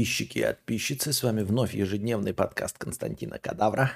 Подписчики 0.00 0.38
и 0.38 0.46
подписчицы, 0.46 1.12
с 1.12 1.22
вами 1.22 1.42
вновь 1.42 1.74
ежедневный 1.74 2.32
подкаст 2.32 2.78
Константина 2.78 3.38
Кадавра. 3.38 3.92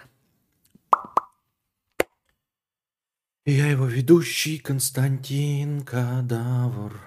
Я 3.46 3.70
его 3.70 3.86
ведущий 3.86 4.58
Константин 4.58 5.80
Кадавр. 5.80 7.00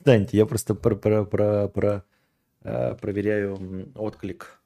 Станьте, 0.00 0.36
я 0.36 0.44
просто 0.44 0.74
про, 0.74 0.96
про, 0.96 1.24
про, 1.24 1.68
про, 1.68 2.04
э, 2.64 2.96
проверяю 2.96 3.92
отклик. 3.94 4.60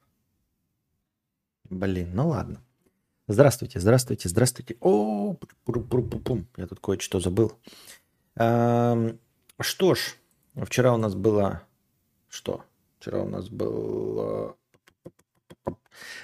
Блин, 1.69 2.13
ну 2.15 2.29
ладно. 2.29 2.63
Здравствуйте, 3.27 3.79
здравствуйте, 3.79 4.31
здравствуйте. 4.31 4.79
О, 4.81 5.37
я 6.57 6.67
тут 6.67 6.81
кое-что 6.81 7.21
забыл. 7.21 7.53
Что 9.61 9.97
ж, 9.97 10.15
вчера 10.55 10.95
у 10.95 10.99
нас 10.99 11.17
было... 11.17 11.63
Что? 12.29 12.65
Вчера 13.01 13.23
у 13.23 13.29
нас 13.29 13.49
был 13.49 14.57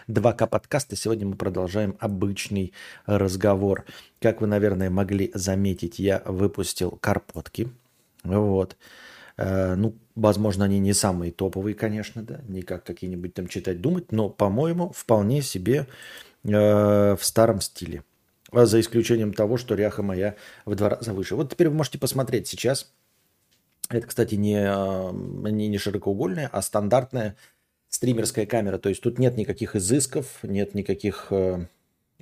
2К 0.06 0.46
подкаста. 0.46 0.94
Сегодня 0.94 1.26
мы 1.26 1.34
продолжаем 1.34 1.96
обычный 1.98 2.72
разговор. 3.06 3.86
Как 4.20 4.40
вы, 4.40 4.46
наверное, 4.46 4.88
могли 4.88 5.32
заметить, 5.34 5.98
я 5.98 6.22
выпустил 6.24 6.92
карпотки. 6.92 7.72
Вот. 8.22 8.76
Э, 9.36 9.74
ну, 9.74 9.96
возможно, 10.14 10.66
они 10.66 10.78
не 10.78 10.92
самые 10.92 11.32
топовые, 11.32 11.74
конечно, 11.74 12.22
да, 12.22 12.40
не 12.46 12.62
как 12.62 12.84
какие-нибудь 12.84 13.34
там 13.34 13.48
читать, 13.48 13.80
думать, 13.80 14.12
но, 14.12 14.28
по-моему, 14.28 14.92
вполне 14.92 15.42
себе 15.42 15.88
э, 16.44 17.16
в 17.16 17.20
старом 17.20 17.60
стиле. 17.60 18.04
За 18.52 18.78
исключением 18.78 19.34
того, 19.34 19.56
что 19.56 19.74
ряха 19.74 20.04
моя 20.04 20.36
в 20.64 20.76
два 20.76 20.90
раза 20.90 21.12
выше. 21.12 21.34
Вот 21.34 21.50
теперь 21.50 21.68
вы 21.68 21.74
можете 21.74 21.98
посмотреть 21.98 22.46
сейчас. 22.46 22.92
Это, 23.90 24.06
кстати, 24.06 24.34
не, 24.34 24.56
э, 24.56 25.12
не, 25.50 25.68
не 25.68 25.78
широкоугольная, 25.78 26.48
а 26.52 26.62
стандартная 26.62 27.36
стримерская 27.88 28.46
камера. 28.46 28.78
То 28.78 28.88
есть 28.88 29.02
тут 29.02 29.18
нет 29.18 29.36
никаких 29.36 29.76
изысков, 29.76 30.38
нет 30.42 30.74
никаких 30.74 31.28
э, 31.30 31.66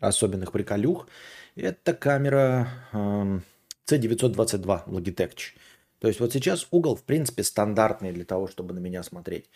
особенных 0.01 0.53
приколюх. 0.53 1.09
Это 1.55 1.95
камера 1.95 2.69
э, 2.93 3.41
C922 3.87 4.89
Logitech. 4.89 5.55
То 5.99 6.09
есть 6.09 6.21
вот 6.21 6.33
сейчас 6.33 6.67
угол, 6.71 6.97
в 6.97 7.05
принципе, 7.05 7.43
стандартный 7.43 8.13
для 8.13 8.25
того, 8.25 8.49
чтобы 8.49 8.75
на 8.75 8.81
меня 8.81 9.03
смотреть. 9.03 9.49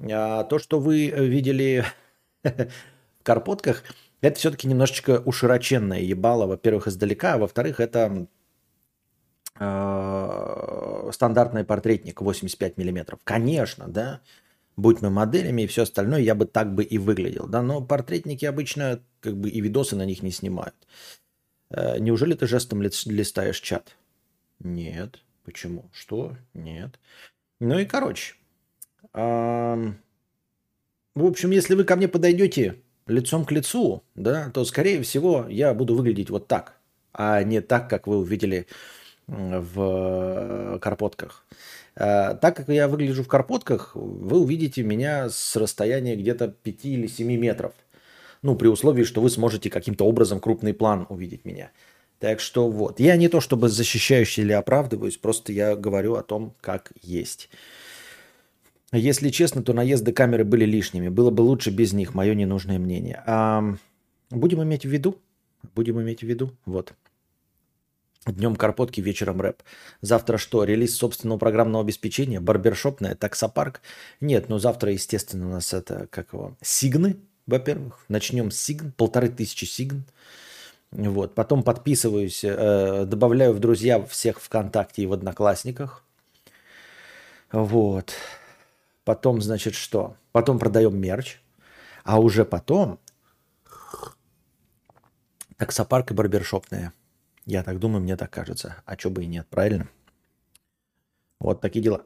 А 0.00 0.44
то, 0.44 0.58
что 0.58 0.78
вы 0.78 1.06
видели 1.06 1.84
в 2.42 3.22
карпотках, 3.22 3.82
это 4.20 4.38
все-таки 4.38 4.68
немножечко 4.68 5.22
ушироченное 5.24 6.00
ебало, 6.00 6.46
во-первых, 6.46 6.88
издалека, 6.88 7.34
а 7.34 7.38
во-вторых, 7.38 7.80
это 7.80 8.26
стандартный 11.12 11.64
портретник 11.64 12.20
85 12.20 12.76
миллиметров. 12.76 13.18
Конечно, 13.24 13.88
да, 13.88 14.20
будь 14.76 15.02
мы 15.02 15.10
моделями 15.10 15.62
и 15.62 15.66
все 15.66 15.82
остальное, 15.82 16.20
я 16.20 16.34
бы 16.34 16.46
так 16.46 16.74
бы 16.74 16.84
и 16.84 16.98
выглядел, 16.98 17.46
да, 17.48 17.62
но 17.62 17.82
портретники 17.82 18.44
обычно 18.44 19.02
как 19.20 19.36
бы 19.36 19.50
и 19.50 19.60
видосы 19.60 19.96
на 19.96 20.04
них 20.04 20.22
не 20.22 20.30
снимают. 20.30 20.76
Э, 21.70 21.98
неужели 21.98 22.34
ты 22.34 22.46
жестом 22.46 22.82
листаешь 22.82 23.60
чат? 23.60 23.96
Нет. 24.60 25.20
Почему? 25.44 25.88
Что? 25.92 26.36
Нет. 26.54 26.98
Ну 27.60 27.78
и 27.78 27.84
короче. 27.86 28.34
в 29.12 29.94
общем, 31.16 31.50
если 31.50 31.74
вы 31.74 31.84
ко 31.84 31.96
мне 31.96 32.06
подойдете 32.06 32.82
лицом 33.06 33.44
к 33.44 33.50
лицу, 33.50 34.04
да, 34.14 34.50
то, 34.50 34.64
скорее 34.64 35.02
всего, 35.02 35.46
я 35.48 35.74
буду 35.74 35.96
выглядеть 35.96 36.30
вот 36.30 36.46
так, 36.46 36.78
а 37.12 37.42
не 37.42 37.60
так, 37.60 37.88
как 37.90 38.06
вы 38.06 38.18
увидели 38.18 38.66
в 39.28 40.78
карпотках. 40.80 41.44
А, 41.94 42.34
так 42.34 42.56
как 42.56 42.68
я 42.68 42.88
выгляжу 42.88 43.22
в 43.22 43.28
карпотках, 43.28 43.94
вы 43.94 44.40
увидите 44.40 44.82
меня 44.82 45.28
с 45.28 45.56
расстояния 45.56 46.16
где-то 46.16 46.48
5 46.48 46.84
или 46.86 47.06
7 47.06 47.36
метров. 47.36 47.72
Ну, 48.42 48.56
при 48.56 48.68
условии, 48.68 49.04
что 49.04 49.20
вы 49.20 49.30
сможете 49.30 49.68
каким-то 49.68 50.04
образом 50.04 50.40
крупный 50.40 50.72
план 50.72 51.06
увидеть 51.08 51.44
меня. 51.44 51.70
Так 52.20 52.40
что 52.40 52.70
вот. 52.70 53.00
Я 53.00 53.16
не 53.16 53.28
то 53.28 53.40
чтобы 53.40 53.68
защищающий 53.68 54.42
или 54.42 54.52
оправдываюсь, 54.52 55.16
просто 55.16 55.52
я 55.52 55.76
говорю 55.76 56.14
о 56.14 56.22
том, 56.22 56.54
как 56.60 56.92
есть. 57.02 57.50
Если 58.92 59.28
честно, 59.28 59.62
то 59.62 59.72
наезды 59.72 60.12
камеры 60.12 60.44
были 60.44 60.64
лишними. 60.64 61.08
Было 61.08 61.30
бы 61.30 61.42
лучше 61.42 61.70
без 61.70 61.92
них, 61.92 62.14
мое 62.14 62.34
ненужное 62.34 62.78
мнение. 62.78 63.22
А, 63.26 63.62
будем 64.30 64.62
иметь 64.62 64.86
в 64.86 64.88
виду. 64.88 65.18
Будем 65.74 66.00
иметь 66.00 66.20
в 66.20 66.26
виду. 66.26 66.52
Вот. 66.64 66.94
Днем 68.32 68.56
карпотки, 68.56 69.00
вечером 69.00 69.40
рэп. 69.40 69.62
Завтра 70.02 70.36
что? 70.36 70.64
Релиз 70.64 70.96
собственного 70.96 71.38
программного 71.38 71.82
обеспечения? 71.82 72.40
Барбершопное? 72.40 73.14
Таксопарк? 73.14 73.80
Нет, 74.20 74.48
ну 74.48 74.58
завтра, 74.58 74.92
естественно, 74.92 75.46
у 75.46 75.50
нас 75.50 75.72
это, 75.72 76.06
как 76.10 76.32
его, 76.34 76.54
сигны, 76.60 77.16
во-первых. 77.46 78.04
Начнем 78.08 78.50
с 78.50 78.58
сигн, 78.60 78.92
полторы 78.92 79.30
тысячи 79.30 79.64
сигн. 79.64 80.04
Вот. 80.90 81.34
Потом 81.34 81.62
подписываюсь, 81.62 82.44
э, 82.44 83.04
добавляю 83.06 83.54
в 83.54 83.60
друзья 83.60 84.02
всех 84.02 84.40
ВКонтакте 84.40 85.02
и 85.02 85.06
в 85.06 85.12
Одноклассниках. 85.12 86.04
Вот. 87.50 88.12
Потом, 89.04 89.40
значит, 89.40 89.74
что? 89.74 90.16
Потом 90.32 90.58
продаем 90.58 90.98
мерч. 90.98 91.40
А 92.04 92.20
уже 92.20 92.44
потом 92.44 92.98
таксопарк 95.56 96.10
и 96.10 96.14
барбершопная. 96.14 96.92
Я 97.48 97.62
так 97.62 97.78
думаю, 97.78 98.02
мне 98.02 98.14
так 98.14 98.30
кажется. 98.30 98.76
А 98.84 98.98
что 98.98 99.08
бы 99.08 99.24
и 99.24 99.26
нет, 99.26 99.46
правильно? 99.48 99.88
Вот 101.40 101.62
такие 101.62 101.82
дела. 101.82 102.04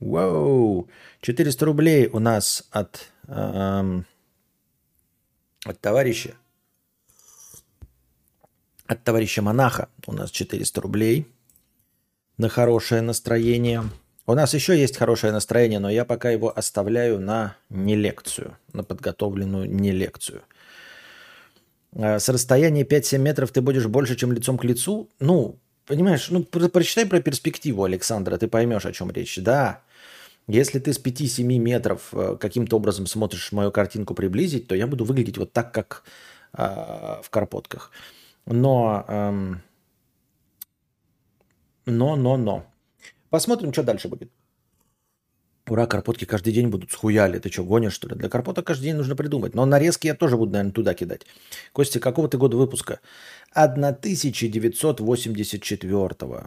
Вау! 0.00 0.88
400 1.20 1.64
рублей 1.64 2.08
у 2.08 2.18
нас 2.18 2.66
от, 2.72 3.12
эм, 3.28 4.06
от 5.64 5.80
товарища 5.80 6.34
от 8.88 9.04
товарища 9.04 9.40
монаха 9.40 9.88
у 10.06 10.12
нас 10.12 10.32
400 10.32 10.80
рублей 10.80 11.28
на 12.38 12.48
хорошее 12.48 13.02
настроение. 13.02 13.84
У 14.26 14.34
нас 14.34 14.52
еще 14.52 14.76
есть 14.76 14.96
хорошее 14.96 15.32
настроение, 15.32 15.78
но 15.78 15.88
я 15.88 16.04
пока 16.04 16.30
его 16.30 16.52
оставляю 16.58 17.20
на 17.20 17.56
не 17.70 17.94
лекцию, 17.94 18.58
на 18.72 18.82
подготовленную 18.82 19.70
не 19.70 19.92
лекцию. 19.92 20.42
А, 21.96 22.18
с 22.18 22.28
расстояния 22.28 22.84
5-7 22.84 23.18
метров 23.18 23.50
ты 23.50 23.60
будешь 23.60 23.86
больше, 23.86 24.16
чем 24.16 24.32
лицом 24.32 24.58
к 24.58 24.64
лицу? 24.64 25.08
Ну, 25.20 25.58
понимаешь, 25.86 26.30
ну, 26.30 26.42
прочитай 26.44 27.06
про 27.06 27.20
перспективу 27.20 27.84
Александра, 27.84 28.38
ты 28.38 28.48
поймешь, 28.48 28.86
о 28.86 28.92
чем 28.92 29.10
речь. 29.10 29.38
Да, 29.38 29.82
если 30.46 30.78
ты 30.78 30.92
с 30.92 30.98
5-7 30.98 31.42
метров 31.58 32.08
э, 32.12 32.36
каким-то 32.40 32.76
образом 32.76 33.06
смотришь 33.06 33.52
мою 33.52 33.70
картинку 33.70 34.14
приблизить, 34.14 34.66
то 34.66 34.74
я 34.74 34.86
буду 34.86 35.04
выглядеть 35.04 35.38
вот 35.38 35.52
так, 35.52 35.72
как 35.72 36.04
э, 36.56 36.62
в 37.22 37.30
карпотках. 37.30 37.90
Но, 38.46 39.04
эм, 39.08 39.62
но, 41.86 42.16
но, 42.16 42.36
но. 42.36 42.66
Посмотрим, 43.30 43.72
что 43.72 43.82
дальше 43.82 44.08
будет. 44.08 44.30
Ура, 45.68 45.86
карпотки 45.86 46.24
каждый 46.24 46.52
день 46.52 46.66
будут 46.68 46.90
схуяли. 46.90 47.38
Ты 47.38 47.48
что, 47.50 47.64
гонишь, 47.64 47.92
что 47.92 48.08
ли? 48.08 48.16
Для 48.16 48.28
карпоток 48.28 48.66
каждый 48.66 48.86
день 48.86 48.96
нужно 48.96 49.14
придумать. 49.14 49.54
Но 49.54 49.64
нарезки 49.64 50.08
я 50.08 50.14
тоже 50.14 50.36
буду, 50.36 50.50
наверное, 50.52 50.72
туда 50.72 50.94
кидать. 50.94 51.24
Костя, 51.72 52.00
какого 52.00 52.28
ты 52.28 52.36
года 52.36 52.56
выпуска? 52.56 52.98
1984-го. 53.54 56.46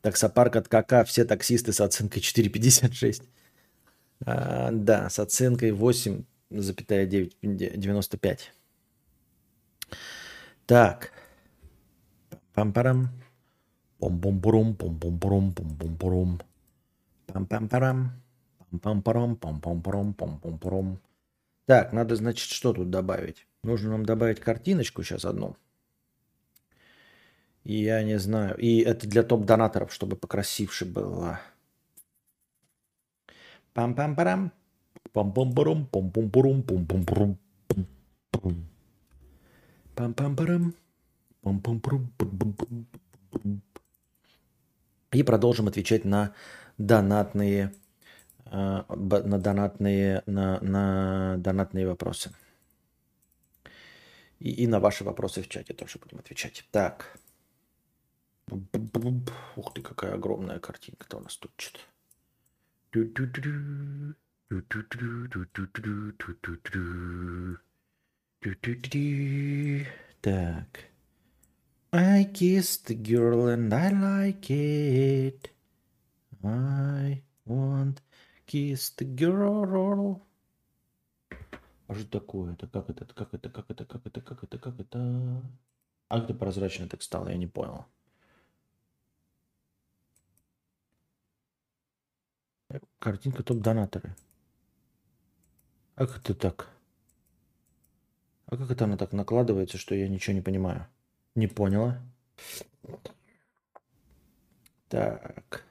Таксопарк 0.00 0.56
от 0.56 0.66
КК. 0.68 1.04
Все 1.04 1.24
таксисты 1.24 1.72
с 1.72 1.80
оценкой 1.80 2.20
4,56. 2.20 3.22
А, 4.26 4.70
да, 4.72 5.08
с 5.08 5.20
оценкой 5.20 5.70
8,95. 5.70 8.40
Так. 10.66 11.12
Пам-парам. 12.54 13.10
Пом-пом-пурум, 14.00 14.74
пом-пом-пурум, 14.74 15.54
пом-пом-пурум. 15.54 16.40
Пам-пам-парам. 17.32 18.10
Пам-пам-парам, 18.58 19.36
пам-пам-парам, 19.36 20.14
пам-пам-парам. 20.14 20.98
Так, 21.64 21.92
надо, 21.92 22.16
значит, 22.16 22.50
что 22.50 22.74
тут 22.74 22.90
добавить? 22.90 23.46
Нужно 23.62 23.92
нам 23.92 24.04
добавить 24.04 24.40
картиночку 24.40 25.02
сейчас 25.02 25.24
одну. 25.24 25.56
И 27.64 27.82
я 27.82 28.02
не 28.02 28.18
знаю. 28.18 28.56
И 28.58 28.80
это 28.80 29.08
для 29.08 29.22
топ-донаторов, 29.22 29.92
чтобы 29.92 30.16
покрасивше 30.16 30.84
было. 30.84 31.40
Пам-пам-парам. 33.72 34.52
Пам-пам-парам, 35.14 35.86
пам-пам-парам, 35.86 36.62
пам-пам-парам. 36.64 37.36
Пам-пам-парам. 39.94 40.74
И 45.12 45.22
продолжим 45.22 45.68
отвечать 45.68 46.04
на 46.04 46.34
донатные, 46.86 47.72
э, 48.46 48.82
на 48.88 49.38
донатные, 49.38 50.22
на, 50.26 50.60
на 50.60 51.36
донатные 51.38 51.86
вопросы. 51.86 52.32
И, 54.38 54.50
и 54.50 54.66
на 54.66 54.80
ваши 54.80 55.04
вопросы 55.04 55.42
в 55.42 55.48
чате 55.48 55.74
тоже 55.74 55.98
будем 55.98 56.18
отвечать. 56.18 56.64
Так. 56.70 57.16
Ух 58.50 59.74
ты, 59.74 59.82
какая 59.82 60.14
огромная 60.14 60.58
картинка-то 60.58 61.18
у 61.18 61.20
нас 61.20 61.36
тут 61.36 61.52
что-то. 61.56 61.80
Так. 70.20 70.84
I 71.94 72.24
kissed 72.24 72.86
the 72.86 72.94
girl 72.94 73.48
and 73.48 73.72
I 73.72 73.90
like 73.90 74.50
it. 74.50 75.50
I 76.42 77.22
want 77.46 77.98
kiss 78.46 78.94
the 78.96 79.06
girl. 79.14 80.22
А 81.86 81.94
что 81.94 82.08
такое? 82.08 82.54
Это 82.54 82.66
как 82.68 82.90
это? 82.90 83.04
Как 83.06 83.34
это? 83.34 83.50
Как 83.50 83.70
это? 83.70 83.84
Как 83.84 84.06
это? 84.06 84.20
Как 84.20 84.44
это? 84.44 84.58
Как 84.58 84.80
это? 84.80 85.42
А 86.08 86.20
где 86.20 86.34
прозрачно 86.34 86.88
так 86.88 87.02
стало? 87.02 87.28
Я 87.28 87.36
не 87.36 87.46
понял. 87.46 87.86
Картинка 92.98 93.42
топ-донаторы. 93.42 94.16
А 95.94 96.06
как 96.06 96.18
это 96.18 96.34
так? 96.34 96.68
А 98.46 98.56
как 98.56 98.70
это 98.70 98.84
она 98.84 98.96
так 98.96 99.12
накладывается, 99.12 99.78
что 99.78 99.94
я 99.94 100.08
ничего 100.08 100.34
не 100.34 100.42
понимаю? 100.42 100.86
Не 101.34 101.46
поняла. 101.46 102.00
Так. 104.88 105.64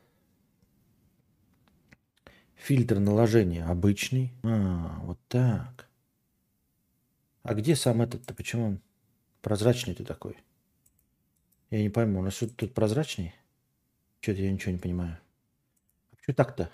Фильтр 2.61 2.99
наложения 2.99 3.65
обычный. 3.65 4.31
А, 4.43 4.99
вот 5.01 5.19
так. 5.27 5.89
А 7.41 7.55
где 7.55 7.75
сам 7.75 8.03
этот-то? 8.03 8.35
Почему 8.35 8.67
он 8.67 8.81
прозрачный 9.41 9.95
ты 9.95 10.05
такой? 10.05 10.37
Я 11.71 11.81
не 11.81 11.89
пойму. 11.89 12.19
У 12.19 12.21
нас 12.21 12.35
что-то 12.35 12.53
тут 12.53 12.75
прозрачный? 12.75 13.33
Что-то 14.19 14.41
я 14.41 14.51
ничего 14.51 14.73
не 14.73 14.77
понимаю. 14.77 15.17
А 16.11 16.15
что 16.21 16.33
так-то? 16.33 16.71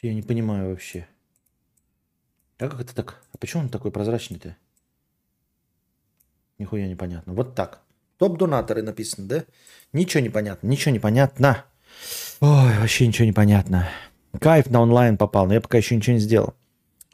Я 0.00 0.14
не 0.14 0.22
понимаю 0.22 0.70
вообще. 0.70 1.08
А 2.58 2.68
как 2.68 2.80
это 2.80 2.94
так? 2.94 3.24
А 3.32 3.38
почему 3.38 3.64
он 3.64 3.70
такой 3.70 3.90
прозрачный-то? 3.90 4.56
Нихуя 6.58 6.86
непонятно. 6.86 7.32
Вот 7.32 7.56
так. 7.56 7.82
Топ-донаторы 8.18 8.82
написано, 8.82 9.26
да? 9.26 9.44
Ничего 9.92 10.22
не 10.22 10.30
понятно, 10.30 10.68
ничего 10.68 10.92
не 10.92 11.00
понятно. 11.00 11.67
Ой, 12.40 12.78
вообще 12.78 13.06
ничего 13.06 13.26
не 13.26 13.32
понятно. 13.32 13.88
Кайф 14.40 14.70
на 14.70 14.80
онлайн 14.80 15.16
попал, 15.16 15.46
но 15.46 15.54
я 15.54 15.60
пока 15.60 15.78
еще 15.78 15.96
ничего 15.96 16.14
не 16.14 16.20
сделал. 16.20 16.54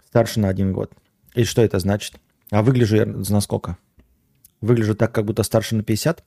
Старше 0.06 0.41
на 0.41 0.49
один 0.49 0.73
год. 0.73 0.93
И 1.35 1.44
что 1.44 1.62
это 1.62 1.79
значит? 1.79 2.15
А 2.50 2.62
выгляжу 2.62 2.97
я 2.97 3.06
на 3.06 3.41
сколько? 3.41 3.79
Выгляжу 4.61 4.94
так, 4.94 5.12
как 5.12 5.25
будто 5.25 5.43
старше 5.43 5.76
на 5.76 5.82
50? 5.82 6.25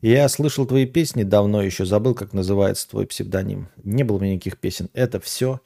Я 0.00 0.28
слышал 0.28 0.66
твои 0.66 0.84
песни 0.84 1.22
давно 1.22 1.62
еще, 1.62 1.84
забыл, 1.84 2.14
как 2.14 2.32
называется 2.32 2.88
твой 2.88 3.06
псевдоним. 3.06 3.68
Не 3.82 4.02
было 4.02 4.16
у 4.16 4.20
меня 4.20 4.34
никаких 4.34 4.58
песен. 4.58 4.90
Это 4.92 5.20
все 5.20 5.60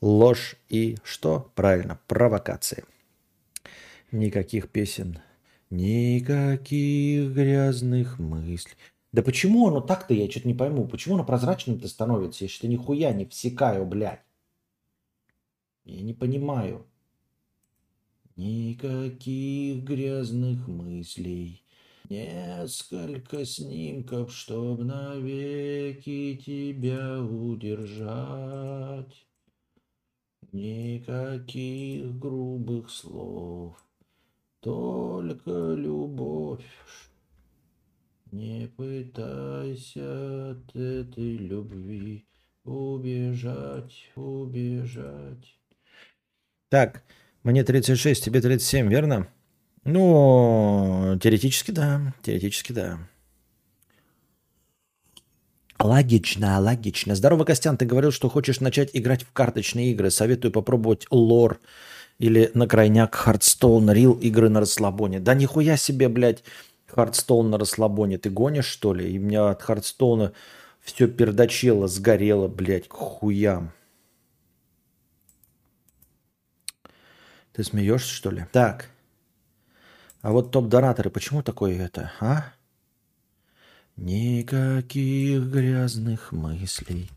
ложь 0.00 0.56
и 0.68 0.96
что? 1.04 1.50
Правильно, 1.54 1.98
провокации. 2.06 2.84
Никаких 4.12 4.68
песен. 4.68 5.18
Никаких 5.68 7.32
грязных 7.32 8.18
мыслей. 8.18 8.76
Да 9.16 9.22
почему 9.22 9.66
оно 9.66 9.80
так-то, 9.80 10.12
я 10.12 10.30
что-то 10.30 10.46
не 10.46 10.52
пойму. 10.52 10.86
Почему 10.86 11.14
оно 11.14 11.24
прозрачным-то 11.24 11.88
становится, 11.88 12.44
если 12.44 12.60
ты 12.60 12.68
нихуя 12.68 13.14
не 13.14 13.24
всекаю, 13.24 13.86
блядь? 13.86 14.20
Я 15.86 16.02
не 16.02 16.12
понимаю. 16.12 16.84
Никаких 18.36 19.84
грязных 19.84 20.68
мыслей. 20.68 21.62
Несколько 22.10 23.46
снимков, 23.46 24.34
чтоб 24.34 24.80
навеки 24.80 26.36
тебя 26.44 27.22
удержать. 27.22 27.66
Никаких 30.52 32.18
грубых 32.18 32.90
слов, 32.90 33.82
только 34.60 35.72
любовь. 35.72 36.66
Не 38.32 38.66
пытайся 38.76 40.50
от 40.50 40.74
этой 40.74 41.36
любви 41.36 42.26
убежать, 42.64 44.10
убежать. 44.16 45.56
Так, 46.68 47.04
мне 47.44 47.62
36, 47.62 48.24
тебе 48.24 48.40
37, 48.40 48.88
верно? 48.88 49.28
Ну, 49.84 51.16
теоретически 51.22 51.70
да, 51.70 52.12
теоретически 52.22 52.72
да. 52.72 52.98
Логично, 55.78 56.58
логично. 56.58 57.14
Здорово, 57.14 57.44
Костян, 57.44 57.76
ты 57.76 57.84
говорил, 57.84 58.10
что 58.10 58.28
хочешь 58.28 58.60
начать 58.60 58.90
играть 58.94 59.22
в 59.22 59.32
карточные 59.32 59.92
игры. 59.92 60.10
Советую 60.10 60.50
попробовать 60.50 61.06
LoR 61.10 61.60
или 62.18 62.50
на 62.54 62.66
крайняк 62.66 63.14
Hearthstone, 63.14 63.90
real 63.92 64.14
игры 64.14 64.48
на 64.48 64.60
расслабоне. 64.60 65.20
Да 65.20 65.34
нихуя 65.34 65.76
себе, 65.76 66.08
блядь, 66.08 66.42
Hearthstone 66.86 67.50
на 67.50 67.58
расслабоне. 67.58 68.18
Ты 68.18 68.30
гонишь, 68.30 68.66
что 68.66 68.94
ли? 68.94 69.10
И 69.12 69.18
у 69.18 69.22
меня 69.22 69.50
от 69.50 69.62
Hearthstone 69.62 70.26
а 70.26 70.32
все 70.80 71.08
пердачело, 71.08 71.88
сгорело, 71.88 72.48
блядь, 72.48 72.88
к 72.88 72.92
хуям. 72.92 73.72
Ты 77.52 77.64
смеешься, 77.64 78.12
что 78.12 78.30
ли? 78.30 78.44
Так. 78.52 78.90
А 80.20 80.32
вот 80.32 80.50
топ-дораторы, 80.50 81.10
почему 81.10 81.42
такое 81.42 81.80
это, 81.80 82.12
а? 82.20 82.52
Никаких 83.96 85.44
грязных 85.44 86.32
мыслей. 86.32 87.08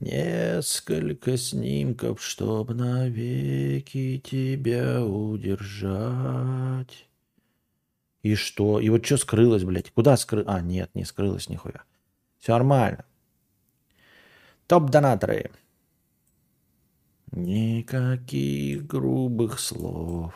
Несколько 0.00 1.36
снимков, 1.36 2.22
чтоб 2.22 2.70
навеки 2.70 4.22
тебя 4.24 5.04
удержать. 5.04 5.68
И 8.22 8.34
что? 8.34 8.80
И 8.80 8.88
вот 8.88 9.04
что 9.04 9.16
скрылось, 9.16 9.64
блядь? 9.64 9.90
Куда 9.90 10.16
скрылось? 10.16 10.48
А, 10.48 10.60
нет, 10.60 10.90
не 10.94 11.04
скрылось 11.04 11.48
нихуя. 11.48 11.82
Все 12.38 12.52
нормально. 12.52 13.04
Топ-донаторы. 14.66 15.50
Никаких 17.32 18.86
грубых 18.86 19.58
слов. 19.60 20.34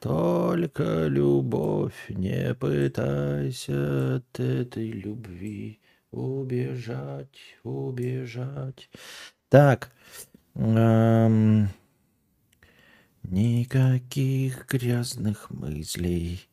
Только 0.00 1.06
любовь, 1.06 2.08
не 2.08 2.54
пытайся 2.54 4.16
от 4.16 4.38
этой 4.38 4.90
любви 4.90 5.80
убежать, 6.10 7.56
убежать. 7.64 8.90
Так. 9.48 9.92
Эм, 10.54 11.68
никаких 13.22 14.66
грязных 14.68 15.50
мыслей. 15.50 16.47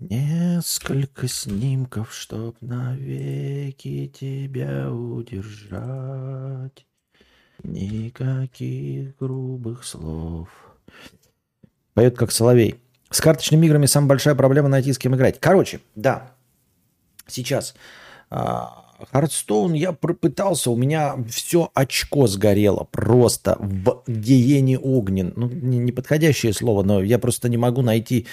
Несколько 0.00 1.28
снимков, 1.28 2.14
чтоб 2.14 2.56
навеки 2.62 4.10
тебя 4.18 4.90
удержать. 4.90 6.86
Никаких 7.62 9.14
грубых 9.18 9.84
слов. 9.84 10.48
Поет 11.92 12.16
как 12.16 12.32
соловей. 12.32 12.76
С 13.10 13.20
карточными 13.20 13.66
играми 13.66 13.84
самая 13.84 14.08
большая 14.08 14.34
проблема 14.34 14.70
найти 14.70 14.90
с 14.94 14.98
кем 14.98 15.14
играть. 15.14 15.38
Короче, 15.38 15.80
да. 15.94 16.32
Сейчас. 17.26 17.74
Хардстоун 18.30 19.74
я 19.74 19.92
пытался, 19.92 20.70
у 20.70 20.76
меня 20.76 21.16
все 21.28 21.70
очко 21.74 22.26
сгорело 22.26 22.86
просто 22.90 23.56
в 23.58 24.02
гиене 24.06 24.78
огнен. 24.78 25.34
Ну, 25.36 25.48
неподходящее 25.48 26.54
слово, 26.54 26.82
но 26.84 27.02
я 27.02 27.18
просто 27.18 27.50
не 27.50 27.58
могу 27.58 27.82
найти 27.82 28.26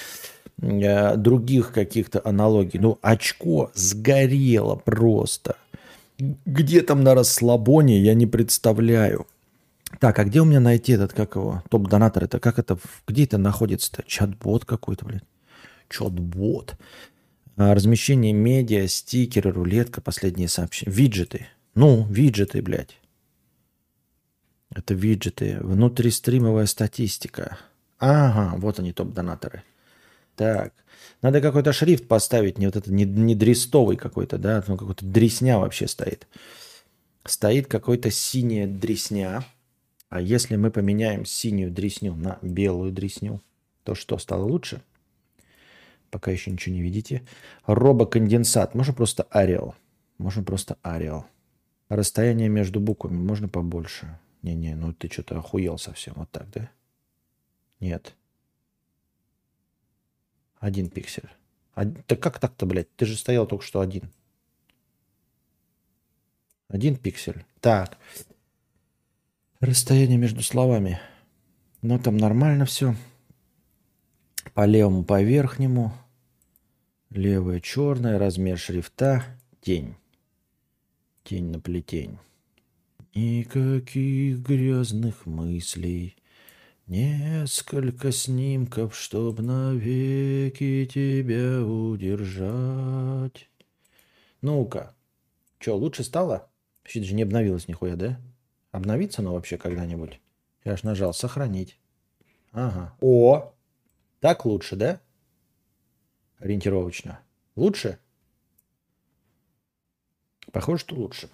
других 0.57 1.71
каких-то 1.71 2.21
аналогий. 2.23 2.79
Ну, 2.79 2.97
очко 3.01 3.71
сгорело 3.73 4.75
просто. 4.75 5.55
Где 6.17 6.81
там 6.81 7.03
на 7.03 7.13
расслабоне, 7.13 7.99
я 7.99 8.15
не 8.15 8.25
представляю. 8.25 9.27
Так, 9.99 10.19
а 10.19 10.25
где 10.25 10.41
у 10.41 10.45
меня 10.45 10.59
найти 10.59 10.93
этот, 10.93 11.13
как 11.13 11.35
его, 11.35 11.63
топ-донатор? 11.69 12.23
Это 12.23 12.39
как 12.39 12.59
это, 12.59 12.77
где 13.07 13.23
это 13.23 13.37
находится-то? 13.37 14.03
Чат-бот 14.05 14.65
какой-то, 14.65 15.05
блядь. 15.05 15.23
Чат-бот. 15.89 16.75
А, 17.55 17.73
размещение 17.73 18.33
медиа, 18.33 18.87
стикеры, 18.87 19.51
рулетка, 19.51 20.01
последние 20.01 20.49
сообщения. 20.49 20.91
Виджеты. 20.91 21.47
Ну, 21.75 22.05
виджеты, 22.09 22.61
блядь. 22.61 22.99
Это 24.75 24.93
виджеты. 24.93 25.57
Внутристримовая 25.61 26.65
статистика. 26.65 27.57
Ага, 27.99 28.57
вот 28.57 28.79
они, 28.79 28.91
топ-донаторы. 28.91 29.63
Так. 30.37 30.71
Надо 31.23 31.41
какой-то 31.41 31.73
шрифт 31.73 32.07
поставить, 32.07 32.59
не 32.59 32.67
вот 32.67 32.75
это, 32.75 32.93
не, 32.93 33.05
не 33.05 33.33
дрестовый 33.33 33.97
какой-то, 33.97 34.37
да, 34.37 34.63
ну 34.67 34.77
какой-то 34.77 35.03
дресня 35.03 35.57
вообще 35.57 35.87
стоит. 35.87 36.27
Стоит 37.25 37.67
какой-то 37.67 38.11
синяя 38.11 38.67
дресня. 38.67 39.43
А 40.09 40.21
если 40.21 40.55
мы 40.55 40.71
поменяем 40.71 41.25
синюю 41.25 41.71
дресню 41.71 42.15
на 42.15 42.37
белую 42.41 42.93
дресню, 42.93 43.41
то 43.83 43.95
что, 43.95 44.17
стало 44.19 44.43
лучше? 44.43 44.81
Пока 46.11 46.31
еще 46.31 46.51
ничего 46.51 46.75
не 46.75 46.81
видите. 46.81 47.23
Робоконденсат. 47.65 48.75
Можно 48.75 48.93
просто 48.93 49.23
Ариал. 49.23 49.75
Можно 50.17 50.43
просто 50.43 50.77
Ариал. 50.81 51.25
Расстояние 51.89 52.47
между 52.47 52.79
буквами 52.79 53.17
можно 53.17 53.49
побольше. 53.49 54.17
Не-не, 54.43 54.75
ну 54.75 54.93
ты 54.93 55.09
что-то 55.11 55.39
охуел 55.39 55.77
совсем. 55.77 56.13
Вот 56.15 56.29
так, 56.31 56.49
да? 56.51 56.69
Нет. 57.79 58.15
Один 60.67 60.89
пиксель. 60.89 61.29
Од... 61.75 62.05
Да 62.07 62.17
как 62.17 62.39
так-то, 62.39 62.65
блядь? 62.65 62.93
Ты 62.97 63.05
же 63.05 63.15
стоял 63.15 63.47
только 63.47 63.63
что 63.63 63.79
один. 63.79 64.11
Один 66.67 66.97
пиксель. 66.97 67.45
Так. 67.61 67.97
Расстояние 69.61 70.17
между 70.17 70.43
словами. 70.43 70.99
Ну, 71.81 71.97
там 71.99 72.17
нормально 72.17 72.65
все. 72.65 72.95
По 74.53 74.65
левому, 74.65 75.05
по 75.05 75.21
верхнему. 75.21 75.93
Левое 77.11 77.61
черное, 77.61 78.19
размер 78.19 78.57
шрифта, 78.57 79.23
тень. 79.61 79.95
Тень 81.23 81.45
на 81.45 81.61
плетень. 81.61 82.19
Никаких 83.15 84.39
грязных 84.39 85.25
мыслей. 85.25 86.16
Несколько 86.87 88.13
снимков, 88.13 88.95
чтоб 88.95 89.39
навеки 89.39 90.85
тебя 90.85 91.61
удержать. 91.61 93.49
Ну-ка. 94.41 94.95
Что, 95.59 95.75
лучше 95.75 96.05
стало? 96.05 96.49
Вообще 96.79 97.01
даже 97.01 97.13
не 97.13 97.23
обновилось 97.23 97.67
нихуя, 97.67 97.97
да? 97.97 98.21
Обновится 98.71 99.21
оно 99.21 99.33
вообще 99.33 99.57
когда-нибудь? 99.57 100.21
Я 100.63 100.73
аж 100.73 100.83
нажал 100.83 101.13
«Сохранить». 101.13 101.77
Ага. 102.53 102.95
О! 103.01 103.53
Так 104.21 104.45
лучше, 104.45 104.77
да? 104.77 105.01
Ориентировочно. 106.39 107.19
Лучше? 107.57 107.99
Похоже, 110.53 110.79
что 110.79 110.95
лучше. 110.95 111.29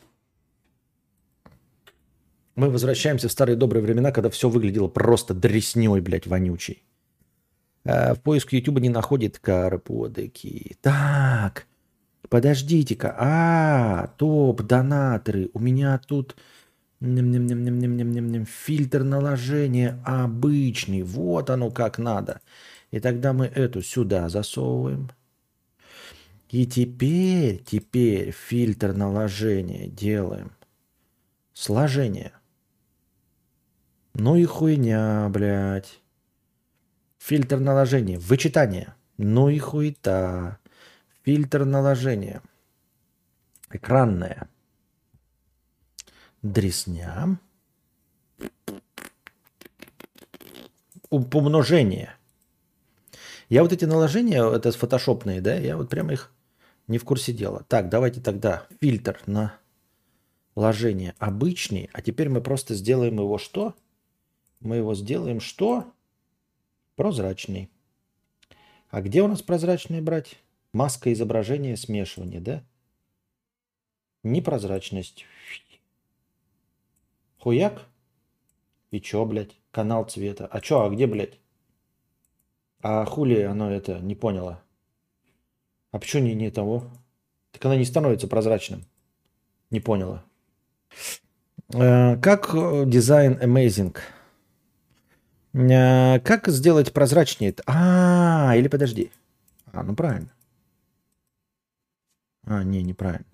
Мы 2.55 2.69
возвращаемся 2.69 3.29
в 3.29 3.31
старые 3.31 3.55
добрые 3.55 3.81
времена, 3.81 4.11
когда 4.11 4.29
все 4.29 4.47
выглядело 4.47 4.87
просто 4.87 5.33
дресней, 5.33 5.99
блядь, 6.01 6.27
вонючей. 6.27 6.83
А 7.83 8.13
в 8.13 8.21
поиск 8.21 8.53
YouTube 8.53 8.79
не 8.79 8.89
находит 8.89 9.39
карподеки. 9.39 10.77
Так, 10.81 11.65
подождите-ка. 12.29 13.15
А, 13.17 14.13
топ, 14.17 14.61
донаторы. 14.61 15.49
У 15.53 15.59
меня 15.59 15.97
тут 15.97 16.35
фильтр 18.45 19.03
наложения 19.03 19.99
обычный. 20.05 21.01
Вот 21.01 21.49
оно 21.49 21.71
как 21.71 21.97
надо. 21.97 22.39
И 22.91 22.99
тогда 22.99 23.33
мы 23.33 23.47
эту 23.47 23.81
сюда 23.81 24.29
засовываем. 24.29 25.09
И 26.49 26.67
теперь, 26.67 27.63
теперь 27.65 28.29
фильтр 28.31 28.93
наложения 28.93 29.87
делаем. 29.87 30.51
Сложение– 31.53 32.31
ну 34.13 34.35
и 34.35 34.45
хуйня, 34.45 35.27
блядь. 35.29 35.99
Фильтр 37.17 37.59
наложения. 37.59 38.19
Вычитание. 38.19 38.93
Ну 39.17 39.49
и 39.49 39.57
хуета. 39.57 40.59
Фильтр 41.23 41.65
наложения. 41.65 42.41
Экранная. 43.71 44.49
Дресня. 46.41 47.39
Умножение. 51.09 52.15
Я 53.49 53.61
вот 53.63 53.71
эти 53.71 53.85
наложения, 53.85 54.43
это 54.43 54.71
фотошопные, 54.71 55.39
да, 55.39 55.53
я 55.55 55.77
вот 55.77 55.89
прямо 55.89 56.13
их 56.13 56.31
не 56.87 56.97
в 56.97 57.05
курсе 57.05 57.33
дела. 57.33 57.63
Так, 57.67 57.89
давайте 57.89 58.19
тогда 58.19 58.65
фильтр 58.81 59.19
на 59.25 59.53
ложение 60.55 61.13
обычный, 61.19 61.89
а 61.93 62.01
теперь 62.01 62.29
мы 62.29 62.41
просто 62.41 62.73
сделаем 62.73 63.15
его 63.15 63.37
что? 63.37 63.75
Мы 64.63 64.77
его 64.77 64.95
сделаем 64.95 65.39
что? 65.39 65.91
Прозрачный. 66.95 67.69
А 68.89 69.01
где 69.01 69.21
у 69.21 69.27
нас 69.27 69.41
прозрачный 69.41 70.01
брать? 70.01 70.37
Маска 70.71 71.11
изображения, 71.13 71.77
смешивание, 71.77 72.39
да? 72.39 72.63
Непрозрачность. 74.23 75.25
Хуяк? 77.39 77.83
И 78.91 79.01
чё, 79.01 79.25
блядь? 79.25 79.55
Канал 79.71 80.05
цвета. 80.05 80.47
А 80.47 80.61
чё, 80.61 80.81
а 80.81 80.89
где, 80.89 81.07
блядь? 81.07 81.39
А 82.81 83.05
хули 83.05 83.41
оно 83.41 83.71
это 83.71 83.99
не 83.99 84.15
поняло? 84.15 84.61
А 85.91 85.99
почему 85.99 86.23
не, 86.23 86.33
не 86.33 86.51
того? 86.51 86.83
Так 87.51 87.65
она 87.65 87.75
не 87.75 87.85
становится 87.85 88.27
прозрачным. 88.27 88.85
Не 89.69 89.79
поняла. 89.79 90.23
Э, 91.73 92.17
как 92.17 92.53
э, 92.53 92.83
дизайн 92.85 93.39
Amazing? 93.41 93.97
Э, 95.53 96.19
как 96.19 96.47
сделать 96.47 96.93
прозрачнее? 96.93 97.51
-то? 97.51 97.61
А, 97.65 98.55
или 98.55 98.67
подожди. 98.67 99.11
А, 99.71 99.83
ну 99.83 99.95
правильно. 99.95 100.29
А, 102.45 102.63
не, 102.63 102.83
неправильно. 102.83 103.25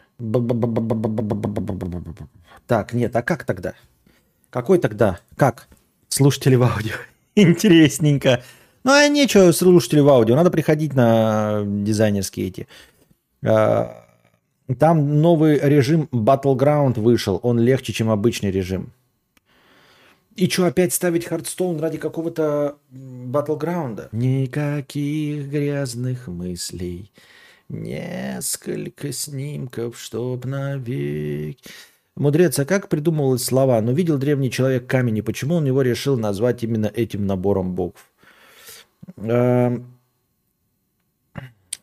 Так, 2.68 2.94
нет, 2.94 3.16
а 3.16 3.22
как 3.22 3.46
тогда? 3.46 3.74
Какой 4.50 4.80
тогда? 4.80 5.20
Как? 5.38 5.68
Слушатели 6.10 6.56
в 6.56 6.64
аудио. 6.64 6.96
Интересненько. 7.36 8.44
Ну, 8.84 8.92
а 8.92 9.08
нечего 9.08 9.52
слушатели 9.52 10.00
в 10.00 10.10
аудио. 10.10 10.36
Надо 10.36 10.52
приходить 10.52 10.94
на 10.94 11.64
дизайнерские 11.66 12.48
эти. 12.48 12.68
Там 13.42 15.22
новый 15.22 15.60
режим 15.60 16.08
Battleground 16.12 17.00
вышел. 17.00 17.40
Он 17.44 17.60
легче, 17.60 17.94
чем 17.94 18.10
обычный 18.10 18.52
режим. 18.52 18.92
И 20.40 20.50
что, 20.50 20.68
опять 20.68 20.94
ставить 20.94 21.26
Hearthstone 21.26 21.82
ради 21.82 21.98
какого-то 21.98 22.78
battleground 22.92 23.91
а? 23.91 24.08
Никаких 24.14 25.50
грязных 25.50 26.28
мыслей, 26.28 27.12
несколько 27.68 29.12
снимков, 29.12 30.00
чтоб 30.00 30.46
навек... 30.46 31.58
Мудрец, 32.16 32.58
а 32.58 32.64
как 32.64 32.88
придумывалось 32.88 33.44
слова? 33.44 33.82
Ну, 33.82 33.92
видел 33.92 34.18
древний 34.18 34.50
человек 34.50 34.88
камень, 34.88 35.18
и 35.18 35.22
почему 35.22 35.56
он 35.56 35.66
его 35.66 35.82
решил 35.82 36.18
назвать 36.18 36.64
именно 36.64 36.86
этим 36.86 37.28
набором 37.28 37.76
букв? 37.76 38.10
Эм, 39.18 40.00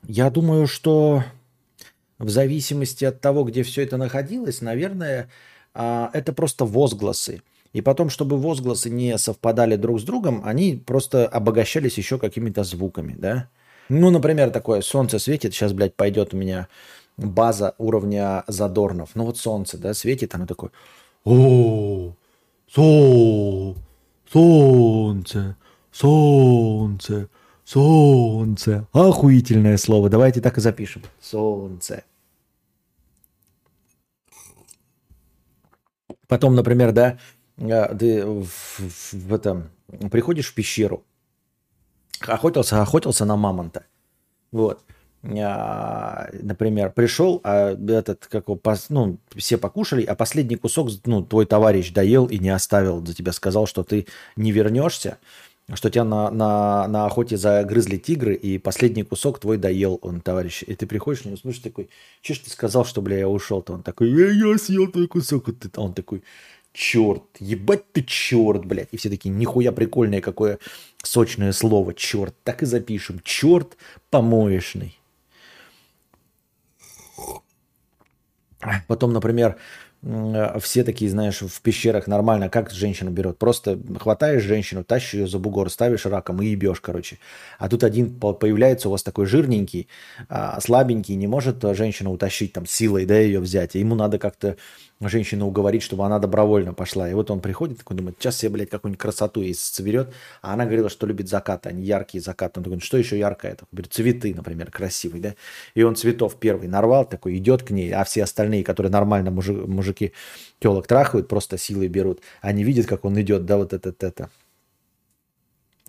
я 0.05 0.31
думаю, 0.31 0.67
что 0.67 1.25
в 2.19 2.31
зависимости 2.31 3.05
от 3.05 3.21
того, 3.21 3.45
где 3.45 3.63
все 3.65 3.83
это 3.83 3.99
находилось, 3.99 4.63
наверное, 4.63 5.29
а, 5.75 6.09
это 6.15 6.33
просто 6.33 6.65
возгласы. 6.65 7.43
И 7.77 7.83
потом, 7.83 8.09
чтобы 8.09 8.39
возгласы 8.39 8.89
не 8.89 9.19
совпадали 9.19 9.77
друг 9.77 10.01
с 10.01 10.03
другом, 10.03 10.41
они 10.47 10.77
просто 10.77 11.27
обогащались 11.27 11.99
еще 11.99 12.19
какими-то 12.19 12.65
звуками, 12.65 13.15
да? 13.19 13.51
Ну, 13.91 14.09
например, 14.09 14.49
такое 14.49 14.81
«Солнце 14.81 15.19
светит», 15.19 15.53
сейчас, 15.53 15.75
блядь, 15.75 15.95
пойдет 15.95 16.33
у 16.33 16.39
меня 16.39 16.69
база 17.19 17.75
уровня 17.77 18.45
задорнов. 18.47 19.11
Ну, 19.13 19.27
вот 19.27 19.37
солнце, 19.37 19.77
да, 19.77 19.93
светит, 19.93 20.35
оно 20.35 20.47
такое 20.47 20.71
«О, 21.27 22.15
сол, 22.67 23.77
солнце, 24.33 25.57
солнце, 25.93 27.29
солнце». 27.63 28.89
Охуительное 28.93 29.77
слово, 29.77 30.09
давайте 30.09 30.41
так 30.41 30.57
и 30.57 30.63
запишем. 30.63 31.03
Солнце. 31.21 32.05
Потом, 36.27 36.55
например, 36.55 36.93
да, 36.93 37.19
ты 37.57 38.25
в, 38.27 38.47
в, 38.47 39.13
в 39.13 39.35
этом 39.35 39.71
приходишь 40.11 40.51
в 40.51 40.55
пещеру, 40.55 41.05
охотился, 42.21 42.81
охотился 42.83 43.25
на 43.25 43.37
мамонта, 43.37 43.85
вот, 44.53 44.85
а, 45.25 46.29
например, 46.33 46.93
пришел, 46.93 47.41
а 47.45 47.77
этот, 47.89 48.27
как 48.27 48.49
его, 48.49 48.61
ну, 48.91 49.19
все 49.35 49.59
покушали, 49.59 50.05
а 50.05 50.15
последний 50.15 50.57
кусок, 50.57 50.91
ну, 51.05 51.23
твой 51.23 51.47
товарищ 51.47 51.93
доел 51.93 52.27
и 52.27 52.39
не 52.39 52.51
оставил 52.51 53.05
за 53.05 53.15
тебя, 53.15 53.33
сказал, 53.33 53.67
что 53.67 53.83
ты 53.83 54.07
не 54.37 54.53
вернешься, 54.53 55.19
что 55.75 55.91
тебя 55.91 56.05
на, 56.05 56.31
на, 56.31 56.87
на 56.87 57.07
охоте 57.07 57.37
загрызли 57.37 57.97
тигры, 57.97 58.35
и 58.35 58.59
последний 58.59 59.03
кусок 59.03 59.41
твой 59.41 59.59
доел 59.59 59.99
он, 60.01 60.21
товарищ. 60.21 60.63
И 60.65 60.75
ты 60.77 60.87
приходишь 60.87 61.25
него, 61.25 61.37
слушай, 61.37 61.61
такой, 61.61 61.91
че 62.23 62.35
ж 62.35 62.39
ты 62.39 62.51
сказал, 62.51 62.85
что, 62.85 63.03
бля, 63.03 63.19
я 63.19 63.29
ушел-то? 63.29 63.73
Он 63.73 63.83
такой, 63.83 64.11
я, 64.11 64.31
я 64.31 64.59
съел 64.59 64.87
твой 64.87 65.09
кусок. 65.09 65.49
А 65.49 65.81
он 65.81 65.93
такой, 65.93 66.23
черт, 66.77 67.23
ебать 67.41 67.91
ты 67.93 68.03
черт, 68.03 68.67
блядь. 68.67 68.89
И 68.93 68.97
все 68.97 69.09
такие, 69.09 69.31
нихуя 69.31 69.73
прикольное 69.73 70.21
какое 70.21 70.59
сочное 71.03 71.53
слово, 71.53 71.95
черт. 71.95 72.35
Так 72.45 72.63
и 72.63 72.67
запишем, 72.67 73.21
черт 73.25 73.77
помоечный. 74.11 74.99
Потом, 78.89 79.13
например, 79.13 79.57
э, 80.03 80.59
все 80.61 80.83
такие, 80.85 81.11
знаешь, 81.11 81.41
в 81.41 81.61
пещерах 81.63 82.09
нормально, 82.09 82.49
как 82.49 82.71
женщина 82.71 83.11
берет. 83.11 83.39
Просто 83.39 83.79
хватаешь 83.99 84.43
женщину, 84.43 84.85
тащишь 84.85 85.15
ее 85.15 85.29
за 85.29 85.39
бугор, 85.39 85.71
ставишь 85.71 86.05
раком 86.05 86.43
и 86.43 86.47
ебешь, 86.47 86.81
короче. 86.81 87.19
А 87.59 87.69
тут 87.69 87.85
один 87.85 88.19
появляется 88.19 88.89
у 88.89 88.93
вас 88.93 89.03
такой 89.03 89.27
жирненький, 89.27 89.89
а, 90.29 90.61
слабенький, 90.61 91.15
не 91.15 91.27
может 91.27 91.63
женщина 91.77 92.11
утащить 92.11 92.53
там 92.53 92.67
силой, 92.67 93.07
да, 93.07 93.19
ее 93.19 93.41
взять. 93.41 93.77
Ему 93.77 93.95
надо 93.95 94.19
как-то 94.19 94.57
женщину 95.01 95.47
уговорить, 95.47 95.83
чтобы 95.83 96.07
она 96.07 96.19
добровольно 96.19 96.73
пошла. 96.73 97.09
И 97.09 97.15
вот 97.15 97.31
он 97.31 97.41
приходит, 97.41 97.79
такой 97.79 97.97
думает, 97.97 98.17
сейчас 98.19 98.39
себе, 98.39 98.51
блядь, 98.51 98.71
какую-нибудь 98.71 99.01
красоту 99.01 99.43
и 99.43 99.53
соберет. 99.53 100.13
А 100.41 100.55
она 100.55 100.65
говорила, 100.65 100.89
что 100.89 101.07
любит 101.07 101.29
закаты, 101.29 101.69
а 101.69 101.73
не 101.73 101.85
яркие 101.85 102.23
закаты. 102.23 102.61
Он 102.61 102.65
такой, 102.65 102.81
что 102.81 102.97
еще 102.97 103.19
яркое? 103.19 103.53
Это? 103.53 103.67
Говорит, 103.71 103.93
цветы, 103.93 104.35
например, 104.35 104.71
красивые, 104.71 105.23
да? 105.23 105.35
И 105.75 105.83
он 105.83 105.97
цветов 105.97 106.37
первый 106.37 106.69
нарвал, 106.69 107.05
такой 107.07 107.37
идет 107.37 107.63
к 107.63 107.71
ней, 107.71 107.93
а 107.93 108.05
все 108.05 108.23
остальные, 108.25 108.65
которые 108.65 108.91
нормально 108.91 109.31
мужик, 109.31 109.67
мужики 109.67 110.13
телок 110.61 110.87
трахают, 110.87 111.29
просто 111.29 111.59
силой 111.59 111.89
берут. 111.89 112.21
Они 112.41 112.65
видят, 112.65 112.87
как 112.87 113.05
он 113.05 113.21
идет, 113.21 113.45
да, 113.45 113.59
вот 113.59 113.75
это, 113.75 113.95
это, 113.99 114.31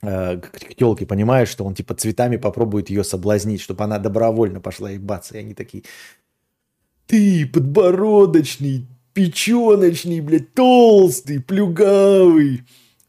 э, 0.02 0.38
к 0.38 0.76
телке 0.76 1.06
понимают, 1.06 1.50
что 1.50 1.64
он 1.64 1.76
типа 1.76 1.96
цветами 1.96 2.36
попробует 2.36 2.90
ее 2.90 3.06
соблазнить, 3.06 3.62
чтобы 3.62 3.86
она 3.86 4.00
добровольно 4.00 4.60
пошла 4.60 4.90
ебаться. 4.92 5.36
И 5.36 5.40
они 5.40 5.54
такие, 5.54 5.84
ты 7.08 7.48
подбородочный, 7.48 8.86
печеночный, 9.18 10.22
блядь, 10.22 10.54
толстый, 10.54 11.40
плюгавый, 11.40 12.62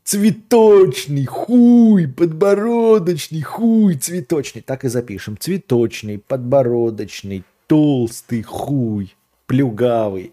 цветочный, 0.04 1.26
хуй, 1.26 2.08
подбородочный, 2.08 3.42
хуй, 3.42 3.94
цветочный. 3.96 4.62
Так 4.62 4.86
и 4.86 4.88
запишем. 4.88 5.36
Цветочный, 5.36 6.18
подбородочный, 6.18 7.44
толстый, 7.66 8.42
хуй, 8.42 9.14
плюгавый. 9.44 10.32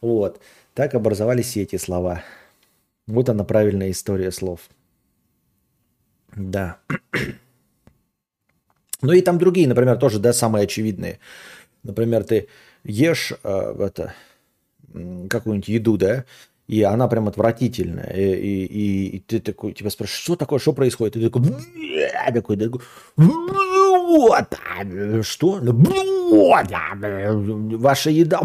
Вот. 0.00 0.40
Так 0.74 0.94
образовались 0.96 1.56
эти 1.56 1.76
слова. 1.76 2.24
Вот 3.06 3.28
она 3.28 3.44
правильная 3.44 3.92
история 3.92 4.32
слов. 4.32 4.62
Да. 6.34 6.78
Ну 9.00 9.12
и 9.12 9.20
там 9.20 9.38
другие, 9.38 9.68
например, 9.68 9.96
тоже, 9.96 10.18
да, 10.18 10.32
самые 10.32 10.64
очевидные. 10.64 11.20
Например, 11.84 12.24
ты 12.24 12.48
ешь 12.82 13.32
э, 13.44 13.76
это, 13.78 14.12
какую-нибудь 15.28 15.68
еду, 15.68 15.96
да, 15.96 16.24
и 16.66 16.82
она 16.82 17.08
прям 17.08 17.28
отвратительная. 17.28 18.12
И, 18.14 18.64
и, 18.64 19.16
и, 19.16 19.20
ты 19.20 19.40
такой, 19.40 19.72
тебя 19.72 19.90
спрашиваешь, 19.90 20.22
что 20.22 20.36
такое, 20.36 20.58
что 20.58 20.72
происходит? 20.72 21.16
И 21.16 21.20
ты 21.20 21.30
такой, 21.30 21.42
такой, 22.32 22.56
такой 22.56 22.80
вот, 24.16 25.24
что? 25.26 25.60
Вот, 25.60 26.66
ваша 27.80 28.10
еда, 28.10 28.40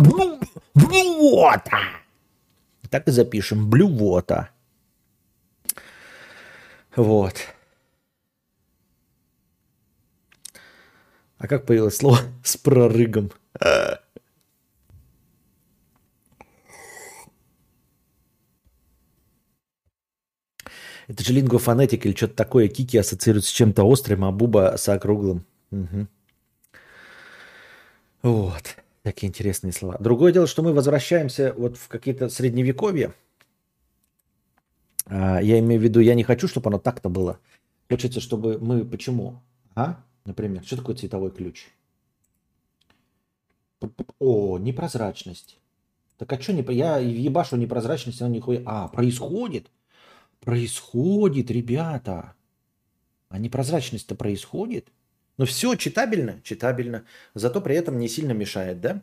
вот. 0.74 1.62
Так 2.90 3.08
и 3.08 3.12
запишем, 3.12 3.70
блювота. 3.70 4.50
Вот. 6.96 7.36
А 11.38 11.48
как 11.48 11.66
появилось 11.66 11.98
слово 11.98 12.20
с 12.44 12.58
прорыгом? 12.58 13.32
Это 21.10 21.24
же 21.24 21.34
лингвофонетик 21.34 22.06
или 22.06 22.16
что-то 22.16 22.36
такое. 22.36 22.68
Кики 22.68 22.96
ассоциируется 22.96 23.50
с 23.50 23.54
чем-то 23.54 23.84
острым, 23.84 24.24
а 24.26 24.32
Буба 24.32 24.76
с 24.78 24.88
округлым. 24.90 25.44
Угу. 25.72 26.08
Вот. 28.22 28.76
Такие 29.02 29.28
интересные 29.28 29.74
слова. 29.74 29.98
Другое 30.00 30.32
дело, 30.32 30.46
что 30.46 30.62
мы 30.62 30.72
возвращаемся 30.72 31.52
вот 31.58 31.78
в 31.78 31.88
какие-то 31.88 32.30
средневековья. 32.30 33.16
А, 35.08 35.40
я 35.42 35.58
имею 35.58 35.82
в 35.82 35.84
виду, 35.84 36.00
я 36.00 36.14
не 36.14 36.24
хочу, 36.24 36.48
чтобы 36.48 36.70
оно 36.70 36.78
так-то 36.78 37.10
было. 37.10 37.40
Хочется, 37.90 38.22
чтобы 38.22 38.60
мы... 38.60 38.86
Почему? 38.86 39.42
А? 39.74 40.04
Например, 40.26 40.64
что 40.64 40.78
такое 40.78 40.96
цветовой 40.96 41.32
ключ? 41.32 41.70
О, 44.20 44.60
непрозрачность. 44.60 45.58
Так 46.18 46.32
а 46.32 46.40
что 46.40 46.54
не... 46.54 46.62
Я 46.72 46.98
ебашу 47.00 47.56
непрозрачность, 47.56 48.22
она 48.22 48.30
нихуя... 48.30 48.62
А, 48.68 48.90
происходит? 48.90 49.72
Происходит, 50.42 51.52
ребята. 51.52 52.34
А 53.30 53.38
непрозрачность-то 53.38 54.16
происходит. 54.16 54.88
Но 55.38 55.46
все 55.46 55.76
читабельно, 55.76 56.42
читабельно. 56.44 57.06
Зато 57.34 57.62
при 57.62 57.76
этом 57.76 57.98
не 57.98 58.10
сильно 58.10 58.32
мешает, 58.34 58.82
да? 58.82 59.02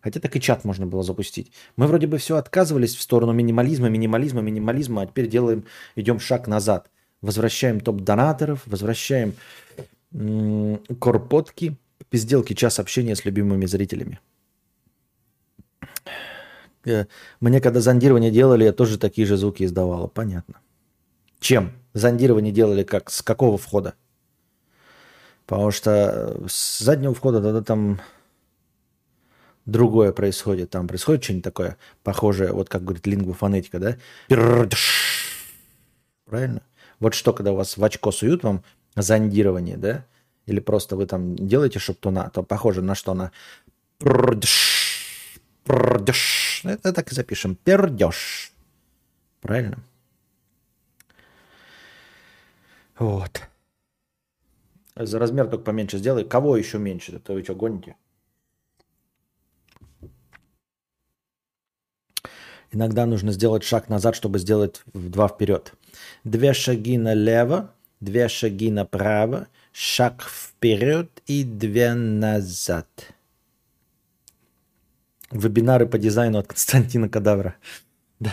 Хотя 0.00 0.20
так 0.20 0.36
и 0.36 0.40
чат 0.40 0.64
можно 0.64 0.86
было 0.86 1.02
запустить. 1.02 1.52
Мы 1.76 1.86
вроде 1.86 2.06
бы 2.06 2.18
все 2.18 2.36
отказывались 2.36 2.94
в 2.94 3.00
сторону 3.00 3.32
минимализма, 3.32 3.88
минимализма, 3.88 4.40
минимализма, 4.40 5.02
а 5.02 5.06
теперь 5.06 5.28
делаем, 5.28 5.64
идем 5.96 6.20
шаг 6.20 6.46
назад. 6.46 6.90
Возвращаем 7.22 7.80
топ-донаторов, 7.80 8.62
возвращаем 8.66 9.34
корпотки, 11.00 11.76
пизделки, 12.10 12.52
час 12.52 12.78
общения 12.78 13.16
с 13.16 13.24
любимыми 13.24 13.66
зрителями. 13.66 14.20
Э, 16.86 17.06
мне 17.40 17.60
когда 17.60 17.80
зондирование 17.80 18.30
делали, 18.30 18.64
я 18.64 18.72
тоже 18.72 18.98
такие 18.98 19.26
же 19.26 19.36
звуки 19.36 19.64
издавала. 19.64 20.06
Понятно. 20.06 20.54
Чем? 21.40 21.72
Зондирование 21.92 22.52
делали 22.52 22.84
как? 22.84 23.10
С 23.10 23.22
какого 23.22 23.58
входа? 23.58 23.94
Потому 25.46 25.70
что 25.70 25.90
э, 25.90 26.46
с 26.48 26.78
заднего 26.78 27.12
входа 27.14 27.42
тогда 27.42 27.60
там 27.60 28.00
другое 29.66 30.12
происходит. 30.12 30.70
Там 30.70 30.88
происходит 30.88 31.24
что-нибудь 31.24 31.44
такое 31.44 31.76
похожее, 32.02 32.52
вот 32.52 32.68
как 32.68 32.84
говорит 32.84 33.06
лингвофонетика, 33.06 33.78
да? 33.78 33.96
Правильно? 36.24 36.62
Вот 36.98 37.14
что, 37.14 37.32
когда 37.32 37.52
вас 37.52 37.76
в 37.76 37.84
очко 37.84 38.10
суют 38.10 38.42
вам 38.42 38.62
зондирование, 38.94 39.76
да? 39.76 40.04
Или 40.46 40.60
просто 40.60 40.96
вы 40.96 41.06
там 41.06 41.34
делаете, 41.36 41.80
чтобы 41.80 41.98
то 42.00 42.42
похоже 42.42 42.80
на 42.80 42.94
что 42.94 43.14
на 43.14 43.32
Пердеж. 45.64 46.45
Это 46.68 46.92
так 46.92 47.12
и 47.12 47.14
запишем. 47.14 47.56
Пердеж. 47.56 48.52
Правильно? 49.40 49.78
Вот. 52.98 53.42
За 54.96 55.18
размер 55.18 55.48
только 55.48 55.64
поменьше 55.64 55.98
сделай. 55.98 56.24
Кого 56.24 56.56
еще 56.56 56.78
меньше? 56.78 57.16
Это 57.16 57.34
вы 57.34 57.42
что, 57.42 57.54
гоните? 57.54 57.96
Иногда 62.72 63.06
нужно 63.06 63.32
сделать 63.32 63.62
шаг 63.62 63.88
назад, 63.88 64.16
чтобы 64.16 64.38
сделать 64.38 64.82
два 64.92 65.28
вперед. 65.28 65.72
Две 66.24 66.52
шаги 66.52 66.98
налево, 66.98 67.72
две 68.00 68.28
шаги 68.28 68.70
направо, 68.70 69.46
шаг 69.72 70.22
вперед 70.22 71.10
и 71.26 71.44
две 71.44 71.94
назад. 71.94 72.86
Вебинары 75.38 75.86
по 75.86 75.98
дизайну 75.98 76.38
от 76.38 76.46
Константина 76.48 77.08
Кадавра. 77.08 77.56
Да. 78.20 78.32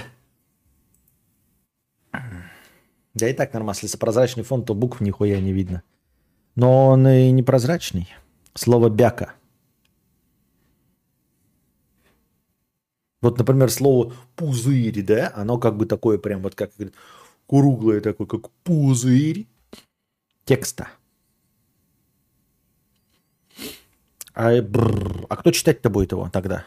Да 3.13 3.29
и 3.29 3.33
так 3.33 3.53
нормально. 3.53 3.79
Если 3.81 3.97
прозрачный 3.97 4.43
фон, 4.43 4.65
то 4.65 4.73
букв 4.73 5.01
нихуя 5.01 5.39
не 5.39 5.53
видно. 5.53 5.83
Но 6.55 6.87
он 6.87 7.07
и 7.07 7.31
непрозрачный. 7.31 8.13
Слово 8.53 8.89
«бяка». 8.89 9.33
Вот, 13.21 13.37
например, 13.37 13.71
слово 13.71 14.13
«пузырь», 14.35 15.01
да, 15.01 15.31
оно 15.33 15.57
как 15.57 15.77
бы 15.77 15.85
такое 15.85 16.17
прям 16.17 16.41
вот 16.41 16.55
как 16.55 16.71
говорит, 16.77 16.93
круглое 17.47 18.01
такое, 18.01 18.27
как 18.27 18.49
пузырь 18.63 19.47
текста. 20.43 20.89
А, 24.33 24.61
бррр, 24.61 25.25
а 25.29 25.35
кто 25.37 25.51
читать-то 25.51 25.89
будет 25.89 26.11
его 26.11 26.29
тогда? 26.29 26.65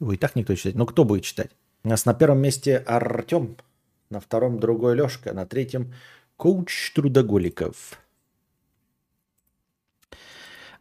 Его 0.00 0.12
и 0.12 0.16
так 0.16 0.36
никто 0.36 0.54
читать. 0.54 0.74
Но 0.74 0.86
кто 0.86 1.04
будет 1.04 1.24
читать? 1.24 1.50
У 1.82 1.88
нас 1.88 2.04
на 2.04 2.14
первом 2.14 2.38
месте 2.38 2.78
Артем, 2.78 3.56
на 4.10 4.20
втором 4.20 4.60
другой 4.60 4.94
Лешка, 4.94 5.32
на 5.32 5.46
третьем 5.46 5.94
коуч 6.36 6.92
трудоголиков. 6.94 8.00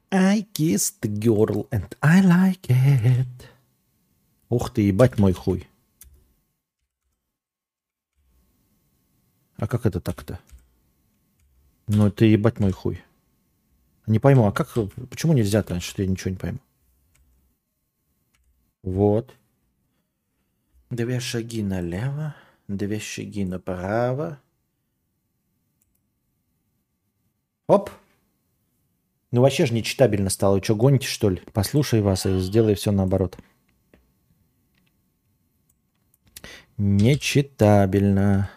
I 0.09 0.47
kissed 0.53 1.01
the 1.01 1.11
girl 1.11 1.67
and 1.69 1.95
I 2.01 2.21
like 2.21 2.67
it. 2.67 3.25
Ух 4.49 4.73
ты, 4.73 4.81
ебать 4.81 5.17
мой 5.17 5.33
хуй. 5.33 5.67
А 9.57 9.67
как 9.67 9.85
это 9.85 9.99
так-то? 9.99 10.39
Ну, 11.87 12.07
это 12.07 12.23
ебать 12.25 12.59
мой 12.59 12.71
хуй. 12.71 13.03
Не 14.05 14.19
пойму, 14.19 14.47
а 14.47 14.51
как, 14.53 14.73
почему 15.09 15.33
нельзя, 15.33 15.63
конечно, 15.63 15.89
что 15.89 16.03
я 16.03 16.07
ничего 16.07 16.31
не 16.31 16.37
пойму. 16.37 16.59
Вот. 18.87 19.35
Две 20.89 21.19
шаги 21.19 21.61
налево, 21.61 22.37
две 22.69 23.01
шаги 23.01 23.43
направо. 23.43 24.39
Оп! 27.67 27.89
Ну 29.31 29.41
вообще 29.41 29.65
же 29.65 29.73
нечитабельно 29.73 30.29
стало. 30.29 30.63
Что, 30.63 30.73
гоните, 30.73 31.05
что 31.05 31.29
ли? 31.29 31.41
Послушай 31.51 31.99
вас 31.99 32.25
и 32.25 32.39
сделай 32.39 32.75
все 32.75 32.93
наоборот. 32.93 33.37
Нечитабельно. 36.77 38.49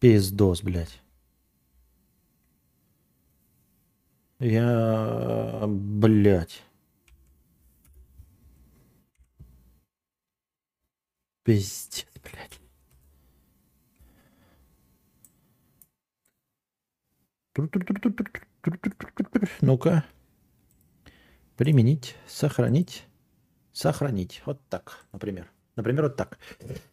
Пиздос, 0.00 0.64
блядь. 0.64 1.00
Я, 4.40 5.66
блядь. 5.68 6.64
Пиздец, 11.42 12.06
блядь. 12.22 12.60
Ну-ка. 19.60 20.04
Применить, 21.56 22.16
сохранить, 22.26 23.04
сохранить. 23.72 24.42
Вот 24.46 24.60
так, 24.68 25.04
например. 25.12 25.50
Например, 25.76 26.04
вот 26.04 26.16
так. 26.16 26.38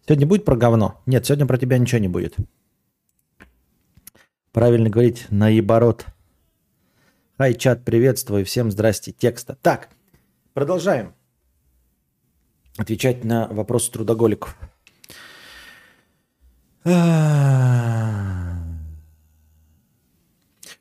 Сегодня 0.05 0.27
будет 0.27 0.45
про 0.45 0.55
говно? 0.55 1.01
Нет, 1.05 1.25
сегодня 1.25 1.45
про 1.45 1.57
тебя 1.57 1.77
ничего 1.77 1.99
не 1.99 2.07
будет. 2.07 2.35
Правильно 4.51 4.89
говорить, 4.89 5.27
наоборот. 5.29 6.05
Хай, 7.37 7.53
чат, 7.53 7.85
приветствую, 7.85 8.45
всем 8.45 8.71
здрасте, 8.71 9.11
текста. 9.11 9.57
Так, 9.61 9.89
продолжаем 10.53 11.13
отвечать 12.77 13.23
на 13.23 13.47
вопросы 13.47 13.91
трудоголиков. 13.91 14.55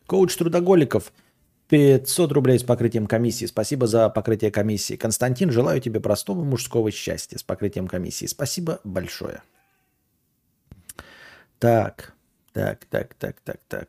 Коуч 0.06 0.36
трудоголиков. 0.36 1.12
500 1.68 2.32
рублей 2.32 2.58
с 2.60 2.62
покрытием 2.62 3.06
комиссии. 3.06 3.46
Спасибо 3.46 3.88
за 3.88 4.08
покрытие 4.08 4.52
комиссии. 4.52 4.94
Константин, 4.94 5.50
желаю 5.50 5.80
тебе 5.80 5.98
простого 5.98 6.44
мужского 6.44 6.92
счастья 6.92 7.38
с 7.38 7.42
покрытием 7.42 7.88
комиссии. 7.88 8.26
Спасибо 8.26 8.80
большое. 8.84 9.42
Так, 11.58 12.14
так, 12.52 12.84
так, 12.84 13.14
так, 13.14 13.40
так, 13.40 13.60
так. 13.66 13.88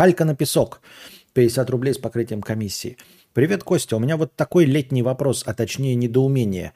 Калька 0.00 0.24
на 0.24 0.34
песок. 0.34 0.80
50 1.34 1.68
рублей 1.68 1.92
с 1.92 1.98
покрытием 1.98 2.40
комиссии. 2.40 2.96
Привет, 3.34 3.62
Костя. 3.62 3.96
У 3.96 3.98
меня 3.98 4.16
вот 4.16 4.34
такой 4.34 4.64
летний 4.64 5.02
вопрос, 5.02 5.42
а 5.44 5.52
точнее 5.52 5.94
недоумение. 5.94 6.72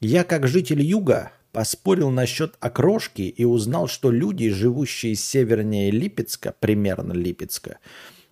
Я 0.00 0.22
как 0.22 0.46
житель 0.46 0.80
юга 0.80 1.32
поспорил 1.50 2.10
насчет 2.10 2.54
окрошки 2.60 3.22
и 3.22 3.44
узнал, 3.44 3.88
что 3.88 4.12
люди, 4.12 4.48
живущие 4.50 5.16
севернее 5.16 5.90
Липецка, 5.90 6.54
примерно 6.60 7.12
Липецка, 7.12 7.80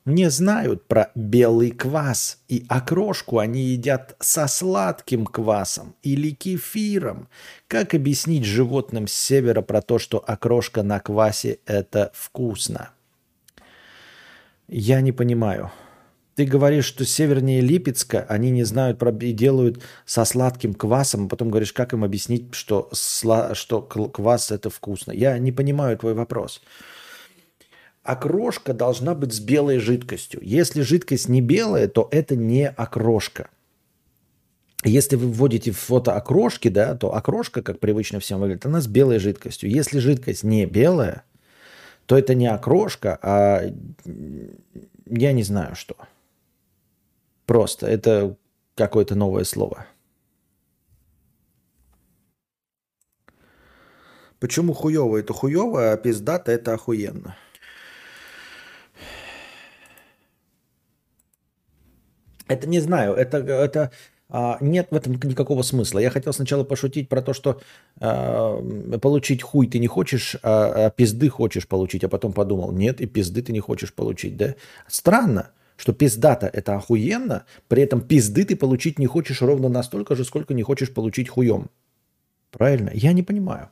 не 0.05 0.31
знают 0.31 0.87
про 0.87 1.11
белый 1.17 1.73
квас, 1.73 2.39
и 2.47 2.65
окрошку 2.69 3.41
они 3.41 3.65
едят 3.65 4.15
со 4.21 4.47
сладким 4.47 5.27
квасом 5.27 5.97
или 6.05 6.31
кефиром. 6.31 7.29
Как 7.67 7.95
объяснить 7.95 8.45
животным 8.45 9.09
с 9.09 9.13
севера 9.13 9.63
про 9.63 9.83
то, 9.83 9.99
что 9.99 10.23
окрошка 10.25 10.85
на 10.85 11.01
квасе– 11.01 11.59
это 11.67 12.13
вкусно? 12.15 12.91
Я 14.73 15.01
не 15.01 15.13
понимаю. 15.13 15.71
Ты 16.37 16.47
говоришь, 16.47 16.85
что 16.87 17.05
севернее 17.05 17.61
Липецка 17.61 18.25
они 18.29 18.51
не 18.51 18.65
знают 18.65 18.99
про 18.99 19.11
и 19.11 19.33
делают 19.33 19.83
со 20.07 20.25
сладким 20.25 20.75
квасом, 20.75 21.27
а 21.27 21.29
потом 21.29 21.51
говоришь, 21.51 21.73
как 21.73 21.93
им 21.93 22.05
объяснить, 22.05 22.55
что, 22.55 22.89
сла, 22.93 23.55
что 23.55 23.83
квас 23.83 24.51
это 24.51 24.71
вкусно. 24.71 25.13
Я 25.13 25.37
не 25.39 25.53
понимаю 25.53 25.99
твой 25.99 26.15
вопрос 26.15 26.63
окрошка 28.03 28.73
должна 28.73 29.15
быть 29.15 29.33
с 29.33 29.41
белой 29.41 29.79
жидкостью. 29.79 30.41
Если 30.43 30.83
жидкость 30.83 31.29
не 31.29 31.41
белая, 31.41 31.89
то 31.89 32.09
это 32.11 32.37
не 32.37 32.69
окрошка. 32.69 33.49
Если 34.83 35.17
вы 35.17 35.29
вводите 35.29 35.73
фото 35.73 36.15
окрошки, 36.15 36.69
да, 36.69 36.95
то 36.95 37.15
окрошка, 37.15 37.63
как 37.63 37.81
привычно 37.81 38.19
всем 38.19 38.41
выглядит, 38.41 38.65
она 38.65 38.81
с 38.81 38.87
белой 38.87 39.19
жидкостью. 39.19 39.71
Если 39.71 39.99
жидкость 39.99 40.43
не 40.43 40.65
белая, 40.65 41.25
то 42.11 42.19
это 42.19 42.35
не 42.35 42.49
окрошка, 42.49 43.21
а 43.23 43.63
я 45.07 45.33
не 45.33 45.45
знаю 45.45 45.77
что. 45.77 45.97
Просто 47.47 47.87
это 47.87 48.37
какое-то 48.75 49.15
новое 49.15 49.45
слово. 49.45 49.87
Почему 54.41 54.73
хуево 54.73 55.19
это 55.19 55.33
хуево, 55.33 55.93
а 55.93 55.97
пиздато 55.97 56.51
это 56.51 56.75
охуенно? 56.75 57.37
Это 62.49 62.67
не 62.69 62.81
знаю, 62.81 63.15
это, 63.15 63.39
это 63.39 63.93
нет 64.61 64.89
в 64.91 64.95
этом 64.95 65.15
никакого 65.15 65.63
смысла. 65.63 65.99
Я 65.99 66.11
хотел 66.11 66.33
сначала 66.33 66.65
пошутить 66.65 67.09
про 67.09 67.23
то, 67.23 67.33
что 67.33 67.61
а, 68.01 68.63
получить 69.01 69.43
хуй 69.43 69.67
ты 69.67 69.79
не 69.79 69.89
хочешь, 69.89 70.37
а, 70.43 70.87
а 70.87 70.91
пизды 70.91 71.29
хочешь 71.29 71.67
получить, 71.67 72.05
а 72.05 72.09
потом 72.09 72.33
подумал, 72.33 72.73
нет, 72.73 73.01
и 73.01 73.07
пизды 73.07 73.43
ты 73.43 73.53
не 73.53 73.61
хочешь 73.61 73.93
получить, 73.93 74.37
да? 74.37 74.55
Странно, 74.87 75.51
что 75.77 75.93
пиздата 75.93 76.47
это 76.47 76.77
охуенно, 76.77 77.45
при 77.67 77.83
этом 77.83 78.03
пизды 78.03 78.45
ты 78.45 78.55
получить 78.55 78.99
не 78.99 79.07
хочешь 79.07 79.43
ровно 79.43 79.69
настолько 79.69 80.15
же, 80.15 80.25
сколько 80.25 80.55
не 80.55 80.63
хочешь 80.63 80.93
получить 80.93 81.29
хуем. 81.29 81.71
Правильно? 82.51 82.91
Я 82.93 83.13
не 83.13 83.23
понимаю. 83.23 83.71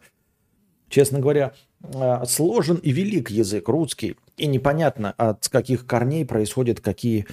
Честно 0.88 1.20
говоря, 1.20 1.52
а, 1.82 2.24
сложен 2.24 2.76
и 2.76 2.92
велик 2.92 3.30
язык 3.30 3.68
русский, 3.68 4.16
и 4.36 4.46
непонятно, 4.46 5.12
от 5.16 5.48
каких 5.48 5.86
корней 5.86 6.24
происходят 6.24 6.80
какие 6.80 7.26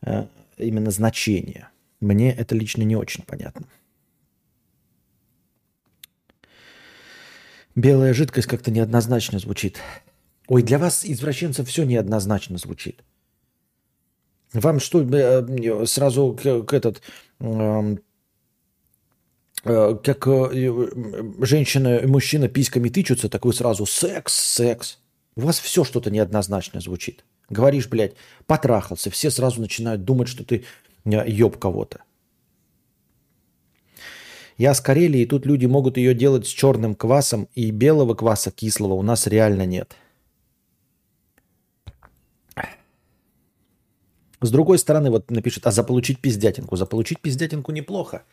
а, 0.00 0.26
именно 0.56 0.90
значение. 0.90 1.68
Мне 2.02 2.32
это 2.32 2.56
лично 2.56 2.82
не 2.82 2.96
очень 2.96 3.22
понятно. 3.22 3.66
Белая 7.76 8.12
жидкость 8.12 8.48
как-то 8.48 8.70
неоднозначно 8.70 9.38
звучит. 9.38 9.78
Ой, 10.48 10.62
для 10.62 10.78
вас, 10.78 11.04
извращенцев, 11.04 11.68
все 11.68 11.84
неоднозначно 11.84 12.58
звучит. 12.58 13.04
Вам 14.52 14.80
что, 14.80 15.00
э, 15.00 15.86
сразу 15.86 16.38
как 16.42 16.74
этот, 16.74 17.02
эм, 17.38 18.00
э, 19.64 19.96
как 20.02 20.26
э, 20.26 20.88
женщина 21.40 21.98
и 21.98 22.06
мужчина 22.06 22.48
письками 22.48 22.88
тычутся, 22.88 23.28
так 23.28 23.44
вы 23.44 23.54
сразу 23.54 23.86
секс, 23.86 24.34
секс. 24.34 24.98
У 25.36 25.42
вас 25.42 25.60
все 25.60 25.84
что-то 25.84 26.10
неоднозначно 26.10 26.80
звучит. 26.80 27.24
Говоришь, 27.48 27.88
блядь, 27.88 28.16
потрахался. 28.46 29.10
Все 29.10 29.30
сразу 29.30 29.60
начинают 29.60 30.04
думать, 30.04 30.28
что 30.28 30.44
ты 30.44 30.64
еб 31.04 31.58
кого-то. 31.58 32.02
Я 34.58 34.74
с 34.74 34.80
Карелии, 34.80 35.22
и 35.22 35.26
тут 35.26 35.46
люди 35.46 35.66
могут 35.66 35.96
ее 35.96 36.14
делать 36.14 36.46
с 36.46 36.50
черным 36.50 36.94
квасом, 36.94 37.48
и 37.54 37.70
белого 37.70 38.14
кваса 38.14 38.50
кислого 38.50 38.94
у 38.94 39.02
нас 39.02 39.26
реально 39.26 39.66
нет. 39.66 39.96
С 44.40 44.50
другой 44.50 44.78
стороны, 44.78 45.10
вот 45.10 45.30
напишет, 45.30 45.66
а 45.66 45.70
заполучить 45.70 46.20
пиздятинку. 46.20 46.76
Заполучить 46.76 47.20
пиздятинку 47.20 47.72
неплохо. 47.72 48.24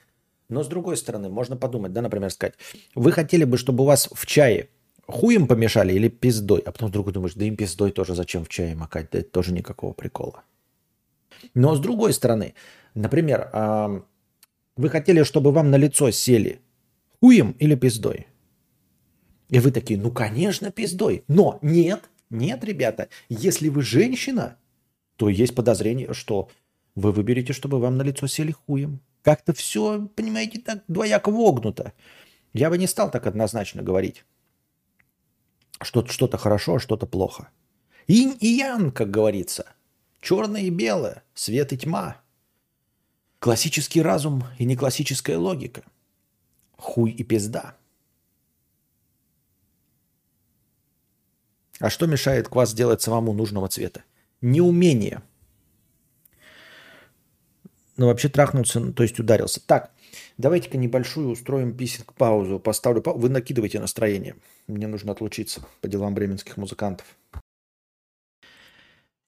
Но 0.50 0.64
с 0.64 0.68
другой 0.68 0.98
стороны, 0.98 1.30
можно 1.30 1.56
подумать, 1.56 1.94
да, 1.94 2.02
например, 2.02 2.32
сказать, 2.32 2.56
вы 2.96 3.12
хотели 3.12 3.44
бы, 3.44 3.58
чтобы 3.58 3.84
у 3.84 3.88
вас 3.88 4.10
в 4.12 4.26
чае 4.26 4.70
хуем 5.06 5.48
помешали 5.48 5.94
или 5.94 6.10
пиздой? 6.10 6.62
А 6.66 6.72
потом 6.72 6.90
вдруг 6.90 7.12
думаешь, 7.12 7.36
да 7.36 7.46
им 7.46 7.56
пиздой 7.56 7.92
тоже 7.92 8.16
зачем 8.16 8.44
в 8.44 8.50
чае 8.50 8.76
макать? 8.76 9.10
Да 9.12 9.20
это 9.20 9.30
тоже 9.30 9.54
никакого 9.54 9.94
прикола. 9.94 10.44
Но 11.54 11.76
с 11.76 11.80
другой 11.80 12.14
стороны, 12.14 12.54
например, 12.94 13.50
вы 14.76 14.90
хотели, 14.90 15.24
чтобы 15.24 15.52
вам 15.52 15.72
на 15.72 15.76
лицо 15.76 16.12
сели 16.12 16.62
хуем 17.20 17.52
или 17.60 17.76
пиздой? 17.76 18.28
И 19.50 19.60
вы 19.60 19.72
такие, 19.72 20.00
ну, 20.00 20.12
конечно, 20.12 20.72
пиздой. 20.72 21.24
Но 21.28 21.60
нет, 21.62 22.10
нет, 22.30 22.64
ребята, 22.64 23.10
если 23.30 23.70
вы 23.70 23.82
женщина, 23.82 24.58
то 25.16 25.28
есть 25.28 25.56
подозрение, 25.56 26.14
что 26.14 26.50
вы 26.96 27.12
выберете, 27.12 27.54
чтобы 27.54 27.80
вам 27.80 27.98
на 27.98 28.04
лицо 28.04 28.28
сели 28.28 28.52
хуем. 28.52 29.02
Как-то 29.22 29.54
все, 29.54 30.08
понимаете, 30.16 30.60
так 30.60 30.84
двояко 30.88 31.30
вогнуто. 31.30 31.94
Я 32.54 32.70
бы 32.70 32.78
не 32.78 32.88
стал 32.88 33.12
так 33.12 33.28
однозначно 33.28 33.82
говорить. 33.84 34.24
Что-то 35.82 36.12
что 36.12 36.28
хорошо, 36.38 36.76
а 36.76 36.80
что-то 36.80 37.06
плохо. 37.06 37.50
Инь 38.08 38.38
и 38.40 38.48
ян, 38.48 38.92
как 38.92 39.12
говорится. 39.12 39.66
Черное 40.22 40.62
и 40.62 40.70
белое, 40.70 41.24
свет 41.34 41.74
и 41.74 41.78
тьма. 41.78 42.22
Классический 43.40 44.02
разум 44.02 44.44
и 44.58 44.66
неклассическая 44.66 45.38
логика. 45.38 45.84
Хуй 46.78 47.12
и 47.12 47.24
пизда. 47.24 47.78
А 51.80 51.90
что 51.90 52.08
мешает 52.08 52.50
квас 52.50 52.72
сделать 52.72 53.02
самому 53.02 53.32
нужного 53.32 53.70
цвета? 53.70 54.04
Неумение. 54.42 55.22
Ну, 57.96 58.08
вообще 58.08 58.28
трахнуться, 58.28 58.92
то 58.92 59.04
есть 59.04 59.20
ударился. 59.20 59.62
Так, 59.66 59.92
Давайте-ка 60.38 60.78
небольшую 60.78 61.30
устроим 61.30 61.76
писинг-паузу. 61.76 62.60
Поставлю 62.60 63.02
паузу. 63.02 63.20
Вы 63.20 63.30
накидывайте 63.30 63.80
настроение. 63.80 64.36
Мне 64.68 64.88
нужно 64.88 65.12
отлучиться 65.12 65.66
по 65.82 65.88
делам 65.88 66.16
бременских 66.16 66.56
музыкантов. 66.58 67.06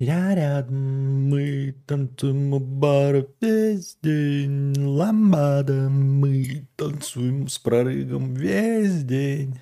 Я 0.02 0.34
рядом, 0.34 1.30
мы 1.30 1.76
танцуем 1.86 2.56
у 2.56 2.60
бара 2.60 3.28
весь 3.40 4.00
день. 4.02 4.74
Ламбада, 4.76 5.90
мы 5.92 6.66
танцуем 6.76 7.48
с 7.48 7.60
прорыгом 7.60 8.34
весь 8.34 9.04
день. 9.04 9.62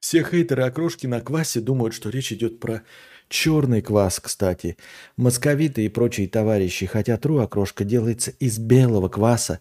Все 0.00 0.22
хейтеры 0.22 0.64
окрошки 0.64 1.06
на 1.06 1.22
квасе 1.22 1.62
думают, 1.62 1.94
что 1.94 2.10
речь 2.10 2.30
идет 2.30 2.60
про 2.60 2.82
черный 3.30 3.80
квас, 3.80 4.20
кстати. 4.20 4.76
Московиты 5.16 5.86
и 5.86 5.88
прочие 5.88 6.28
товарищи, 6.28 6.84
хотя 6.84 7.16
тру 7.16 7.38
окрошка 7.38 7.84
делается 7.84 8.32
из 8.32 8.58
белого 8.58 9.08
кваса 9.08 9.60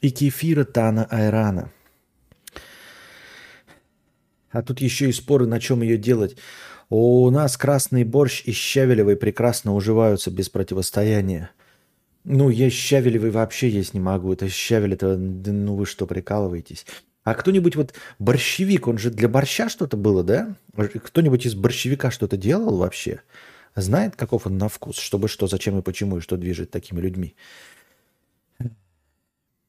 и 0.00 0.10
кефира 0.10 0.64
Тана 0.64 1.04
Айрана. 1.04 1.70
А 4.50 4.62
тут 4.62 4.80
еще 4.80 5.08
и 5.08 5.12
споры, 5.12 5.46
на 5.46 5.60
чем 5.60 5.82
ее 5.82 5.96
делать. 5.96 6.36
У 6.92 7.30
нас 7.30 7.56
красный 7.56 8.02
борщ 8.02 8.42
и 8.44 8.52
щавелевый 8.52 9.14
прекрасно 9.14 9.74
уживаются 9.76 10.32
без 10.32 10.48
противостояния. 10.48 11.50
Ну, 12.24 12.50
я 12.50 12.68
щавелевый 12.68 13.30
вообще 13.30 13.68
есть 13.68 13.94
не 13.94 14.00
могу. 14.00 14.32
Это 14.32 14.48
щавель, 14.48 14.94
это, 14.94 15.16
ну 15.16 15.76
вы 15.76 15.86
что, 15.86 16.06
прикалываетесь? 16.06 16.84
А 17.22 17.34
кто-нибудь 17.34 17.76
вот 17.76 17.94
борщевик, 18.18 18.88
он 18.88 18.98
же 18.98 19.10
для 19.10 19.28
борща 19.28 19.68
что-то 19.68 19.96
было, 19.96 20.24
да? 20.24 20.56
Кто-нибудь 20.76 21.46
из 21.46 21.54
борщевика 21.54 22.10
что-то 22.10 22.36
делал 22.36 22.76
вообще? 22.78 23.20
Знает, 23.76 24.16
каков 24.16 24.48
он 24.48 24.58
на 24.58 24.68
вкус? 24.68 24.98
Чтобы 24.98 25.28
что, 25.28 25.46
зачем 25.46 25.78
и 25.78 25.82
почему, 25.82 26.18
и 26.18 26.20
что 26.20 26.36
движет 26.36 26.72
такими 26.72 27.00
людьми? 27.00 27.36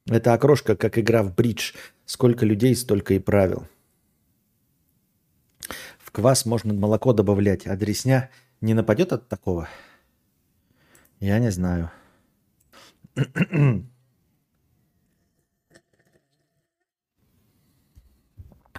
Это 0.08 0.34
окрошка, 0.34 0.76
как 0.76 0.98
игра 0.98 1.22
в 1.22 1.36
бридж. 1.36 1.74
Сколько 2.08 2.48
людей, 2.48 2.76
столько 2.76 3.14
и 3.14 3.20
правил 3.20 3.68
квас 6.12 6.46
можно 6.46 6.74
молоко 6.74 7.14
добавлять, 7.14 7.68
а 7.68 7.76
дресня 7.76 8.30
не 8.62 8.74
нападет 8.74 9.14
от 9.14 9.28
такого? 9.28 9.68
Я 11.20 11.40
не 11.40 11.52
знаю. 11.52 11.92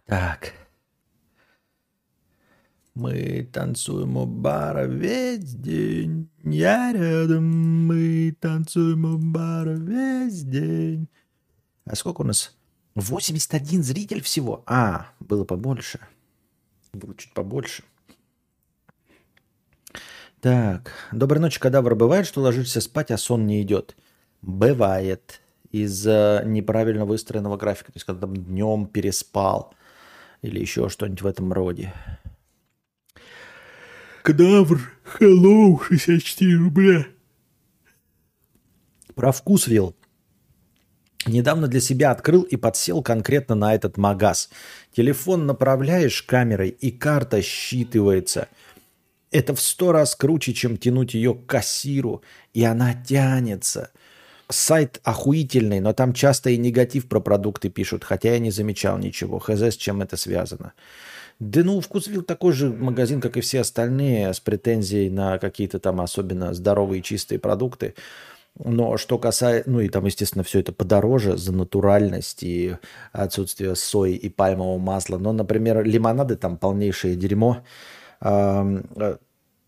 так. 0.06 0.52
Мы 2.94 3.48
танцуем 3.50 4.16
у 4.18 4.26
бара 4.26 4.84
весь 4.84 5.54
день. 5.54 6.28
Я 6.44 6.92
рядом. 6.92 7.86
Мы 7.86 8.36
танцуем 8.38 9.04
у 9.06 9.18
бара 9.18 9.74
весь 9.74 10.42
день. 10.42 11.08
А 11.86 11.96
сколько 11.96 12.20
у 12.20 12.24
нас? 12.24 12.54
81 12.94 13.82
зритель 13.82 14.20
всего. 14.20 14.62
А, 14.66 15.06
было 15.20 15.44
побольше. 15.44 16.00
Было 16.92 17.14
чуть 17.16 17.32
побольше. 17.32 17.84
Так, 20.40 20.92
доброй 21.12 21.40
ночи, 21.40 21.58
кадавр. 21.58 21.94
Бывает, 21.94 22.26
что 22.26 22.42
ложишься 22.42 22.80
спать, 22.80 23.10
а 23.10 23.16
сон 23.16 23.46
не 23.46 23.62
идет? 23.62 23.96
Бывает. 24.42 25.40
Из-за 25.70 26.42
неправильно 26.44 27.06
выстроенного 27.06 27.56
графика. 27.56 27.92
То 27.92 27.96
есть, 27.96 28.04
когда 28.04 28.26
там 28.26 28.36
днем 28.36 28.86
переспал. 28.86 29.74
Или 30.42 30.60
еще 30.60 30.90
что-нибудь 30.90 31.22
в 31.22 31.26
этом 31.26 31.52
роде. 31.52 31.94
Кадавр, 34.22 34.80
hello, 35.18 35.80
64 35.82 36.56
рубля. 36.56 37.06
Про 39.14 39.32
вкус 39.32 39.66
вил. 39.66 39.96
Недавно 41.26 41.68
для 41.68 41.80
себя 41.80 42.10
открыл 42.10 42.42
и 42.42 42.56
подсел 42.56 43.02
конкретно 43.02 43.54
на 43.54 43.74
этот 43.74 43.96
магаз. 43.96 44.50
Телефон 44.94 45.46
направляешь 45.46 46.22
камерой, 46.22 46.70
и 46.70 46.90
карта 46.90 47.38
считывается. 47.38 48.48
Это 49.30 49.54
в 49.54 49.60
сто 49.60 49.92
раз 49.92 50.16
круче, 50.16 50.52
чем 50.52 50.76
тянуть 50.76 51.14
ее 51.14 51.34
к 51.34 51.46
кассиру, 51.46 52.22
и 52.52 52.64
она 52.64 52.94
тянется. 52.94 53.90
Сайт 54.48 55.00
охуительный, 55.04 55.80
но 55.80 55.94
там 55.94 56.12
часто 56.12 56.50
и 56.50 56.58
негатив 56.58 57.08
про 57.08 57.20
продукты 57.20 57.70
пишут, 57.70 58.04
хотя 58.04 58.32
я 58.32 58.38
не 58.38 58.50
замечал 58.50 58.98
ничего. 58.98 59.38
Хз, 59.38 59.62
с 59.62 59.76
чем 59.76 60.02
это 60.02 60.16
связано. 60.16 60.74
Да 61.38 61.64
ну, 61.64 61.80
Вкусвилл 61.80 62.22
такой 62.22 62.52
же 62.52 62.70
магазин, 62.70 63.20
как 63.20 63.36
и 63.36 63.40
все 63.40 63.60
остальные, 63.60 64.34
с 64.34 64.40
претензией 64.40 65.08
на 65.08 65.38
какие-то 65.38 65.78
там 65.78 66.00
особенно 66.00 66.52
здоровые 66.52 67.00
чистые 67.00 67.38
продукты. 67.38 67.94
Но 68.58 68.96
что 68.96 69.18
касается, 69.18 69.68
ну 69.70 69.80
и 69.80 69.88
там, 69.88 70.04
естественно, 70.04 70.44
все 70.44 70.60
это 70.60 70.72
подороже 70.72 71.36
за 71.36 71.52
натуральность 71.52 72.42
и 72.42 72.76
отсутствие 73.12 73.74
сои 73.74 74.14
и 74.14 74.28
пальмового 74.28 74.78
масла. 74.78 75.18
Но, 75.18 75.32
например, 75.32 75.82
лимонады 75.84 76.36
там 76.36 76.58
полнейшее 76.58 77.16
дерьмо. 77.16 77.64
Э, 78.20 79.16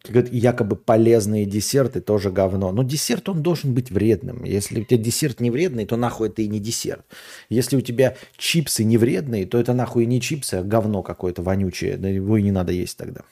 якобы 0.06 0.76
полезные 0.76 1.46
десерты 1.46 2.00
тоже 2.00 2.30
говно. 2.30 2.72
Но 2.72 2.82
десерт, 2.82 3.28
он 3.28 3.42
должен 3.42 3.74
быть 3.74 3.90
вредным. 3.90 4.44
Если 4.44 4.82
у 4.82 4.84
тебя 4.84 5.02
десерт 5.02 5.40
не 5.40 5.50
вредный, 5.50 5.86
то 5.86 5.96
нахуй 5.96 6.28
это 6.28 6.42
и 6.42 6.48
не 6.48 6.60
десерт. 6.60 7.04
Если 7.48 7.76
у 7.76 7.80
тебя 7.80 8.16
чипсы 8.36 8.84
не 8.84 8.98
вредные, 8.98 9.46
то 9.46 9.58
это 9.58 9.72
нахуй 9.72 10.04
и 10.04 10.06
не 10.06 10.20
чипсы, 10.20 10.54
а 10.54 10.62
говно 10.62 11.02
какое-то 11.02 11.42
вонючее. 11.42 11.96
Да 11.96 12.08
его 12.08 12.36
и 12.36 12.42
не 12.42 12.52
надо 12.52 12.72
есть 12.72 12.98
тогда. 12.98 13.22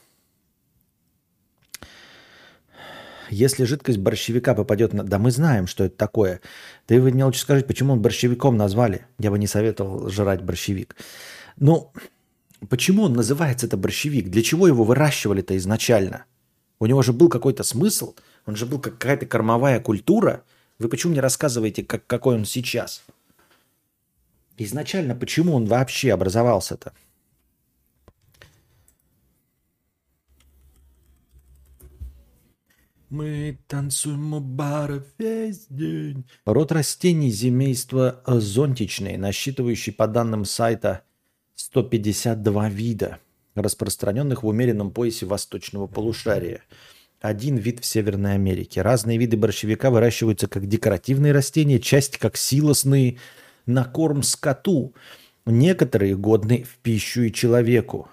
Если 3.33 3.65
жидкость 3.65 3.97
борщевика 3.97 4.55
попадет 4.55 4.93
на... 4.93 5.05
Да 5.05 5.19
мы 5.19 5.31
знаем, 5.31 5.67
что 5.67 5.85
это 5.85 5.97
такое. 5.97 6.43
Ты 6.87 7.01
вы 7.01 7.13
мне 7.13 7.25
лучше 7.25 7.41
скажите, 7.41 7.67
почему 7.67 7.95
он 7.95 8.03
борщевиком 8.03 8.59
назвали? 8.59 9.07
Я 9.19 9.31
бы 9.31 9.39
не 9.39 9.47
советовал 9.47 10.11
жрать 10.11 10.43
борщевик. 10.43 10.97
Ну, 11.57 11.91
почему 12.69 13.05
он 13.05 13.15
называется 13.15 13.67
это 13.67 13.79
борщевик? 13.79 14.29
Для 14.29 14.43
чего 14.43 14.69
его 14.69 14.85
выращивали-то 14.85 15.57
изначально? 15.57 16.27
У 16.79 16.85
него 16.85 17.01
же 17.01 17.15
был 17.15 17.31
какой-то 17.31 17.63
смысл. 17.63 18.15
Он 18.45 18.55
же 18.55 18.67
был 18.67 18.79
какая-то 18.79 19.25
кормовая 19.25 19.81
культура. 19.81 20.43
Вы 20.79 20.91
почему 20.91 21.13
мне 21.13 21.23
рассказываете, 21.23 21.85
как, 21.85 22.07
какой 22.07 22.35
он 22.35 22.45
сейчас? 22.45 23.03
Изначально 24.59 25.15
почему 25.15 25.55
он 25.55 25.65
вообще 25.65 26.13
образовался-то? 26.13 26.93
Мы 33.13 33.59
танцуем 33.69 34.33
у 34.33 34.41
бара 34.41 35.05
весь 35.19 35.67
день. 35.69 36.25
Род 36.47 36.73
растений 36.73 37.31
семейства 37.31 38.23
зонтичные, 38.27 39.19
насчитывающий 39.19 39.93
по 39.93 40.07
данным 40.07 40.47
сайта 40.47 41.03
152 41.55 42.71
вида, 42.71 43.19
распространенных 43.55 44.43
в 44.43 44.47
умеренном 44.47 44.93
поясе 44.93 45.27
восточного 45.27 45.89
полушария. 45.89 46.63
Один 47.21 47.57
вид 47.57 47.81
в 47.81 47.85
Северной 47.85 48.33
Америке. 48.33 48.81
Разные 48.81 49.19
виды 49.19 49.37
борщевика 49.37 49.91
выращиваются 49.91 50.49
как 50.49 50.67
декоративные 50.67 51.35
растения, 51.35 51.81
часть 51.81 52.17
как 52.17 52.39
силосные 52.39 53.19
на 53.67 53.85
корм 53.85 54.23
скоту. 54.23 54.95
Некоторые 55.45 56.17
годны 56.17 56.63
в 56.63 56.79
пищу 56.79 57.25
и 57.25 57.31
человеку. 57.31 58.09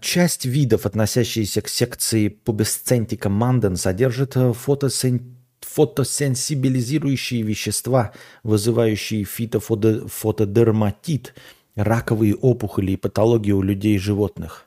Часть 0.00 0.46
видов, 0.46 0.84
относящиеся 0.84 1.62
к 1.62 1.68
секции 1.68 2.26
пубесцентика 2.28 3.28
манден, 3.28 3.76
содержит 3.76 4.36
э, 4.36 4.52
фотосен... 4.52 5.36
фотосенсибилизирующие 5.60 7.42
вещества, 7.42 8.10
вызывающие 8.42 9.22
фитофотодерматит, 9.22 11.34
раковые 11.76 12.34
опухоли 12.34 12.90
и 12.92 12.96
патологии 12.96 13.52
у 13.52 13.62
людей 13.62 13.94
и 13.94 13.98
животных. 13.98 14.66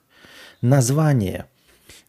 Название. 0.62 1.48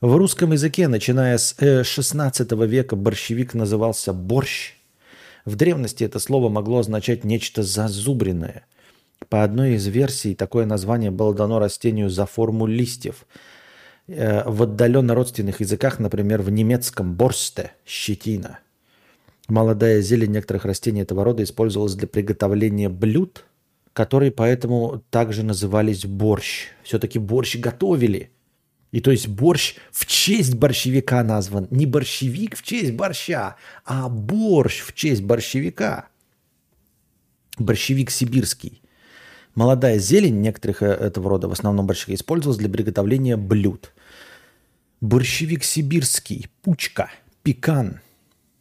В 0.01 0.17
русском 0.17 0.53
языке, 0.53 0.87
начиная 0.87 1.37
с 1.37 1.57
XVI 1.59 2.47
э, 2.49 2.67
века, 2.67 2.95
борщевик 2.95 3.55
назывался 3.55 4.13
борщ. 4.13 4.75
В 5.45 5.57
древности 5.57 6.05
это 6.05 6.21
слово 6.21 6.49
могло 6.49 6.79
означать 6.79 7.25
нечто 7.25 7.65
зазубренное– 7.65 8.65
по 9.29 9.43
одной 9.45 9.75
из 9.75 9.87
версий 9.87 10.35
такое 10.35 10.65
название 10.65 11.11
было 11.11 11.35
дано 11.35 11.59
растению 11.59 12.09
за 12.09 12.27
форму 12.27 12.67
листьев. 12.67 13.27
Э, 14.07 14.49
в 14.49 14.63
отдаленно 14.63 15.15
родственных 15.15 15.61
языках, 15.61 15.99
например, 15.99 16.43
в 16.43 16.51
немецком 16.51 17.15
борсте– 17.15 17.73
щетина. 17.87 18.61
Молодая 19.49 20.01
зелень 20.01 20.33
некоторых 20.33 20.65
растений 20.65 21.03
этого 21.03 21.25
рода 21.25 21.43
использовалась 21.43 21.95
для 21.95 22.07
приготовления 22.07 22.89
блюд, 22.89 23.45
которые 23.93 24.31
поэтому 24.31 25.03
также 25.11 25.43
назывались 25.43 26.05
борщ. 26.05 26.69
Все-таки 26.83 27.19
борщ 27.19 27.57
готовили. 27.57 28.31
И 28.93 29.01
то 29.01 29.11
есть 29.11 29.29
борщ 29.29 29.75
в 29.91 30.07
честь 30.07 30.55
борщевика 30.55 31.23
назван. 31.23 31.67
Не 31.71 31.85
борщевик 31.85 32.57
в 32.57 32.63
честь 32.63 32.93
борща, 32.93 33.57
а 33.85 34.09
борщ 34.09 34.81
в 34.81 34.95
честь 34.95 35.23
борщевика. 35.23 36.09
Борщевик 37.59 38.11
сибирский. 38.11 38.83
Молодая 39.59 39.99
зелень 39.99 40.41
некоторых 40.41 40.85
э, 40.85 40.87
этого 40.87 41.31
рода, 41.31 41.49
в 41.49 41.53
основном 41.53 41.85
борщевика, 41.85 42.15
использовалась 42.15 42.59
для 42.59 42.69
приготовления 42.69 43.37
блюд. 43.37 43.93
Борщевик 45.01 45.65
сибирский, 45.65 46.47
пучка, 46.63 47.11
пекан, 47.43 47.99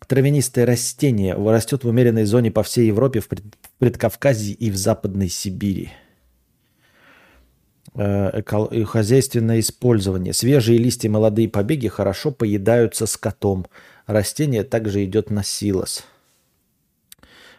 травянистое 0.07 0.65
растение, 0.65 1.35
растет 1.35 1.83
в 1.83 1.87
умеренной 1.87 2.25
зоне 2.25 2.49
по 2.49 2.63
всей 2.63 2.87
Европе, 2.87 3.19
в 3.19 3.29
Предкавказье 3.77 4.55
и 4.55 4.71
в 4.71 4.75
Западной 4.75 5.29
Сибири. 5.29 5.91
э, 7.93 8.83
хозяйственное 8.83 9.59
использование. 9.59 10.33
Свежие 10.33 10.79
листья, 10.79 11.11
молодые 11.11 11.47
побеги 11.47 11.89
хорошо 11.89 12.31
поедаются 12.31 13.05
скотом. 13.05 13.67
Растение 14.07 14.63
также 14.63 15.05
идет 15.05 15.29
на 15.29 15.43
силос. 15.43 16.05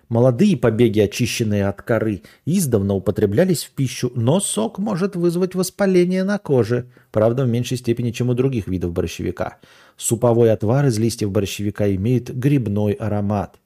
Молодые 0.09 0.57
побеги, 0.57 1.01
очищенные 1.01 1.67
от 1.69 1.83
коры, 1.83 2.23
издавна 2.47 2.95
употреблялись 2.95 3.65
в 3.65 3.73
пищу, 3.73 4.11
но 4.15 4.41
сок 4.41 4.79
может 4.79 5.17
вызвать 5.17 5.55
воспаление 5.55 6.25
на 6.25 6.39
коже, 6.39 6.91
правда, 7.13 7.45
в 7.45 7.49
меньшей 7.49 7.77
степени, 7.77 8.11
чем 8.11 8.31
у 8.31 8.35
других 8.35 8.69
видов 8.69 8.93
борщевика. 8.93 9.59
Суповой 9.99 10.51
отвар 10.51 10.87
из 10.87 10.99
листьев 10.99 11.31
борщевика 11.31 11.95
имеет 11.95 12.35
грибной 12.35 12.93
аромат. 12.93 13.59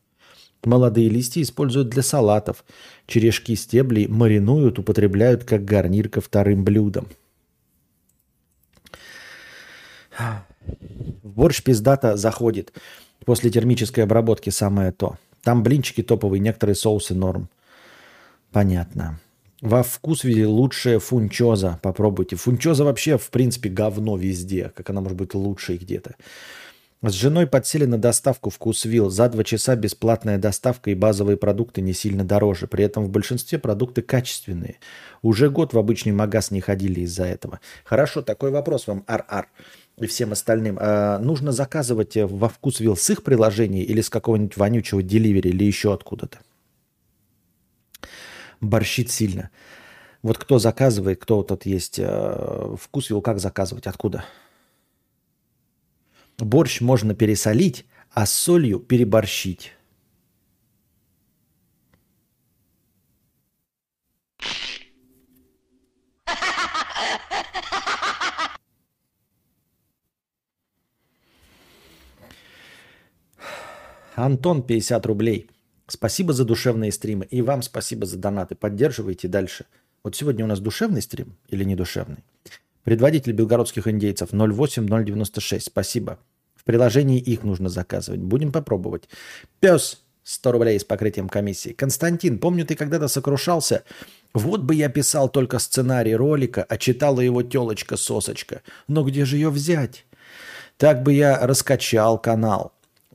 Молодые 0.64 1.08
листья 1.08 1.42
используют 1.42 1.90
для 1.90 2.02
салатов. 2.02 2.64
Черешки 3.06 3.54
стеблей 3.54 4.08
маринуют, 4.08 4.80
употребляют 4.80 5.44
как 5.44 5.64
гарнир 5.64 6.08
ко 6.08 6.20
вторым 6.20 6.64
блюдам. 6.64 7.06
В 11.22 11.28
борщ 11.28 11.62
пиздата 11.62 12.16
заходит. 12.16 12.72
После 13.24 13.50
термической 13.50 14.02
обработки 14.02 14.50
самое 14.50 14.90
то– 14.90 15.18
там 15.42 15.62
блинчики 15.62 16.02
топовые, 16.02 16.40
некоторые 16.40 16.76
соусы 16.76 17.14
норм. 17.14 17.48
Понятно. 18.52 19.18
Во 19.60 19.82
вкус 19.82 20.24
виде 20.24 20.46
лучшее 20.46 20.98
фунчоза. 20.98 21.78
Попробуйте. 21.82 22.36
Фунчоза 22.36 22.84
вообще, 22.84 23.16
в 23.16 23.30
принципе, 23.30 23.68
говно 23.68 24.16
везде. 24.16 24.72
Как 24.74 24.90
она 24.90 25.00
может 25.00 25.16
быть 25.16 25.34
лучшей 25.34 25.78
где-то. 25.78 26.16
С 27.04 27.12
женой 27.12 27.48
подсели 27.48 27.84
на 27.84 27.98
доставку 27.98 28.50
вкусвилл. 28.50 29.10
За 29.10 29.28
два 29.28 29.42
часа 29.42 29.74
бесплатная 29.74 30.38
доставка 30.38 30.90
и 30.90 30.94
базовые 30.94 31.36
продукты 31.36 31.80
не 31.80 31.92
сильно 31.92 32.24
дороже. 32.24 32.68
При 32.68 32.84
этом 32.84 33.04
в 33.04 33.10
большинстве 33.10 33.58
продукты 33.58 34.02
качественные. 34.02 34.78
Уже 35.22 35.50
год 35.50 35.72
в 35.72 35.78
обычный 35.78 36.12
магаз 36.12 36.52
не 36.52 36.60
ходили 36.60 37.00
из-за 37.00 37.24
этого. 37.24 37.58
Хорошо, 37.84 38.22
такой 38.22 38.50
вопрос 38.52 38.86
вам, 38.86 39.04
Ар-Ар 39.08 39.48
и 40.02 40.06
всем 40.06 40.32
остальным, 40.32 40.78
а 40.80 41.18
нужно 41.18 41.52
заказывать 41.52 42.16
э, 42.16 42.26
во 42.26 42.48
вкус 42.48 42.80
вил 42.80 42.96
с 42.96 43.08
их 43.10 43.22
приложения 43.22 43.82
или 43.82 44.00
с 44.00 44.10
какого-нибудь 44.10 44.56
вонючего 44.56 45.02
деливери 45.02 45.48
или 45.48 45.64
еще 45.64 45.92
откуда-то? 45.92 46.38
Борщит 48.60 49.10
сильно. 49.10 49.50
Вот 50.22 50.38
кто 50.38 50.58
заказывает, 50.58 51.20
кто 51.20 51.36
вот 51.38 51.48
тут 51.48 51.66
есть 51.66 51.98
э, 51.98 52.76
вкус 52.80 53.10
вил, 53.10 53.20
как 53.20 53.40
заказывать, 53.40 53.86
откуда? 53.86 54.24
Борщ 56.38 56.80
можно 56.80 57.14
пересолить, 57.14 57.86
а 58.12 58.26
солью 58.26 58.78
переборщить. 58.78 59.72
Антон, 74.14 74.62
50 74.62 75.06
рублей. 75.06 75.48
Спасибо 75.86 76.32
за 76.32 76.44
душевные 76.44 76.92
стримы. 76.92 77.26
И 77.26 77.42
вам 77.42 77.62
спасибо 77.62 78.06
за 78.06 78.18
донаты. 78.18 78.54
Поддерживайте 78.54 79.28
дальше. 79.28 79.66
Вот 80.04 80.16
сегодня 80.16 80.44
у 80.44 80.48
нас 80.48 80.60
душевный 80.60 81.02
стрим 81.02 81.36
или 81.48 81.64
не 81.64 81.76
душевный? 81.76 82.24
Предводитель 82.84 83.32
белгородских 83.32 83.86
индейцев 83.86 84.30
08096. 84.32 85.66
Спасибо. 85.66 86.18
В 86.54 86.64
приложении 86.64 87.18
их 87.18 87.42
нужно 87.42 87.68
заказывать. 87.68 88.20
Будем 88.20 88.52
попробовать. 88.52 89.08
Пес 89.60 90.02
100 90.24 90.52
рублей 90.52 90.78
с 90.78 90.84
покрытием 90.84 91.28
комиссии. 91.28 91.70
Константин, 91.70 92.38
помню, 92.38 92.66
ты 92.66 92.74
когда-то 92.74 93.08
сокрушался. 93.08 93.84
Вот 94.34 94.62
бы 94.62 94.74
я 94.74 94.88
писал 94.88 95.28
только 95.28 95.58
сценарий 95.58 96.14
ролика, 96.14 96.64
а 96.68 96.76
читала 96.76 97.20
его 97.20 97.42
телочка-сосочка. 97.42 98.62
Но 98.88 99.04
где 99.04 99.24
же 99.24 99.36
ее 99.36 99.50
взять? 99.50 100.04
Так 100.76 101.02
бы 101.02 101.12
я 101.12 101.46
раскачал 101.46 102.18
канал. 102.18 102.72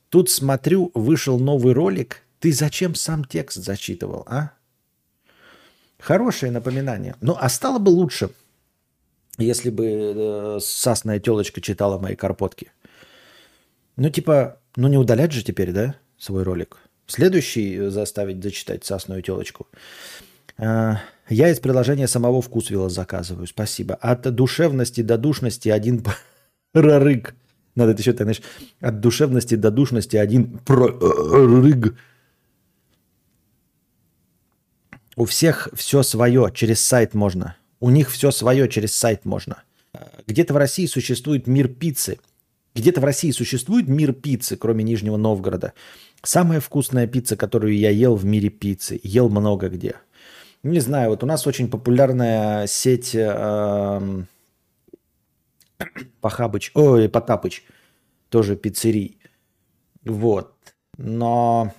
Тут 0.10 0.30
смотрю, 0.30 0.92
вышел 0.94 1.40
новый 1.40 1.74
ролик. 1.74 2.24
Ты 2.40 2.54
зачем 2.54 2.96
сам 2.96 3.26
текст 3.26 3.58
зачитывал, 3.58 4.24
а? 4.28 4.52
Хорошее 6.00 6.52
напоминание. 6.52 7.16
Ну, 7.22 7.36
а 7.40 7.50
стало 7.50 7.80
бы 7.80 7.90
лучше, 7.90 8.30
если 9.38 9.70
бы 9.70 9.86
э, 9.86 10.60
сасная 10.62 11.20
телочка 11.20 11.60
читала 11.60 11.98
мои 11.98 12.16
карпотки. 12.16 12.72
Ну, 13.96 14.10
типа, 14.10 14.60
ну 14.76 14.88
не 14.88 14.98
удалять 14.98 15.32
же 15.32 15.44
теперь, 15.44 15.72
да, 15.72 15.96
свой 16.18 16.44
ролик? 16.44 16.78
Следующий 17.08 17.90
заставить 17.90 18.44
зачитать 18.44 18.86
сасную 18.86 19.24
телочку. 19.24 19.68
Э, 20.58 20.98
я 21.30 21.50
из 21.50 21.60
приложения 21.60 22.08
самого 22.08 22.42
вкусвилла 22.42 22.90
заказываю, 22.90 23.48
спасибо. 23.48 23.96
От 23.96 24.22
душевности 24.34 25.02
до 25.02 25.18
душности 25.18 25.70
один 25.70 26.06
прорык. 26.72 27.34
Надо 27.78 27.92
это 27.92 28.02
еще 28.02 28.14
так, 28.14 28.24
знаешь, 28.24 28.42
от 28.82 29.00
душевности 29.02 29.54
до 29.54 29.70
душности 29.70 30.18
один 30.18 30.58
прорыг. 30.66 31.96
У 35.16 35.26
всех 35.26 35.70
все 35.74 36.02
свое, 36.02 36.52
через 36.54 36.82
сайт 36.82 37.14
можно. 37.14 37.56
У 37.80 37.92
них 37.92 38.10
все 38.10 38.32
свое, 38.32 38.68
через 38.68 38.96
сайт 38.96 39.26
можно. 39.26 39.62
Где-то 40.26 40.56
в 40.56 40.58
России 40.58 40.88
существует 40.88 41.46
мир 41.46 41.68
пиццы. 41.68 42.20
Где-то 42.74 43.00
в 43.00 43.04
России 43.04 43.30
существует 43.30 43.88
мир 43.88 44.12
пиццы, 44.12 44.58
кроме 44.58 44.84
Нижнего 44.84 45.18
Новгорода. 45.18 45.74
Самая 46.24 46.60
вкусная 46.60 47.06
пицца, 47.06 47.36
которую 47.36 47.78
я 47.78 47.92
ел 47.92 48.16
в 48.16 48.26
мире 48.26 48.50
пиццы. 48.50 49.00
Ел 49.04 49.30
много 49.30 49.70
где. 49.70 49.98
Не 50.64 50.80
знаю, 50.80 51.12
вот 51.12 51.24
у 51.24 51.28
нас 51.28 51.46
очень 51.46 51.70
популярная 51.70 52.66
сеть... 52.66 53.12
Э, 53.14 54.24
Пахабыч, 56.22 56.72
ой, 56.74 57.10
Потапыч, 57.10 57.64
тоже 58.30 58.56
пиццерий. 58.56 59.20
Вот. 60.04 60.54
Но 60.98 61.74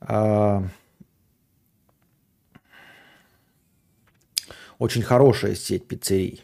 а, 0.00 0.64
очень 4.78 5.02
хорошая 5.02 5.54
сеть 5.54 5.86
пиццерий. 5.86 6.42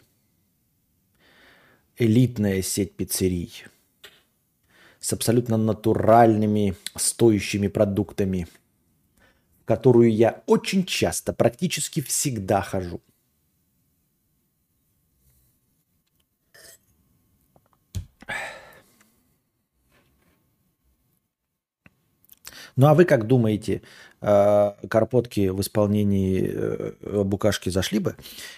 Элитная 1.98 2.62
сеть 2.62 2.94
пиццерий 2.94 3.64
с 5.00 5.12
абсолютно 5.12 5.56
натуральными, 5.56 6.74
стоящими 6.96 7.68
продуктами, 7.68 8.48
в 9.62 9.64
которую 9.64 10.12
я 10.12 10.42
очень 10.46 10.84
часто, 10.84 11.32
практически 11.32 12.02
всегда 12.02 12.60
хожу. 12.60 13.00
Ну 22.76 22.86
а 22.88 22.94
вы 22.94 23.06
как 23.06 23.26
думаете, 23.26 23.80
э, 24.20 24.72
карпотки 24.88 25.48
в 25.48 25.60
исполнении 25.60 26.50
э, 26.52 27.24
букашки 27.24 27.70
зашли 27.70 27.98
бы? 27.98 28.16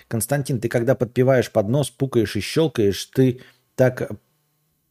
Константин, 0.08 0.60
ты 0.60 0.68
когда 0.68 0.96
подпеваешь 0.96 1.52
под 1.52 1.68
нос, 1.68 1.90
пукаешь 1.90 2.34
и 2.34 2.40
щелкаешь, 2.40 3.04
ты 3.06 3.40
так 3.76 4.10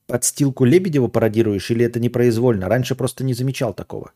подстилку 0.05 0.63
Лебедева 0.63 1.09
пародируешь 1.09 1.69
или 1.71 1.85
это 1.85 1.99
непроизвольно? 1.99 2.69
Раньше 2.69 2.95
просто 2.95 3.25
не 3.25 3.33
замечал 3.33 3.73
такого. 3.73 4.13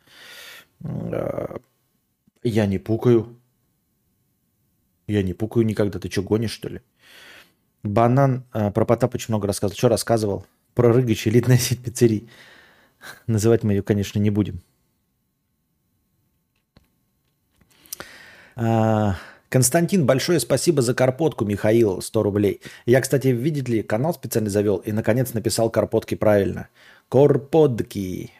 Э, 0.82 1.58
я 2.44 2.66
не 2.66 2.80
пукаю. 2.80 3.38
Я 5.08 5.24
не 5.24 5.34
пукаю 5.34 5.66
никогда. 5.66 6.00
Ты 6.00 6.10
что, 6.10 6.24
гонишь, 6.24 6.52
что 6.52 6.70
ли? 6.70 6.82
Банан 7.84 8.46
про 8.52 8.86
Потапыч 8.86 9.28
много 9.28 9.48
рассказывал. 9.48 9.78
Что 9.78 9.90
рассказывал? 9.90 10.46
Про 10.74 10.94
Рыгач, 10.94 11.28
элитная 11.28 11.58
сеть 11.60 11.84
пиццерий. 11.84 12.30
Называть 13.28 13.64
мы 13.64 13.74
ее, 13.74 13.82
конечно, 13.82 14.20
не 14.20 14.30
будем. 14.30 14.62
Константин, 18.56 20.06
большое 20.06 20.40
спасибо 20.40 20.82
за 20.82 20.94
карпотку, 20.94 21.44
Михаил, 21.44 22.02
100 22.02 22.24
рублей. 22.24 22.62
Я, 22.86 23.02
кстати, 23.02 23.28
видите 23.28 23.72
ли, 23.72 23.84
канал 23.84 24.14
специально 24.14 24.50
завел 24.50 24.78
и, 24.78 24.94
наконец, 24.94 25.34
написал 25.34 25.70
карпотки 25.70 26.16
правильно. 26.16 26.70
Корпотки. 27.10 28.32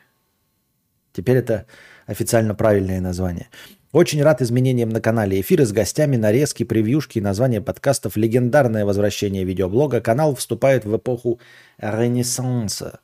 Теперь 1.12 1.38
это 1.38 1.66
официально 2.06 2.56
правильное 2.56 3.02
название. 3.02 3.50
Очень 3.92 4.24
рад 4.24 4.42
изменениям 4.42 4.88
на 4.88 5.02
канале. 5.02 5.42
Эфиры 5.42 5.66
с 5.66 5.74
гостями, 5.74 6.16
нарезки, 6.16 6.64
превьюшки, 6.64 7.20
название 7.20 7.60
подкастов, 7.60 8.16
легендарное 8.16 8.86
возвращение 8.86 9.44
видеоблога. 9.44 10.00
Канал 10.00 10.36
вступает 10.36 10.86
в 10.86 10.96
эпоху 10.96 11.42
ренессанса. 11.78 13.02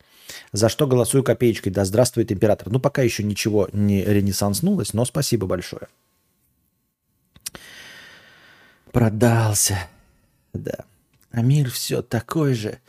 За 0.54 0.70
что 0.70 0.88
голосую 0.88 1.26
копеечкой. 1.26 1.74
Да 1.74 1.84
здравствует 1.84 2.32
император. 2.32 2.70
Ну, 2.70 2.80
пока 2.80 3.02
еще 3.02 3.24
ничего 3.24 3.68
не 3.74 4.06
ренессанснулось, 4.06 4.94
но 4.94 5.04
спасибо 5.04 5.46
большое. 5.46 5.88
Продался. 8.98 9.78
Да. 10.54 10.86
А 11.30 11.44
мир 11.44 11.70
все 11.70 12.02
такой 12.02 12.56
же, 12.56 12.80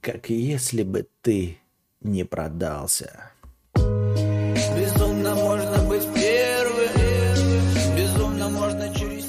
как 0.00 0.30
если 0.30 0.82
бы 0.82 1.06
ты 1.22 1.58
не 2.00 2.24
продался. 2.24 3.30
Безумно 3.76 5.36
можно 5.36 5.84
быть 5.84 6.02
первым, 6.12 7.96
безумно 7.96 8.48
можно 8.48 8.92
через 8.92 9.26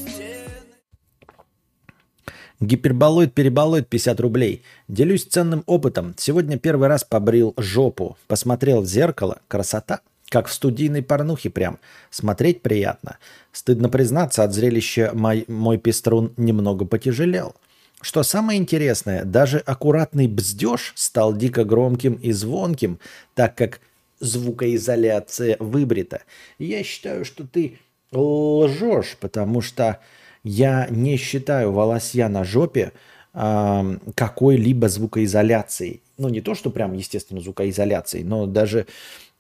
Гиперболоид, 2.59 3.35
переболоид 3.35 3.87
50 3.87 4.19
рублей. 4.19 4.63
Делюсь 4.87 5.25
ценным 5.25 5.63
опытом. 5.67 6.15
Сегодня 6.17 6.57
первый 6.57 6.87
раз 6.87 7.03
побрил 7.03 7.53
жопу. 7.55 8.17
Посмотрел 8.25 8.81
в 8.81 8.87
зеркало. 8.87 9.41
Красота. 9.47 10.01
Как 10.29 10.47
в 10.47 10.53
студийной 10.53 11.01
порнухе 11.01 11.49
прям. 11.49 11.79
Смотреть 12.11 12.61
приятно. 12.61 13.17
Стыдно 13.51 13.89
признаться, 13.89 14.43
от 14.43 14.53
зрелища 14.53 15.11
мой, 15.13 15.45
мой 15.47 15.77
пеструн 15.77 16.33
немного 16.37 16.85
потяжелел. 16.85 17.55
Что 18.01 18.23
самое 18.23 18.59
интересное, 18.59 19.25
даже 19.25 19.57
аккуратный 19.57 20.27
бздеж 20.27 20.93
стал 20.95 21.35
дико 21.35 21.65
громким 21.65 22.13
и 22.13 22.31
звонким, 22.31 22.99
так 23.33 23.55
как 23.55 23.81
звукоизоляция 24.19 25.57
выбрита. 25.59 26.21
Я 26.59 26.83
считаю, 26.83 27.25
что 27.25 27.45
ты 27.45 27.79
лжешь, 28.11 29.17
потому 29.19 29.61
что 29.61 29.99
я 30.43 30.87
не 30.89 31.17
считаю 31.17 31.71
волосья 31.71 32.29
на 32.29 32.43
жопе 32.43 32.93
э, 33.33 33.97
какой-либо 34.15 34.87
звукоизоляцией. 34.87 36.01
Ну, 36.17 36.29
не 36.29 36.41
то, 36.41 36.55
что 36.55 36.69
прям, 36.69 36.93
естественно, 36.93 37.41
звукоизоляцией, 37.41 38.23
но 38.23 38.45
даже 38.45 38.87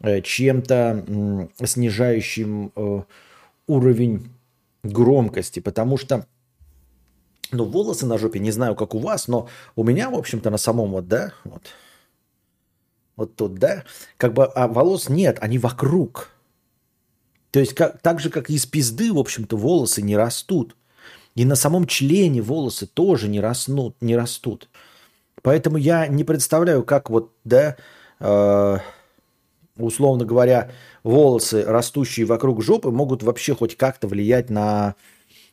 чем-то 0.01 1.05
э, 1.07 1.65
снижающим 1.65 2.71
э, 2.75 3.01
уровень 3.67 4.29
громкости, 4.83 5.59
потому 5.59 5.97
что 5.97 6.25
ну, 7.51 7.65
волосы 7.65 8.05
на 8.05 8.17
жопе, 8.17 8.39
не 8.39 8.51
знаю, 8.51 8.75
как 8.75 8.93
у 8.93 8.99
вас, 8.99 9.27
но 9.27 9.49
у 9.75 9.83
меня, 9.83 10.09
в 10.09 10.15
общем-то, 10.15 10.49
на 10.49 10.57
самом 10.57 10.91
вот, 10.91 11.07
да, 11.07 11.33
вот, 11.43 11.63
вот 13.15 13.35
тут, 13.35 13.55
да, 13.55 13.83
как 14.17 14.33
бы, 14.33 14.45
а 14.45 14.67
волос 14.67 15.09
нет, 15.09 15.37
они 15.41 15.57
вокруг. 15.57 16.29
То 17.51 17.59
есть 17.59 17.73
как, 17.73 18.01
так 18.01 18.19
же, 18.19 18.29
как 18.29 18.49
из 18.49 18.65
пизды, 18.65 19.11
в 19.11 19.17
общем-то, 19.17 19.57
волосы 19.57 20.01
не 20.01 20.15
растут. 20.15 20.75
И 21.35 21.45
на 21.45 21.55
самом 21.55 21.87
члене 21.87 22.41
волосы 22.41 22.85
тоже 22.85 23.27
не 23.27 23.39
растут. 23.39 23.95
Не 24.01 24.15
растут. 24.15 24.69
Поэтому 25.41 25.77
я 25.77 26.07
не 26.07 26.23
представляю, 26.23 26.83
как 26.83 27.09
вот, 27.09 27.33
да, 27.43 27.77
э, 28.19 28.77
условно 29.85 30.25
говоря, 30.25 30.71
волосы, 31.03 31.63
растущие 31.65 32.25
вокруг 32.25 32.61
жопы, 32.61 32.91
могут 32.91 33.23
вообще 33.23 33.55
хоть 33.55 33.75
как-то 33.75 34.07
влиять 34.07 34.49
на 34.49 34.95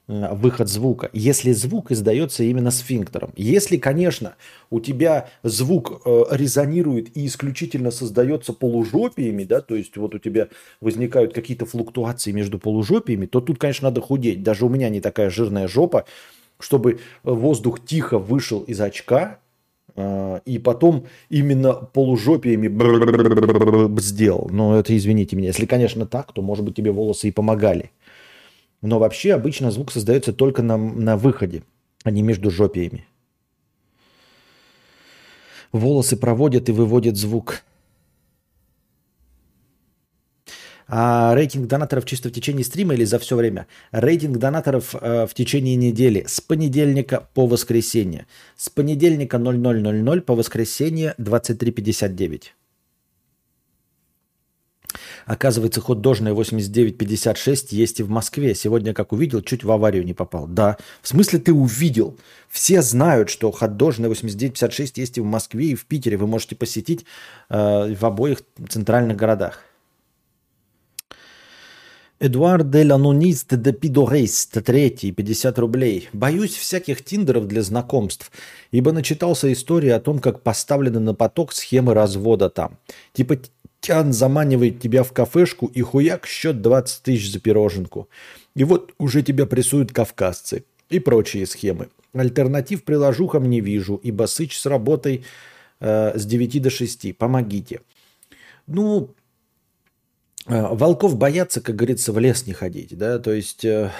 Э, 0.09 0.35
выход 0.35 0.69
звука, 0.69 1.11
если 1.13 1.53
звук 1.53 1.91
издается 1.91 2.45
именно 2.45 2.71
сфинктером. 2.71 3.33
Если, 3.37 3.77
конечно, 3.77 4.37
у 4.71 4.79
тебя 4.81 5.29
звук 5.43 6.03
э, 6.05 6.25
резонирует 6.31 7.17
и 7.17 7.27
исключительно 7.27 7.91
создается 7.91 8.53
полужопиями, 8.53 9.45
да, 9.45 9.61
то 9.61 9.75
есть 9.75 9.97
вот 9.97 10.15
у 10.15 10.19
тебя 10.19 10.49
возникают 10.81 11.33
какие-то 11.33 11.67
флуктуации 11.67 12.31
между 12.31 12.59
полужопиями, 12.59 13.27
то 13.27 13.41
тут, 13.41 13.59
конечно, 13.59 13.89
надо 13.89 14.01
худеть. 14.01 14.43
Даже 14.43 14.65
у 14.65 14.69
меня 14.69 14.89
не 14.91 15.01
такая 15.01 15.29
жирная 15.29 15.67
жопа, 15.67 16.05
чтобы 16.61 17.01
воздух 17.25 17.85
тихо 17.85 18.19
вышел 18.19 18.61
из 18.63 18.81
очка, 18.81 19.41
э, 19.41 19.46
и 19.97 20.59
потом 20.63 21.07
именно 21.31 21.73
полужопиями 21.73 22.69
сделал. 24.01 24.49
Но 24.53 24.79
это, 24.79 24.97
извините 24.97 25.37
меня, 25.37 25.49
если, 25.49 25.67
конечно, 25.67 26.07
так, 26.07 26.33
то, 26.33 26.43
может 26.43 26.65
быть, 26.65 26.75
тебе 26.75 26.91
волосы 26.93 27.29
и 27.29 27.33
помогали. 27.33 27.91
Но 28.83 28.99
вообще 28.99 29.33
обычно 29.33 29.71
звук 29.71 29.91
создается 29.91 30.33
только 30.33 30.63
на, 30.63 30.77
на 30.77 31.17
выходе, 31.17 31.63
а 32.05 32.11
не 32.11 32.23
между 32.23 32.51
жопиями. 32.51 33.07
Волосы 35.73 36.17
проводят 36.17 36.69
и 36.69 36.73
выводят 36.73 37.17
звук. 37.17 37.63
А 40.89 41.35
рейтинг 41.35 41.67
донаторов 41.67 42.05
чисто 42.05 42.29
в 42.29 42.33
течение 42.33 42.65
стрима 42.65 42.95
или 42.95 43.05
за 43.05 43.19
все 43.19 43.35
время? 43.35 43.67
Рейтинг 43.91 44.39
донаторов 44.39 44.95
э, 44.95 45.27
в 45.27 45.35
течение 45.35 45.75
недели 45.75 46.25
с 46.29 46.41
понедельника 46.41 47.29
по 47.35 47.47
воскресенье. 47.47 48.27
С 48.57 48.69
понедельника 48.69 49.39
0000 49.39 50.21
по 50.23 50.35
воскресенье 50.37 51.15
2359. 51.19 52.55
Оказывается, 55.27 55.81
ход 55.81 56.01
дожная 56.01 56.33
8956 56.35 57.73
есть 57.73 57.99
и 57.99 58.05
в 58.05 58.09
Москве. 58.09 58.55
Сегодня, 58.55 58.95
как 58.95 59.13
увидел, 59.13 59.43
чуть 59.43 59.65
в 59.65 59.71
аварию 59.73 60.05
не 60.05 60.15
попал. 60.15 60.47
Да. 60.47 60.77
В 61.03 61.09
смысле 61.09 61.41
ты 61.41 61.53
увидел? 61.53 62.17
Все 62.49 62.81
знают, 62.81 63.29
что 63.29 63.51
ход 63.51 63.77
дожная 63.77 64.09
8956 64.09 64.99
есть 64.99 65.19
и 65.19 65.21
в 65.21 65.25
Москве, 65.25 65.67
и 65.67 65.75
в 65.75 65.85
Питере. 65.87 66.17
Вы 66.17 66.29
можете 66.29 66.55
посетить 66.55 67.05
э, 67.49 67.95
в 67.95 68.05
обоих 68.05 68.43
центральных 68.69 69.17
городах. 69.17 69.66
Эдуард 72.19 72.71
де 72.71 72.85
Ланунист 72.85 73.57
де 73.57 73.73
Пидорейст, 73.73 74.63
третий, 74.65 75.13
50 75.13 75.59
рублей. 75.59 76.09
Боюсь 76.15 76.57
всяких 76.57 77.05
тиндеров 77.05 77.47
для 77.47 77.63
знакомств, 77.63 78.33
ибо 78.71 78.93
начитался 78.93 79.53
истории 79.53 79.91
о 79.91 80.01
том, 80.01 80.19
как 80.19 80.43
поставлены 80.43 80.99
на 80.99 81.15
поток 81.15 81.53
схемы 81.53 81.93
развода 81.93 82.49
там. 82.49 82.79
Типа 83.13 83.37
Тян 83.81 84.13
заманивает 84.13 84.81
тебя 84.81 85.03
в 85.03 85.13
кафешку 85.13 85.67
и 85.67 85.83
хуяк 85.83 86.27
счет 86.27 86.63
20 86.63 87.03
тысяч 87.03 87.31
за 87.31 87.39
пироженку. 87.39 88.09
И 88.55 88.65
вот 88.65 88.95
уже 88.99 89.23
тебя 89.23 89.45
прессуют 89.45 89.93
кавказцы 89.93 90.65
и 90.89 90.99
прочие 90.99 91.47
схемы. 91.47 91.89
Альтернатив 92.15 92.85
приложухам 92.85 93.51
не 93.51 93.61
вижу, 93.61 94.01
ибо 94.03 94.25
сыч 94.25 94.59
с 94.59 94.65
работой 94.65 95.25
э, 95.81 96.19
с 96.19 96.25
9 96.25 96.63
до 96.63 96.71
6. 96.71 97.15
Помогите. 97.19 97.81
Ну, 98.67 99.15
волков 100.47 101.17
боятся, 101.17 101.61
как 101.61 101.77
говорится, 101.77 102.13
в 102.13 102.19
лес 102.19 102.47
не 102.47 102.53
ходить. 102.53 102.97
Да? 102.97 103.19
То 103.19 103.33
есть... 103.33 103.65
Э, 103.65 103.91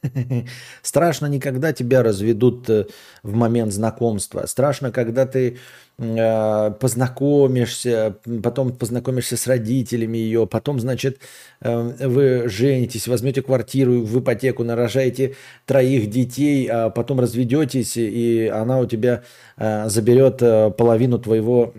страшно 0.82 1.26
не 1.26 1.40
когда 1.40 1.72
тебя 1.72 2.04
разведут 2.04 2.70
э, 2.70 2.86
в 3.24 3.34
момент 3.34 3.72
знакомства. 3.72 4.46
Страшно, 4.46 4.92
когда 4.92 5.26
ты 5.26 5.48
Э, 5.52 5.56
познакомишься, 5.98 8.14
потом 8.44 8.72
познакомишься 8.72 9.36
с 9.36 9.48
родителями 9.48 10.16
ее, 10.16 10.46
потом, 10.46 10.78
значит, 10.78 11.18
э, 11.60 12.06
вы 12.06 12.48
женитесь, 12.48 13.08
возьмете 13.08 13.42
квартиру 13.42 14.02
в 14.02 14.20
ипотеку, 14.20 14.62
нарожаете 14.62 15.34
троих 15.66 16.08
детей, 16.08 16.68
а 16.70 16.90
потом 16.90 17.18
разведетесь, 17.18 17.96
и 17.96 18.46
она 18.46 18.78
у 18.78 18.86
тебя 18.86 19.24
э, 19.56 19.88
заберет 19.88 20.38
половину 20.76 21.18
твоего 21.18 21.74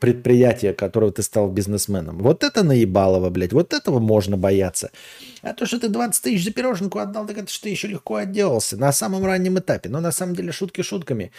предприятия, 0.00 0.72
которого 0.72 1.10
ты 1.10 1.24
стал 1.24 1.50
бизнесменом. 1.50 2.18
Вот 2.18 2.44
это 2.44 2.62
наебалово, 2.62 3.30
блядь, 3.30 3.52
вот 3.52 3.72
этого 3.72 3.98
можно 3.98 4.36
бояться. 4.36 4.92
А 5.42 5.54
то, 5.54 5.66
что 5.66 5.80
ты 5.80 5.88
20 5.88 6.22
тысяч 6.22 6.44
за 6.44 6.52
пироженку 6.52 7.00
отдал, 7.00 7.26
так 7.26 7.38
это 7.38 7.50
что 7.50 7.64
ты 7.64 7.70
еще 7.70 7.88
легко 7.88 8.14
отделался 8.16 8.76
на 8.76 8.92
самом 8.92 9.24
раннем 9.24 9.58
этапе. 9.58 9.88
Но 9.88 10.00
на 10.00 10.12
самом 10.12 10.36
деле 10.36 10.52
шутки 10.52 10.82
шутками. 10.82 11.32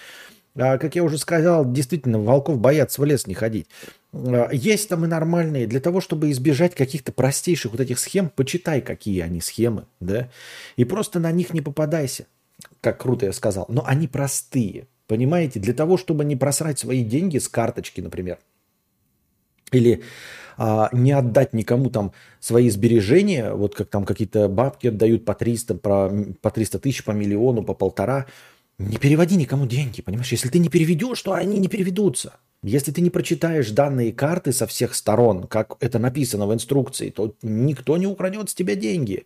А, 0.56 0.78
как 0.78 0.96
я 0.96 1.04
уже 1.04 1.18
сказал, 1.18 1.70
действительно, 1.70 2.20
волков 2.20 2.60
боятся 2.60 3.02
в 3.02 3.06
лес 3.06 3.28
не 3.28 3.34
ходить. 3.34 3.68
А, 4.14 4.50
есть 4.52 4.90
там 4.90 5.06
и 5.06 5.08
нормальные. 5.08 5.68
Для 5.68 5.80
того, 5.80 6.02
чтобы 6.02 6.32
избежать 6.32 6.76
каких-то 6.76 7.12
простейших 7.12 7.72
вот 7.72 7.82
этих 7.82 8.00
схем, 8.00 8.30
почитай, 8.30 8.82
какие 8.82 9.22
они 9.22 9.42
схемы, 9.42 9.86
да, 10.00 10.30
и 10.76 10.86
просто 10.86 11.20
на 11.20 11.32
них 11.32 11.54
не 11.54 11.62
попадайся, 11.62 12.26
как 12.82 13.00
круто 13.00 13.26
я 13.26 13.34
сказал. 13.34 13.66
Но 13.70 13.84
они 13.86 14.08
простые, 14.08 14.88
понимаете? 15.08 15.60
Для 15.60 15.74
того, 15.74 15.98
чтобы 15.98 16.26
не 16.26 16.36
просрать 16.36 16.80
свои 16.80 17.04
деньги 17.04 17.38
с 17.38 17.48
карточки, 17.48 18.02
например, 18.02 18.40
или 19.72 20.02
а, 20.58 20.90
не 20.92 21.12
отдать 21.12 21.54
никому 21.54 21.92
там 21.92 22.12
свои 22.40 22.70
сбережения, 22.72 23.54
вот 23.54 23.76
как 23.76 23.90
там 23.90 24.04
какие-то 24.04 24.50
бабки 24.50 24.88
отдают 24.88 25.26
по 25.26 25.36
300, 25.36 25.76
по, 25.76 26.12
по 26.42 26.50
300 26.50 26.80
тысяч, 26.80 27.04
по 27.04 27.12
миллиону, 27.12 27.62
по 27.64 27.76
полтора– 27.76 28.26
не 28.80 28.98
переводи 28.98 29.36
никому 29.36 29.68
деньги, 29.68 30.02
понимаешь? 30.02 30.32
Если 30.32 30.48
ты 30.50 30.58
не 30.58 30.70
переведешь, 30.70 31.22
то 31.22 31.34
они 31.34 31.60
не 31.60 31.68
переведутся. 31.68 32.36
Если 32.64 32.92
ты 32.92 33.02
не 33.02 33.10
прочитаешь 33.10 33.72
данные 33.72 34.14
карты 34.14 34.54
со 34.54 34.68
всех 34.68 34.96
сторон, 34.96 35.48
как 35.48 35.76
это 35.82 36.00
написано 36.00 36.48
в 36.48 36.54
инструкции, 36.54 37.10
то 37.10 37.36
никто 37.42 37.98
не 37.98 38.08
украдет 38.08 38.50
с 38.50 38.54
тебя 38.54 38.76
деньги. 38.76 39.26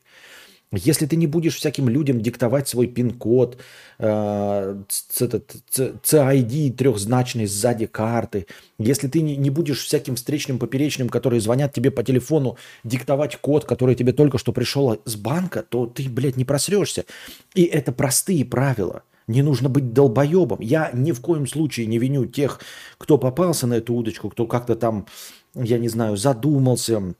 Если 0.72 1.06
ты 1.06 1.18
не 1.18 1.28
будешь 1.28 1.56
всяким 1.56 1.88
людям 1.88 2.20
диктовать 2.20 2.68
свой 2.68 2.88
пин-код, 2.88 3.60
э, 4.00 4.76
CID 4.90 6.72
трехзначный 6.72 7.46
сзади 7.46 7.86
карты, 7.86 8.48
если 8.80 9.08
ты 9.08 9.22
не 9.22 9.52
будешь 9.52 9.84
всяким 9.84 10.16
встречным 10.16 10.58
поперечным, 10.58 11.10
которые 11.10 11.42
звонят 11.42 11.74
тебе 11.74 11.92
по 11.92 12.04
телефону, 12.04 12.58
диктовать 12.84 13.36
код, 13.36 13.66
который 13.66 13.94
тебе 13.94 14.14
только 14.14 14.40
что 14.40 14.52
пришел 14.52 15.00
с 15.06 15.16
банка, 15.16 15.62
то 15.62 15.86
ты, 15.86 16.10
блядь, 16.10 16.38
не 16.38 16.46
просрешься. 16.46 17.06
И 17.54 17.66
это 17.66 17.92
простые 17.92 18.44
правила– 18.44 19.04
не 19.28 19.42
нужно 19.42 19.70
быть 19.70 19.94
долбоебом. 19.94 20.60
Я 20.62 20.92
ни 20.94 21.12
в 21.12 21.22
коем 21.22 21.48
случае 21.48 21.88
не 21.88 21.98
виню 21.98 22.26
тех, 22.26 22.60
кто 22.98 23.18
попался 23.18 23.68
на 23.68 23.76
эту 23.76 23.94
удочку, 23.94 24.30
кто 24.30 24.46
как-то 24.46 24.76
там, 24.76 25.08
я 25.56 25.78
не 25.78 25.90
знаю, 25.90 26.18
задумался, 26.18 27.16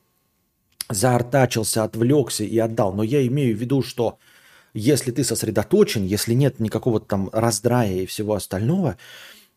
заортачился, 0.90 1.84
отвлекся 1.84 2.44
и 2.44 2.58
отдал. 2.58 2.94
Но 2.94 3.04
я 3.04 3.26
имею 3.28 3.56
в 3.56 3.60
виду, 3.60 3.82
что 3.82 4.18
если 4.74 5.12
ты 5.12 5.24
сосредоточен, 5.24 6.06
если 6.06 6.34
нет 6.34 6.60
никакого 6.60 7.00
там 7.00 7.30
раздрая 7.32 8.02
и 8.02 8.06
всего 8.06 8.34
остального, 8.34 8.98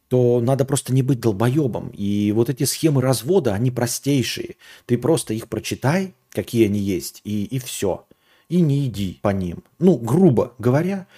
то 0.08 0.40
надо 0.40 0.64
просто 0.64 0.92
не 0.92 1.02
быть 1.02 1.20
долбоебом. 1.20 1.90
И 1.90 2.32
вот 2.32 2.48
эти 2.48 2.64
схемы 2.64 3.00
развода, 3.02 3.54
они 3.54 3.70
простейшие. 3.70 4.56
Ты 4.84 4.98
просто 4.98 5.34
их 5.34 5.48
прочитай, 5.48 6.14
какие 6.30 6.66
они 6.66 6.78
есть, 6.78 7.22
и, 7.24 7.44
и 7.44 7.58
все. 7.58 8.06
И 8.48 8.60
не 8.60 8.86
иди 8.86 9.18
по 9.22 9.30
ним. 9.30 9.64
Ну, 9.78 9.96
грубо 9.96 10.54
говоря, 10.58 11.08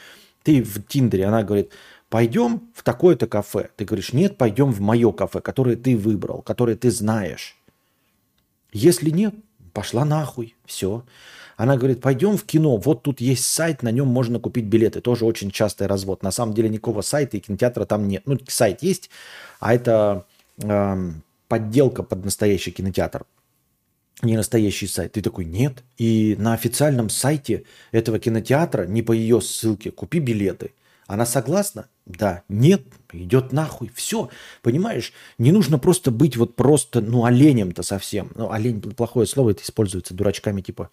Ты 0.49 0.62
в 0.62 0.82
Тиндере, 0.82 1.26
она 1.26 1.42
говорит, 1.42 1.72
пойдем 2.09 2.70
в 2.74 2.82
такое-то 2.82 3.26
кафе. 3.26 3.68
Ты 3.76 3.84
говоришь, 3.84 4.14
нет, 4.14 4.38
пойдем 4.38 4.72
в 4.72 4.80
мое 4.80 5.12
кафе, 5.12 5.42
которое 5.42 5.76
ты 5.76 5.94
выбрал, 5.94 6.40
которое 6.40 6.74
ты 6.74 6.90
знаешь. 6.90 7.59
Если 8.72 9.11
нет, 9.11 9.34
пошла 9.74 10.07
нахуй, 10.07 10.57
все. 10.64 11.05
Она 11.59 11.76
говорит, 11.76 12.01
пойдем 12.01 12.38
в 12.38 12.44
кино, 12.44 12.78
вот 12.78 13.03
тут 13.03 13.20
есть 13.20 13.44
сайт, 13.44 13.82
на 13.82 13.90
нем 13.90 14.09
можно 14.09 14.40
купить 14.40 14.64
билеты. 14.64 15.03
Тоже 15.03 15.26
очень 15.26 15.51
частый 15.51 15.86
развод. 15.86 16.22
На 16.22 16.30
самом 16.30 16.55
деле 16.55 16.70
никакого 16.70 17.03
сайта 17.03 17.36
и 17.36 17.40
кинотеатра 17.40 17.84
там 17.84 18.09
нет. 18.09 18.22
Ну, 18.24 18.38
сайт 18.49 18.82
есть, 18.82 19.11
а 19.61 19.74
это 19.74 20.24
э, 20.62 21.11
подделка 21.46 22.03
под 22.03 22.24
настоящий 22.24 22.70
кинотеатр. 22.70 23.26
Не 24.23 24.37
настоящий 24.37 24.87
сайт. 24.87 25.12
Ты 25.12 25.23
такой, 25.23 25.45
нет. 25.45 25.85
И 25.97 26.35
на 26.39 26.53
официальном 26.53 27.09
сайте 27.09 27.64
этого 27.93 28.19
кинотеатра, 28.19 28.85
не 28.87 29.03
по 29.03 29.12
ее 29.12 29.41
ссылке, 29.41 29.91
купи 29.91 30.19
билеты. 30.19 30.73
Она 31.07 31.25
согласна? 31.25 31.89
Да. 32.05 32.43
Нет, 32.49 32.83
идет 33.12 33.53
нахуй. 33.53 33.91
Все. 33.95 34.29
Понимаешь, 34.62 35.12
не 35.39 35.53
нужно 35.53 35.79
просто 35.79 36.11
быть 36.11 36.37
вот 36.37 36.57
просто, 36.57 37.01
ну, 37.01 37.25
оленем-то 37.25 37.83
совсем. 37.83 38.33
Ну, 38.35 38.51
олень, 38.51 38.81
плохое 38.81 39.27
слово, 39.27 39.51
это 39.51 39.62
используется 39.62 40.14
дурачками 40.14 40.61
типа 40.61 40.91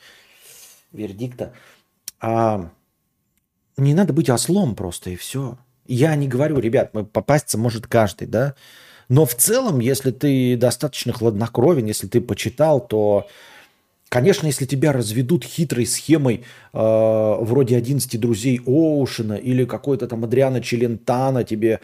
вердикта. 0.92 1.54
А 2.20 2.70
не 3.78 3.94
надо 3.94 4.14
быть 4.14 4.30
ослом 4.30 4.76
просто, 4.76 5.10
и 5.10 5.16
все. 5.16 5.58
Я 5.86 6.16
не 6.16 6.28
говорю, 6.28 6.60
ребят, 6.60 6.92
попасться 7.12 7.58
может 7.58 7.88
каждый, 7.88 8.28
да. 8.28 8.56
Но 9.10 9.26
в 9.26 9.36
целом, 9.36 9.80
если 9.80 10.12
ты 10.12 10.58
достаточно 10.58 11.14
хладнокровен, 11.14 11.86
если 11.86 12.08
ты 12.08 12.22
почитал, 12.22 12.80
то 12.80 13.28
Конечно, 14.16 14.48
если 14.48 14.66
тебя 14.66 14.94
разведут 14.94 15.44
хитрой 15.44 15.86
схемой 15.86 16.46
э, 16.72 17.36
вроде 17.42 17.76
11 17.76 18.18
друзей 18.18 18.62
Оушена 18.66 19.34
или 19.34 19.66
какой-то 19.66 20.08
там 20.08 20.24
Адриана 20.24 20.62
Челентана 20.62 21.44
тебе 21.44 21.82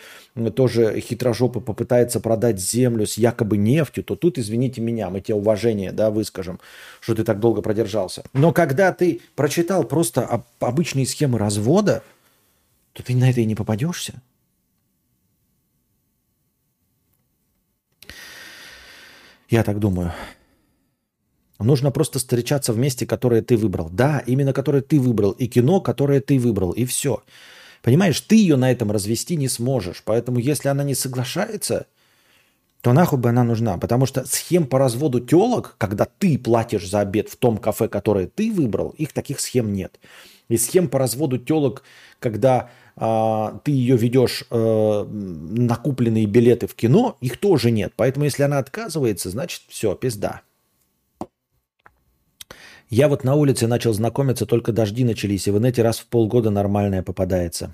тоже 0.55 1.01
хитрожопы 1.01 1.59
попытается 1.59 2.21
продать 2.21 2.57
землю 2.57 3.05
с 3.05 3.17
якобы 3.17 3.57
нефтью, 3.57 4.03
то 4.03 4.15
тут, 4.15 4.37
извините 4.37 4.79
меня, 4.79 5.09
мы 5.09 5.19
тебе 5.19 5.35
уважение 5.35 5.91
да, 5.91 6.09
выскажем, 6.09 6.61
что 7.01 7.15
ты 7.15 7.25
так 7.25 7.39
долго 7.39 7.61
продержался. 7.61 8.23
Но 8.33 8.53
когда 8.53 8.93
ты 8.93 9.19
прочитал 9.35 9.83
просто 9.83 10.43
обычные 10.59 11.07
схемы 11.07 11.37
развода, 11.37 12.03
то 12.93 13.03
ты 13.03 13.13
на 13.13 13.29
это 13.29 13.41
и 13.41 13.45
не 13.45 13.55
попадешься. 13.55 14.21
Я 19.51 19.63
так 19.63 19.79
думаю. 19.79 20.13
Нужно 21.59 21.91
просто 21.91 22.19
встречаться 22.19 22.71
в 22.71 22.77
месте, 22.77 23.05
которое 23.05 23.41
ты 23.41 23.57
выбрал. 23.57 23.89
Да, 23.89 24.23
именно 24.25 24.53
которое 24.53 24.81
ты 24.81 24.99
выбрал. 24.99 25.31
И 25.31 25.47
кино, 25.47 25.81
которое 25.81 26.21
ты 26.21 26.39
выбрал. 26.39 26.71
И 26.71 26.85
все. 26.85 27.21
Понимаешь, 27.83 28.19
ты 28.21 28.37
ее 28.37 28.55
на 28.55 28.71
этом 28.71 28.91
развести 28.91 29.35
не 29.35 29.49
сможешь. 29.49 30.03
Поэтому 30.05 30.39
если 30.39 30.69
она 30.69 30.85
не 30.85 30.95
соглашается, 30.95 31.87
то 32.79 32.93
нахуй 32.93 33.19
бы 33.19 33.27
она 33.27 33.43
нужна. 33.43 33.77
Потому 33.77 34.05
что 34.05 34.25
схем 34.25 34.65
по 34.65 34.79
разводу 34.79 35.19
телок, 35.19 35.75
когда 35.77 36.05
ты 36.05 36.37
платишь 36.37 36.89
за 36.89 37.01
обед 37.01 37.27
в 37.27 37.35
том 37.35 37.57
кафе, 37.57 37.89
которое 37.89 38.27
ты 38.27 38.53
выбрал, 38.53 38.91
их 38.91 39.11
таких 39.11 39.41
схем 39.41 39.73
нет. 39.73 39.99
И 40.47 40.57
схем 40.57 40.87
по 40.87 40.97
разводу 40.97 41.37
телок, 41.37 41.83
когда 42.19 42.69
ты 42.95 43.71
ее 43.71 43.97
ведешь 43.97 44.45
а, 44.49 45.05
на 45.05 45.75
купленные 45.75 46.25
билеты 46.25 46.67
в 46.67 46.75
кино, 46.75 47.17
их 47.21 47.37
тоже 47.37 47.71
нет. 47.71 47.93
Поэтому 47.95 48.25
если 48.25 48.43
она 48.43 48.59
отказывается, 48.59 49.29
значит 49.29 49.61
все, 49.69 49.95
пизда. 49.95 50.41
Я 52.89 53.07
вот 53.07 53.23
на 53.23 53.35
улице 53.35 53.67
начал 53.67 53.93
знакомиться, 53.93 54.45
только 54.45 54.73
дожди 54.73 55.05
начались, 55.05 55.47
и 55.47 55.51
в 55.51 55.57
инете 55.57 55.81
раз 55.81 55.99
в 55.99 56.07
полгода 56.07 56.49
нормальное 56.49 57.01
попадается. 57.01 57.73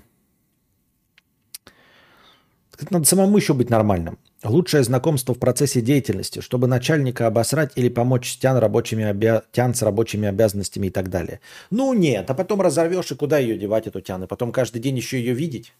Надо 2.90 3.04
самому 3.04 3.36
еще 3.36 3.52
быть 3.52 3.70
нормальным. 3.70 4.18
Лучшее 4.44 4.84
знакомство 4.84 5.34
в 5.34 5.38
процессе 5.38 5.80
деятельности, 5.80 6.40
чтобы 6.40 6.68
начальника 6.68 7.26
обосрать 7.26 7.72
или 7.74 7.88
помочь 7.88 8.38
тян, 8.38 8.56
рабочими 8.56 9.04
обя... 9.04 9.42
тян 9.50 9.74
с 9.74 9.82
рабочими 9.82 10.28
обязанностями 10.28 10.86
и 10.86 10.90
так 10.90 11.10
далее. 11.10 11.40
Ну 11.70 11.92
нет, 11.92 12.30
а 12.30 12.34
потом 12.34 12.60
разорвешь, 12.60 13.10
и 13.10 13.16
куда 13.16 13.38
ее 13.38 13.58
девать, 13.58 13.88
эту 13.88 14.00
тян? 14.00 14.22
И 14.22 14.26
потом 14.28 14.52
каждый 14.52 14.80
день 14.80 14.96
еще 14.96 15.18
ее 15.18 15.34
видеть? 15.34 15.72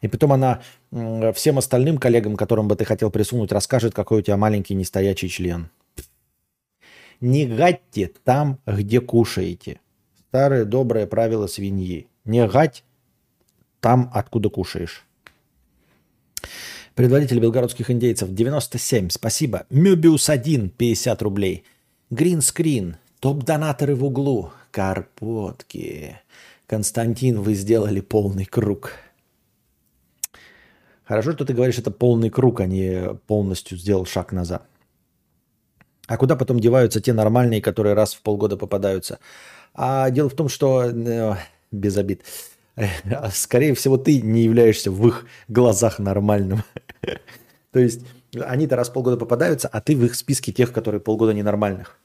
И 0.00 0.08
потом 0.08 0.32
она 0.32 0.60
всем 1.34 1.58
остальным 1.58 1.98
коллегам, 1.98 2.36
которым 2.36 2.66
бы 2.66 2.74
ты 2.74 2.84
хотел 2.84 3.10
присунуть, 3.10 3.52
расскажет, 3.52 3.94
какой 3.94 4.20
у 4.20 4.22
тебя 4.22 4.36
маленький 4.36 4.74
нестоячий 4.74 5.28
член. 5.28 5.70
Не 7.20 7.46
гадьте 7.46 8.10
там, 8.24 8.58
где 8.66 9.00
кушаете. 9.00 9.80
Старое 10.28 10.64
доброе 10.64 11.06
правило 11.06 11.46
свиньи. 11.46 12.08
Не 12.24 12.46
гать 12.48 12.82
там, 13.80 14.10
откуда 14.12 14.48
кушаешь. 14.48 15.04
Предводитель 16.94 17.40
белгородских 17.40 17.90
индейцев 17.90 18.32
97, 18.32 19.10
спасибо. 19.10 19.66
Мюбиус 19.70 20.28
1, 20.28 20.70
50 20.70 21.22
рублей. 21.22 21.64
Гринскрин, 22.10 22.96
топ-донаторы 23.18 23.96
в 23.96 24.04
углу. 24.04 24.52
Карпотки. 24.70 26.20
Константин, 26.66 27.40
вы 27.40 27.54
сделали 27.54 28.00
полный 28.00 28.44
круг. 28.44 28.92
Хорошо, 31.04 31.32
что 31.32 31.44
ты 31.44 31.52
говоришь, 31.52 31.78
это 31.78 31.90
полный 31.90 32.30
круг, 32.30 32.60
а 32.60 32.66
не 32.66 33.14
полностью 33.26 33.76
сделал 33.76 34.06
шаг 34.06 34.32
назад. 34.32 34.66
А 36.06 36.16
куда 36.16 36.36
потом 36.36 36.60
деваются 36.60 37.00
те 37.00 37.12
нормальные, 37.12 37.60
которые 37.60 37.94
раз 37.94 38.14
в 38.14 38.22
полгода 38.22 38.56
попадаются? 38.56 39.18
А 39.74 40.10
дело 40.10 40.28
в 40.28 40.34
том, 40.34 40.48
что, 40.48 40.84
э, 40.84 41.34
без 41.72 41.96
обид, 41.96 42.22
э, 42.76 42.86
скорее 43.32 43.74
всего, 43.74 43.96
ты 43.96 44.20
не 44.20 44.42
являешься 44.42 44.90
в 44.90 45.06
их 45.08 45.26
глазах 45.48 45.98
нормальным. 45.98 46.62
То 47.72 47.80
есть 47.80 48.02
они-то 48.34 48.76
раз 48.76 48.88
в 48.88 48.92
полгода 48.92 49.16
попадаются, 49.16 49.68
а 49.68 49.80
ты 49.80 49.96
в 49.96 50.04
их 50.04 50.14
списке 50.14 50.52
тех, 50.52 50.72
которые 50.72 51.00
полгода 51.00 51.32
ненормальных. 51.32 51.98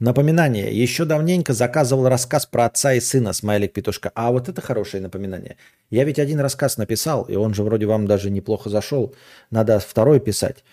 Напоминание. 0.00 0.76
Еще 0.76 1.04
давненько 1.04 1.52
заказывал 1.52 2.08
рассказ 2.08 2.46
про 2.46 2.66
отца 2.66 2.92
и 2.92 3.00
сына, 3.00 3.32
смайлик 3.32 3.72
петушка. 3.72 4.10
А 4.14 4.32
вот 4.32 4.48
это 4.48 4.60
хорошее 4.60 5.02
напоминание. 5.02 5.56
Я 5.88 6.04
ведь 6.04 6.18
один 6.18 6.40
рассказ 6.40 6.76
написал, 6.78 7.22
и 7.24 7.36
он 7.36 7.54
же 7.54 7.62
вроде 7.62 7.86
вам 7.86 8.06
даже 8.06 8.28
неплохо 8.28 8.68
зашел. 8.68 9.14
Надо 9.50 9.78
второй 9.78 10.20
писать. 10.20 10.64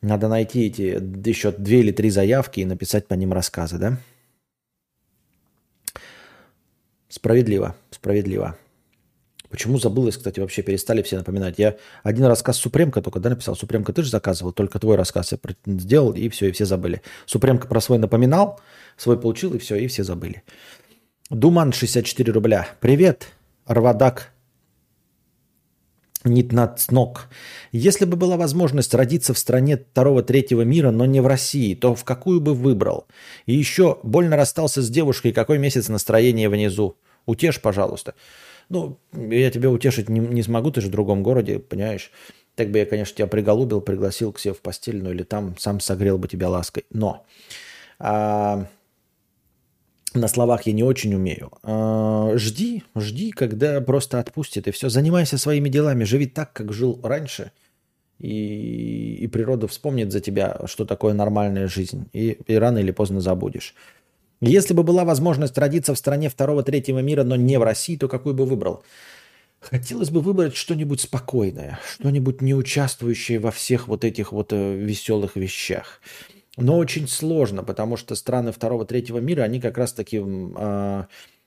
Надо 0.00 0.26
найти 0.26 0.66
эти 0.66 1.00
еще 1.28 1.52
две 1.52 1.80
или 1.80 1.92
три 1.92 2.10
заявки 2.10 2.60
и 2.60 2.64
написать 2.64 3.06
по 3.06 3.14
ним 3.14 3.32
рассказы, 3.32 3.78
да? 3.78 3.98
Справедливо, 7.08 7.76
справедливо. 7.90 8.56
Почему 9.52 9.78
забылось, 9.78 10.16
кстати, 10.16 10.40
вообще 10.40 10.62
перестали 10.62 11.02
все 11.02 11.18
напоминать? 11.18 11.58
Я 11.58 11.76
один 12.02 12.24
рассказ 12.24 12.56
Супремка 12.56 13.02
только, 13.02 13.20
да, 13.20 13.28
написал. 13.28 13.54
Супремка, 13.54 13.92
ты 13.92 14.02
же 14.02 14.08
заказывал, 14.08 14.50
только 14.52 14.78
твой 14.78 14.96
рассказ 14.96 15.32
я 15.32 15.38
сделал, 15.66 16.12
и 16.12 16.30
все, 16.30 16.48
и 16.48 16.52
все 16.52 16.64
забыли. 16.64 17.02
Супремка 17.26 17.68
про 17.68 17.78
свой 17.82 17.98
напоминал, 17.98 18.60
свой 18.96 19.20
получил, 19.20 19.52
и 19.52 19.58
все, 19.58 19.76
и 19.76 19.88
все 19.88 20.04
забыли. 20.04 20.42
Думан, 21.28 21.74
64 21.74 22.32
рубля. 22.32 22.66
Привет, 22.80 23.28
Арвадак. 23.66 24.32
Нитнацнок. 26.24 27.28
Если 27.72 28.06
бы 28.06 28.16
была 28.16 28.38
возможность 28.38 28.94
родиться 28.94 29.34
в 29.34 29.38
стране 29.38 29.76
второго-третьего 29.76 30.62
мира, 30.62 30.90
но 30.92 31.04
не 31.04 31.20
в 31.20 31.26
России, 31.26 31.74
то 31.74 31.94
в 31.94 32.04
какую 32.04 32.40
бы 32.40 32.54
выбрал? 32.54 33.06
И 33.44 33.52
еще 33.52 33.98
больно 34.02 34.38
расстался 34.38 34.80
с 34.80 34.88
девушкой, 34.88 35.32
какой 35.32 35.58
месяц 35.58 35.88
настроение 35.88 36.48
внизу? 36.48 36.96
Утешь, 37.26 37.60
пожалуйста. 37.60 38.14
Ну, 38.68 38.98
я 39.12 39.50
тебя 39.50 39.70
утешить 39.70 40.08
не, 40.08 40.20
не 40.20 40.42
смогу, 40.42 40.70
ты 40.70 40.80
же 40.80 40.88
в 40.88 40.90
другом 40.90 41.22
городе, 41.22 41.58
понимаешь? 41.58 42.10
Так 42.54 42.70
бы 42.70 42.78
я, 42.78 42.86
конечно, 42.86 43.16
тебя 43.16 43.26
приголубил, 43.26 43.80
пригласил 43.80 44.32
к 44.32 44.38
себе 44.38 44.54
в 44.54 44.60
постель, 44.60 45.02
ну 45.02 45.10
или 45.10 45.22
там 45.22 45.56
сам 45.58 45.80
согрел 45.80 46.18
бы 46.18 46.28
тебя 46.28 46.48
лаской. 46.50 46.84
Но 46.90 47.24
а, 47.98 48.66
на 50.14 50.28
словах 50.28 50.66
я 50.66 50.72
не 50.72 50.82
очень 50.82 51.14
умею. 51.14 51.50
А, 51.62 52.32
жди, 52.36 52.82
жди, 52.96 53.30
когда 53.30 53.80
просто 53.80 54.18
отпустит, 54.18 54.68
и 54.68 54.70
все. 54.70 54.88
Занимайся 54.88 55.38
своими 55.38 55.68
делами, 55.68 56.04
живи 56.04 56.26
так, 56.26 56.52
как 56.52 56.72
жил 56.72 57.00
раньше, 57.02 57.52
и, 58.18 59.14
и 59.14 59.26
природа 59.28 59.66
вспомнит 59.66 60.12
за 60.12 60.20
тебя, 60.20 60.60
что 60.66 60.84
такое 60.84 61.14
нормальная 61.14 61.66
жизнь, 61.66 62.08
и, 62.12 62.38
и 62.46 62.54
рано 62.54 62.78
или 62.78 62.90
поздно 62.90 63.20
забудешь. 63.20 63.74
Если 64.42 64.74
бы 64.74 64.82
была 64.82 65.04
возможность 65.04 65.56
родиться 65.56 65.94
в 65.94 65.98
стране 65.98 66.28
второго-третьего 66.28 66.98
мира, 66.98 67.22
но 67.22 67.36
не 67.36 67.58
в 67.58 67.62
России, 67.62 67.96
то 67.96 68.08
какую 68.08 68.34
бы 68.34 68.44
выбрал? 68.44 68.82
Хотелось 69.60 70.10
бы 70.10 70.20
выбрать 70.20 70.56
что-нибудь 70.56 71.00
спокойное, 71.00 71.78
что-нибудь 71.94 72.42
не 72.42 72.52
участвующее 72.52 73.38
во 73.38 73.52
всех 73.52 73.86
вот 73.86 74.04
этих 74.04 74.32
вот 74.32 74.52
э, 74.52 74.74
веселых 74.74 75.36
вещах. 75.36 76.00
Но 76.56 76.76
очень 76.76 77.06
сложно, 77.06 77.62
потому 77.62 77.96
что 77.96 78.16
страны 78.16 78.50
второго-третьего 78.50 79.18
мира, 79.18 79.42
они 79.42 79.60
как 79.60 79.78
раз-таки 79.78 80.20
э, 80.20 81.04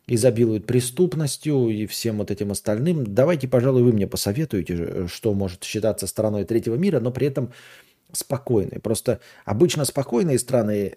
изобилуют 0.07 0.65
преступностью 0.65 1.67
и 1.67 1.85
всем 1.87 2.19
вот 2.19 2.31
этим 2.31 2.51
остальным. 2.51 3.03
Давайте, 3.13 3.49
пожалуй, 3.49 3.83
вы 3.83 3.91
мне 3.91 4.07
посоветуете, 4.07 5.07
что 5.07 5.33
может 5.33 5.65
считаться 5.65 6.07
страной 6.07 6.45
третьего 6.45 6.75
мира, 6.75 7.01
но 7.01 7.11
при 7.11 7.27
этом 7.27 7.51
спокойной. 8.13 8.79
Просто 8.79 9.19
обычно 9.43 9.83
спокойные 9.83 10.39
страны 10.39 10.95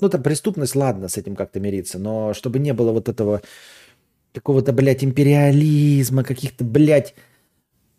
Ну, 0.00 0.08
там 0.08 0.22
преступность, 0.22 0.76
ладно, 0.76 1.08
с 1.08 1.16
этим 1.16 1.34
как-то 1.34 1.58
мириться, 1.60 1.98
но 1.98 2.32
чтобы 2.32 2.58
не 2.58 2.72
было 2.72 2.92
вот 2.92 3.08
этого 3.08 3.42
какого-то, 4.32 4.72
блядь, 4.72 5.02
империализма, 5.02 6.22
каких-то, 6.22 6.64
блядь, 6.64 7.14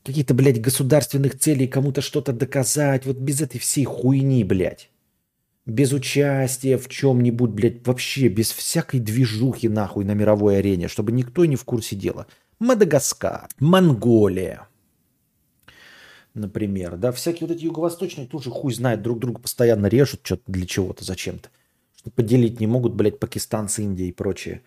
каких-то, 0.06 0.34
блядь, 0.34 0.62
государственных 0.62 1.38
целей, 1.38 1.68
кому-то 1.68 2.02
что-то 2.02 2.32
доказать, 2.32 3.06
вот 3.06 3.18
без 3.18 3.42
этой 3.42 3.60
всей 3.60 3.84
хуйни, 3.84 4.44
блядь. 4.44 4.90
Без 5.66 5.92
участия 5.92 6.78
в 6.78 6.88
чем-нибудь, 6.88 7.52
блядь, 7.52 7.86
вообще 7.86 8.30
без 8.30 8.52
всякой 8.52 9.02
движухи 9.02 9.68
нахуй 9.68 10.06
на 10.06 10.14
мировой 10.14 10.60
арене, 10.60 10.88
чтобы 10.88 11.12
никто 11.12 11.46
не 11.46 11.58
в 11.58 11.66
курсе 11.66 11.96
дела. 11.96 12.28
Мадагаскар, 12.60 13.50
Монголия, 13.60 14.68
например, 16.34 16.98
да, 16.98 17.12
всякие 17.12 17.48
вот 17.48 17.56
эти 17.56 17.66
юго-восточные 17.66 18.28
тоже 18.28 18.50
хуй 18.50 18.74
знает, 18.74 19.02
друг 19.02 19.20
друга 19.20 19.40
постоянно 19.40 19.88
режут 19.88 20.22
что-то 20.24 20.44
для 20.48 20.66
чего-то, 20.66 21.04
зачем-то. 21.04 21.50
Что 22.10 22.16
поделить 22.16 22.60
не 22.60 22.68
могут, 22.68 22.94
блядь, 22.94 23.20
пакистанцы, 23.20 23.84
Индия 23.84 24.08
и 24.08 24.12
прочее. 24.12 24.64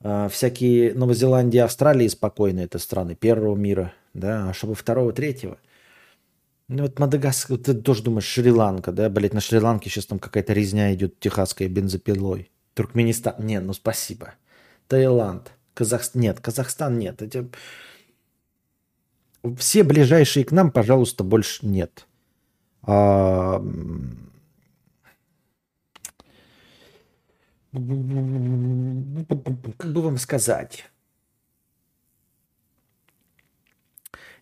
А, 0.00 0.28
всякие 0.28 0.94
Новозеландия, 0.94 1.64
Австралия 1.64 2.08
спокойные 2.08 2.64
это 2.64 2.78
страны 2.78 3.14
первого 3.14 3.54
мира, 3.54 3.92
да, 4.14 4.50
а 4.50 4.52
чтобы 4.52 4.74
второго, 4.74 5.12
третьего. 5.12 5.58
Ну 6.68 6.82
вот 6.82 6.98
Мадагаскар, 6.98 7.58
ты 7.58 7.74
тоже 7.74 8.02
думаешь, 8.02 8.24
Шри-Ланка, 8.24 8.92
да, 8.92 9.08
блядь, 9.10 9.34
на 9.34 9.40
Шри-Ланке 9.40 9.90
сейчас 9.90 10.06
там 10.06 10.18
какая-то 10.18 10.52
резня 10.52 10.92
идет 10.92 11.20
техасская 11.20 11.68
бензопилой. 11.68 12.50
Туркменистан, 12.74 13.34
не, 13.38 13.60
ну 13.60 13.72
спасибо. 13.74 14.34
Таиланд, 14.88 15.52
Казахстан, 15.74 16.20
нет, 16.22 16.40
Казахстан 16.40 16.98
нет. 16.98 17.22
Эти... 17.22 17.48
Все 19.56 19.82
ближайшие 19.84 20.44
к 20.44 20.52
нам, 20.52 20.70
пожалуйста, 20.70 21.22
больше 21.22 21.64
нет. 21.66 22.06
А... 22.82 23.64
Как 27.72 27.80
бы 29.92 30.02
вам 30.02 30.18
сказать? 30.18 30.84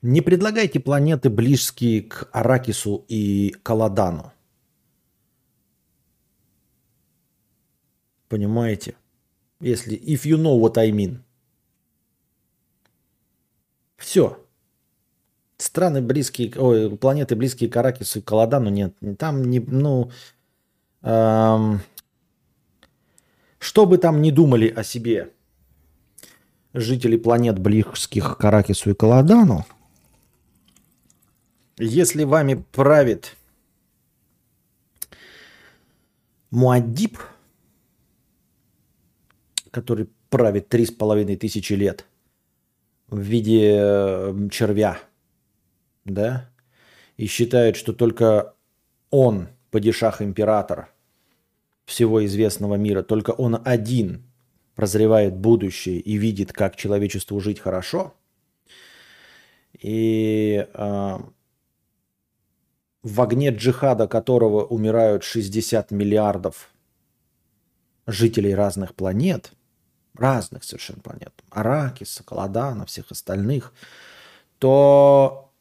Не 0.03 0.21
предлагайте 0.21 0.81
планеты, 0.81 1.31
близкие 1.31 2.03
к 2.03 2.29
Аракису 2.33 3.05
и 3.07 3.55
Каладану. 3.63 4.33
Понимаете? 8.29 8.97
Если 9.61 9.97
if 9.97 10.23
you 10.25 10.37
know 10.37 10.59
what 10.59 10.79
I 10.79 10.91
mean. 10.91 11.19
Все. 13.97 14.45
Страны 15.59 16.01
близкие, 16.01 16.53
ой, 16.57 16.97
планеты 16.97 17.37
близкие 17.37 17.69
к 17.71 17.77
Аракису 17.77 18.21
и 18.21 18.23
Каладану 18.23 18.71
нет. 18.71 18.97
Там 19.19 19.45
не, 19.45 19.61
ну, 19.61 20.11
эм, 21.03 21.81
что 23.61 23.85
бы 23.85 23.99
там 23.99 24.23
ни 24.23 24.31
думали 24.31 24.69
о 24.69 24.83
себе 24.83 25.33
жители 26.73 27.17
планет 27.17 27.59
близких 27.59 28.39
к 28.39 28.45
Аракису 28.45 28.91
и 28.91 28.95
Каладану, 28.95 29.67
если 31.77 32.25
вами 32.25 32.65
правит 32.73 33.37
Муаддиб, 36.51 37.19
который 39.71 40.09
правит 40.31 40.69
три 40.69 40.87
с 40.87 40.91
половиной 40.91 41.37
тысячи 41.37 41.75
лет 41.75 42.07
в 43.09 43.19
виде 43.19 44.49
червя, 44.51 44.99
да, 46.05 46.51
и 47.19 47.27
считает, 47.27 47.77
что 47.77 47.93
только 47.93 48.55
он, 49.11 49.49
падишах-император– 49.71 50.89
всего 51.91 52.25
известного 52.25 52.77
мира, 52.77 53.03
только 53.03 53.33
он 53.33 53.61
один 53.65 54.23
прозревает 54.77 55.37
будущее 55.37 55.99
и 55.99 56.17
видит, 56.17 56.53
как 56.53 56.77
человечеству 56.77 57.41
жить 57.41 57.59
хорошо. 57.59 58.15
И 59.79 60.67
э, 60.73 61.19
в 63.03 63.21
огне 63.21 63.51
джихада 63.51 64.07
которого 64.07 64.65
умирают 64.65 65.25
60 65.25 65.91
миллиардов 65.91 66.71
жителей 68.07 68.55
разных 68.55 68.95
планет, 68.95 69.53
разных 70.15 70.63
совершенно 70.63 71.01
планет, 71.01 71.33
Аракиса, 71.51 72.23
Каладана, 72.23 72.87
всех 72.87 73.11
остальных, 73.11 73.73
то 74.59 75.53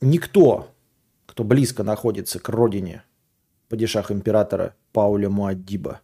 никто, 0.00 0.74
кто 1.26 1.44
близко 1.44 1.84
находится 1.84 2.40
к 2.40 2.48
родине 2.48 3.04
падишах 3.70 4.10
императора 4.10 4.74
Пауля 4.92 5.30
Муаддиба. 5.30 6.00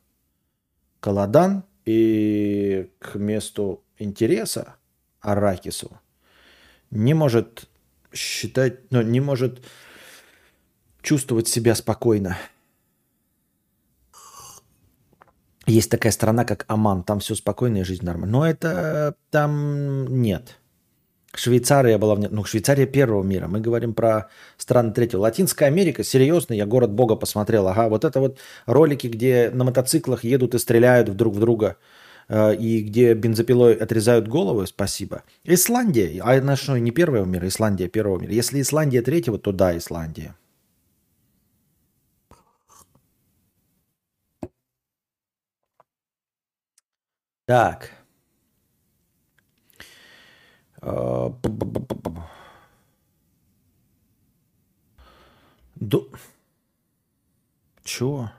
Каладан 1.01 1.65
и 1.85 2.91
к 2.99 3.17
месту 3.17 3.83
интереса 3.99 4.77
Аракису 5.21 6.01
не 6.91 7.13
может 7.13 7.69
считать, 8.13 8.91
ну, 8.91 9.03
не 9.03 9.21
может 9.21 9.65
чувствовать 11.03 11.49
себя 11.49 11.75
спокойно. 11.75 12.39
Есть 15.67 15.91
такая 15.91 16.13
страна, 16.13 16.45
как 16.45 16.65
Аман, 16.69 17.03
там 17.03 17.19
все 17.19 17.35
спокойно 17.35 17.79
и 17.79 17.83
жизнь 17.83 18.05
нормально. 18.05 18.39
Но 18.39 18.47
это 18.49 19.17
там 19.31 20.07
нет. 20.23 20.59
Швейцария 21.37 21.99
была, 21.99 22.17
ну, 22.17 22.45
Швейцария 22.45 22.87
первого 22.87 23.23
мира. 23.23 23.47
Мы 23.49 23.61
говорим 23.61 23.95
про 23.95 24.29
страны 24.57 24.93
третьего. 24.93 25.21
Латинская 25.21 25.67
Америка, 25.67 26.05
серьезно, 26.05 26.55
я 26.55 26.67
город 26.67 26.93
Бога 26.93 27.17
посмотрел. 27.17 27.69
Ага, 27.69 27.89
вот 27.89 28.05
это 28.05 28.21
вот 28.21 28.39
ролики, 28.67 29.07
где 29.09 29.51
на 29.53 29.65
мотоциклах 29.65 30.25
едут 30.25 30.55
и 30.55 30.59
стреляют 30.59 31.17
друг 31.17 31.35
в 31.35 31.41
друга, 31.41 31.77
э, 32.29 32.57
и 32.57 32.83
где 32.83 33.15
бензопилой 33.15 33.75
отрезают 33.75 34.29
головы, 34.29 34.67
спасибо. 34.67 35.23
Исландия, 35.45 36.21
а 36.25 36.35
это 36.35 36.57
что, 36.57 36.79
не 36.79 36.91
первого 36.91 37.25
мира, 37.25 37.47
Исландия 37.49 37.89
первого 37.89 38.19
мира. 38.21 38.33
Если 38.33 38.61
Исландия 38.61 39.03
третьего, 39.03 39.39
то 39.39 39.53
да, 39.53 39.77
Исландия. 39.77 40.35
Так. 47.47 48.06
Ду... 55.77 56.09
Чего? 57.83 58.31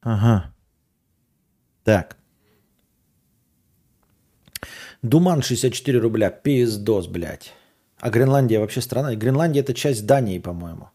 Ага. 0.00 0.52
Так. 1.84 2.16
Думан 5.02 5.42
64 5.42 5.98
рубля. 5.98 6.30
Пиздос, 6.30 7.06
блядь. 7.06 7.52
А 7.98 8.10
Гренландия 8.10 8.60
вообще 8.60 8.80
страна? 8.80 9.14
Гренландия 9.14 9.62
это 9.62 9.74
часть 9.74 10.06
Дании, 10.06 10.38
по-моему. 10.38 10.90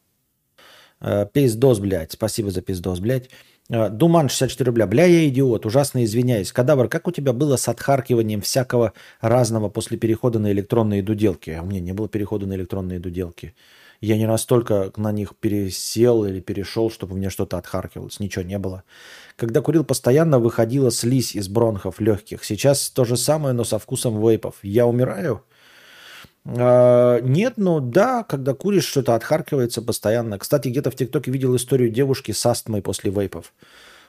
Э, 1.02 1.28
пиздос, 1.32 1.80
блядь. 1.80 2.12
Спасибо 2.12 2.50
за 2.52 2.62
пиздос, 2.62 3.00
блядь. 3.00 3.30
Э, 3.72 3.90
Думан 3.90 4.30
64 4.30 4.68
рубля. 4.68 4.86
Бля, 4.86 5.06
я 5.06 5.28
идиот, 5.30 5.66
ужасно 5.66 6.04
извиняюсь. 6.04 6.52
Кадавр, 6.52 6.90
как 6.90 7.08
у 7.08 7.12
тебя 7.12 7.32
было 7.32 7.56
с 7.56 7.68
отхаркиванием 7.70 8.42
всякого 8.42 8.94
разного 9.22 9.70
после 9.70 9.98
перехода 9.98 10.40
на 10.40 10.52
электронные 10.52 11.02
дуделки? 11.02 11.52
А 11.52 11.64
у 11.64 11.66
меня 11.66 11.80
не 11.80 11.94
было 11.94 12.10
перехода 12.10 12.46
на 12.46 12.54
электронные 12.54 13.00
дуделки. 13.00 13.56
Я 14.02 14.18
не 14.18 14.28
настолько 14.28 14.92
на 14.98 15.12
них 15.12 15.36
пересел 15.40 16.26
или 16.26 16.40
перешел, 16.40 16.90
чтобы 16.90 17.16
мне 17.16 17.30
что-то 17.30 17.58
отхаркивалось. 17.58 18.20
Ничего 18.20 18.44
не 18.44 18.58
было. 18.58 18.84
Когда 19.38 19.62
курил 19.62 19.86
постоянно, 19.86 20.40
выходила 20.40 20.92
слизь 20.92 21.36
из 21.36 21.48
бронхов 21.48 22.02
легких. 22.02 22.44
Сейчас 22.44 22.90
то 22.90 23.06
же 23.06 23.16
самое, 23.16 23.54
но 23.54 23.64
со 23.64 23.78
вкусом 23.80 24.20
вейпов. 24.20 24.56
Я 24.64 24.88
умираю? 24.88 25.44
А, 26.46 27.20
нет, 27.22 27.54
ну 27.58 27.80
да, 27.80 28.24
когда 28.24 28.54
куришь, 28.54 28.86
что-то 28.86 29.16
отхаркивается 29.16 29.82
постоянно. 29.82 30.40
Кстати, 30.40 30.70
где-то 30.70 30.92
в 30.92 30.96
ТикТоке 30.96 31.32
видел 31.32 31.56
историю 31.56 31.90
девушки 31.90 32.32
с 32.32 32.46
астмой 32.46 32.82
после 32.82 33.12
вейпов. 33.12 33.54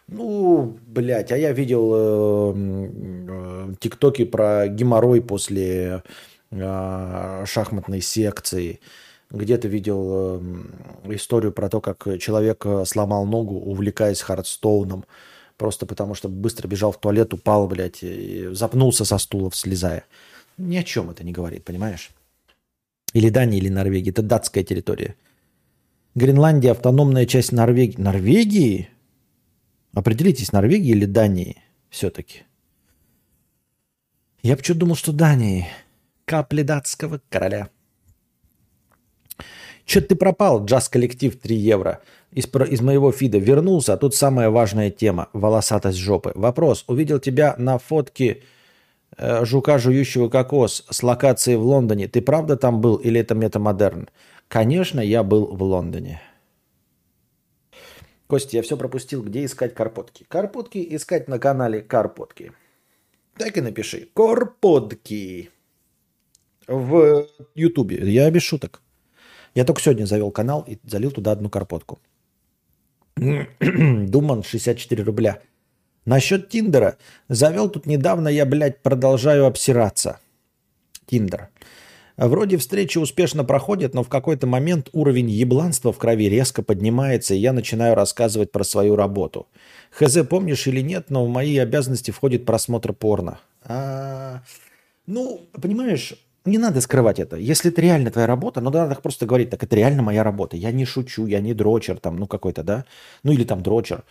Ну, 0.09 0.79
блядь, 0.87 1.31
а 1.33 1.37
я 1.37 1.53
видел 1.53 1.93
э, 1.95 2.55
э, 2.57 3.75
ТикТоки 3.79 4.25
про 4.25 4.67
геморрой 4.69 5.23
после 5.23 6.03
э, 6.51 7.45
шахматной 7.47 8.01
секции. 8.01 8.81
Где-то 9.31 9.69
видел 9.69 10.43
историю 11.05 11.53
про 11.53 11.71
то, 11.71 11.81
как 11.81 12.07
человек 12.19 12.67
сломал 12.85 13.25
ногу, 13.25 13.55
увлекаясь 13.55 14.21
Hearthstone 14.21 14.88
ом. 14.88 15.07
Просто 15.57 15.87
потому, 15.87 16.15
что 16.15 16.29
быстро 16.29 16.69
бежал 16.69 16.93
в 16.93 17.01
туалет, 17.01 17.33
упал, 17.33 17.67
блядь, 17.67 18.03
и 18.03 18.49
запнулся 18.53 19.07
со 19.07 19.17
стула, 19.17 19.51
слезая. 19.55 20.05
Ни 20.59 20.77
о 20.77 20.83
чем 20.83 21.09
это 21.09 21.25
не 21.25 21.33
говорит, 21.33 21.65
понимаешь? 21.65 22.11
Или 23.13 23.29
Дания, 23.29 23.59
или 23.59 23.69
Норвегия. 23.69 24.11
Это 24.11 24.23
датская 24.23 24.65
территория. 24.65 25.17
Гренландия– 26.15 26.71
автономная 26.73 27.27
часть 27.27 27.53
Норвегии. 27.53 28.01
Норвегии? 28.01 28.89
Определитесь, 29.95 30.53
Норвегии 30.53 30.91
или 30.91 31.05
Дании 31.05 31.57
все-таки. 31.91 32.43
Я 34.43 34.57
почему 34.57 34.79
думал, 34.79 34.97
что 34.97 35.13
Дании. 35.13 35.69
Капли 36.25 36.63
датского 36.63 37.21
короля. 37.29 37.69
Че 39.85 40.01
ты 40.01 40.15
пропал, 40.15 40.65
джаз 40.65 40.89
коллектив 40.89 41.39
3 41.39 41.57
евро. 41.57 42.01
Из, 42.31 42.47
из 42.47 42.81
моего 42.81 43.13
фида 43.13 43.39
вернулся, 43.39 43.93
а 43.93 43.97
тут 43.97 44.15
самая 44.15 44.49
важная 44.49 44.91
тема– 44.91 45.29
волосатость 45.33 45.99
жопы. 45.99 46.33
Вопрос. 46.35 46.85
Увидел 46.87 47.19
тебя 47.19 47.55
на 47.59 47.79
фотке 47.79 48.43
жука, 49.19 49.79
жующего 49.79 50.29
кокос 50.29 50.85
с 50.91 51.03
локацией 51.03 51.57
в 51.57 51.63
Лондоне. 51.63 52.09
Ты 52.09 52.23
правда 52.23 52.57
там 52.57 52.81
был 52.81 52.97
или 52.97 53.21
это 53.21 53.35
метамодерн? 53.35 54.09
Конечно, 54.49 55.01
я 55.01 55.23
был 55.23 55.47
в 55.47 55.63
Лондоне. 55.63 56.21
Костя, 58.27 58.57
я 58.57 58.63
все 58.63 58.77
пропустил. 58.77 59.23
Где 59.23 59.45
искать 59.45 59.75
карпотки? 59.75 60.25
Карпотки 60.29 60.79
искать 60.97 61.29
на 61.29 61.39
канале 61.39 61.83
Карпотки. 61.83 62.53
Так 63.37 63.57
и 63.57 63.61
напиши. 63.61 64.09
Карпотки. 64.15 65.51
В 66.67 67.27
Ютубе. 67.55 67.99
Я 68.11 68.31
без 68.31 68.43
шуток. 68.43 68.81
Я 69.55 69.65
только 69.65 69.83
сегодня 69.83 70.07
завел 70.07 70.31
канал 70.31 70.65
и 70.67 70.79
залил 70.85 71.11
туда 71.11 71.33
одну 71.33 71.51
карпотку. 71.51 71.99
Думан 73.17 74.43
64 74.43 75.05
рубля. 75.05 75.43
Насчет 76.05 76.49
Тиндера. 76.49 76.97
Завел 77.29 77.69
тут 77.69 77.87
недавно, 77.87 78.29
я, 78.29 78.45
блядь, 78.45 78.83
продолжаю 78.83 79.47
обсираться. 79.47 80.19
Тиндер. 81.07 81.49
Вроде 82.17 82.57
встречи 82.59 82.99
успешно 82.99 83.43
проходят, 83.43 83.95
но 83.95 84.03
в 84.03 84.09
какой-то 84.09 84.47
момент 84.47 84.89
уровень 84.93 85.31
ебланства 85.31 85.93
в 85.93 85.99
крови 85.99 86.29
резко 86.29 86.63
поднимается, 86.63 87.35
и 87.35 87.39
я 87.39 87.53
начинаю 87.53 87.95
рассказывать 87.95 88.53
про 88.53 88.65
свою 88.65 88.97
работу. 88.97 89.47
Хз, 89.91 90.19
помнишь 90.29 90.67
или 90.67 90.81
нет, 90.81 91.07
но 91.09 91.25
в 91.25 91.29
мои 91.29 91.57
обязанности 91.57 92.11
входит 92.11 92.45
просмотр 92.45 92.93
порно. 92.93 93.41
А, 93.65 94.43
ну, 95.07 95.41
понимаешь, 95.61 96.15
не 96.45 96.59
надо 96.59 96.81
скрывать 96.81 97.19
это. 97.19 97.37
Если 97.37 97.71
это 97.71 97.81
реально 97.81 98.11
твоя 98.11 98.27
работа, 98.27 98.61
ну 98.61 98.71
надо 98.71 98.95
просто 98.97 99.27
говорить, 99.27 99.51
так 99.51 99.63
это 99.63 99.75
реально 99.77 100.03
моя 100.03 100.23
работа. 100.23 100.57
Я 100.57 100.71
не 100.73 100.85
шучу, 100.85 101.27
я 101.27 101.41
не 101.41 101.55
дрочер 101.55 101.99
там, 101.99 102.17
ну 102.17 102.27
какой-то, 102.27 102.63
да? 102.63 102.85
Ну 103.23 103.33
или 103.33 103.45
там 103.45 103.63
дрочер. 103.63 104.05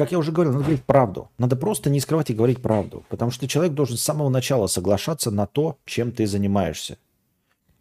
Как 0.00 0.12
я 0.12 0.18
уже 0.18 0.32
говорил, 0.32 0.54
надо 0.54 0.64
говорить 0.64 0.84
правду. 0.84 1.28
Надо 1.36 1.56
просто 1.56 1.90
не 1.90 2.00
скрывать 2.00 2.30
и 2.30 2.34
говорить 2.34 2.62
правду. 2.62 3.04
Потому 3.10 3.30
что 3.30 3.46
человек 3.46 3.74
должен 3.74 3.98
с 3.98 4.02
самого 4.02 4.30
начала 4.30 4.66
соглашаться 4.66 5.30
на 5.30 5.46
то, 5.46 5.76
чем 5.84 6.10
ты 6.10 6.26
занимаешься. 6.26 6.96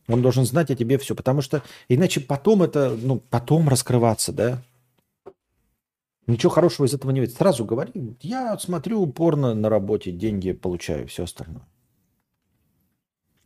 Он 0.09 0.21
должен 0.21 0.43
знать 0.43 0.69
о 0.69 0.75
тебе 0.75 0.97
все, 0.97 1.15
потому 1.15 1.41
что 1.41 1.63
иначе 1.87 2.19
потом 2.19 2.61
это, 2.61 2.89
ну, 2.89 3.21
потом 3.29 3.69
раскрываться, 3.69 4.33
да? 4.33 4.61
Ничего 6.27 6.49
хорошего 6.49 6.87
из 6.87 6.93
этого 6.93 7.11
не 7.11 7.21
видит. 7.21 7.37
Сразу 7.37 7.63
говори, 7.63 8.17
я 8.19 8.59
смотрю 8.59 8.99
упорно 9.01 9.53
на 9.53 9.69
работе, 9.69 10.11
деньги 10.11 10.51
получаю, 10.51 11.07
все 11.07 11.23
остальное. 11.23 11.65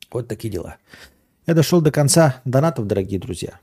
Вот 0.10 0.28
такие 0.28 0.52
дела. 0.52 0.78
Я 1.46 1.54
дошел 1.54 1.80
до 1.80 1.92
конца 1.92 2.42
донатов, 2.44 2.88
дорогие 2.88 3.20
друзья. 3.20 3.60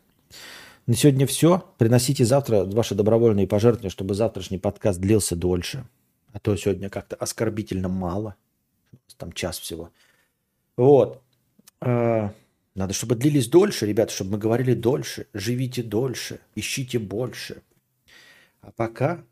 На 0.91 0.97
сегодня 0.97 1.25
все. 1.25 1.73
Приносите 1.79 2.25
завтра 2.25 2.65
ваши 2.65 2.97
добровольные 2.97 3.47
пожертвования, 3.47 3.91
чтобы 3.91 4.15
завтрашний 4.15 4.59
подкаст 4.59 4.99
длился 4.99 5.37
дольше. 5.37 5.87
А 6.33 6.41
то 6.41 6.57
сегодня 6.57 6.91
как-то 6.91 7.15
оскорбительно 7.15 7.89
мало. 7.89 8.35
Там 9.17 9.31
час 9.33 9.61
всего. 9.61 9.93
Вот. 10.77 11.23
А, 11.81 12.33
надо, 12.75 12.93
чтобы 12.93 13.15
длились 13.15 13.47
дольше, 13.47 13.87
ребята, 13.87 14.13
чтобы 14.13 14.33
мы 14.33 14.39
говорили 14.39 14.75
дольше. 14.75 15.29
Живите 15.33 15.85
дольше, 15.85 16.41
ищите 16.57 16.99
больше. 16.99 17.63
А 18.61 18.73
пока 18.73 19.23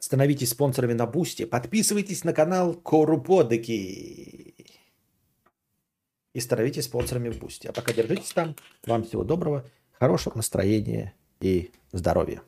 становитесь 0.00 0.48
спонсорами 0.48 0.94
на 0.94 1.06
Бусте, 1.06 1.46
подписывайтесь 1.46 2.24
на 2.24 2.32
канал 2.32 2.72
Коруподыки 2.72 4.54
и 6.32 6.40
становитесь 6.40 6.84
спонсорами 6.84 7.28
в 7.28 7.38
Бусте. 7.38 7.68
А 7.68 7.72
пока 7.74 7.92
держитесь 7.92 8.32
там. 8.32 8.56
Вам 8.86 9.04
всего 9.04 9.24
доброго, 9.24 9.66
хорошего 9.98 10.36
настроения 10.36 11.14
и 11.40 11.70
здоровья. 11.92 12.42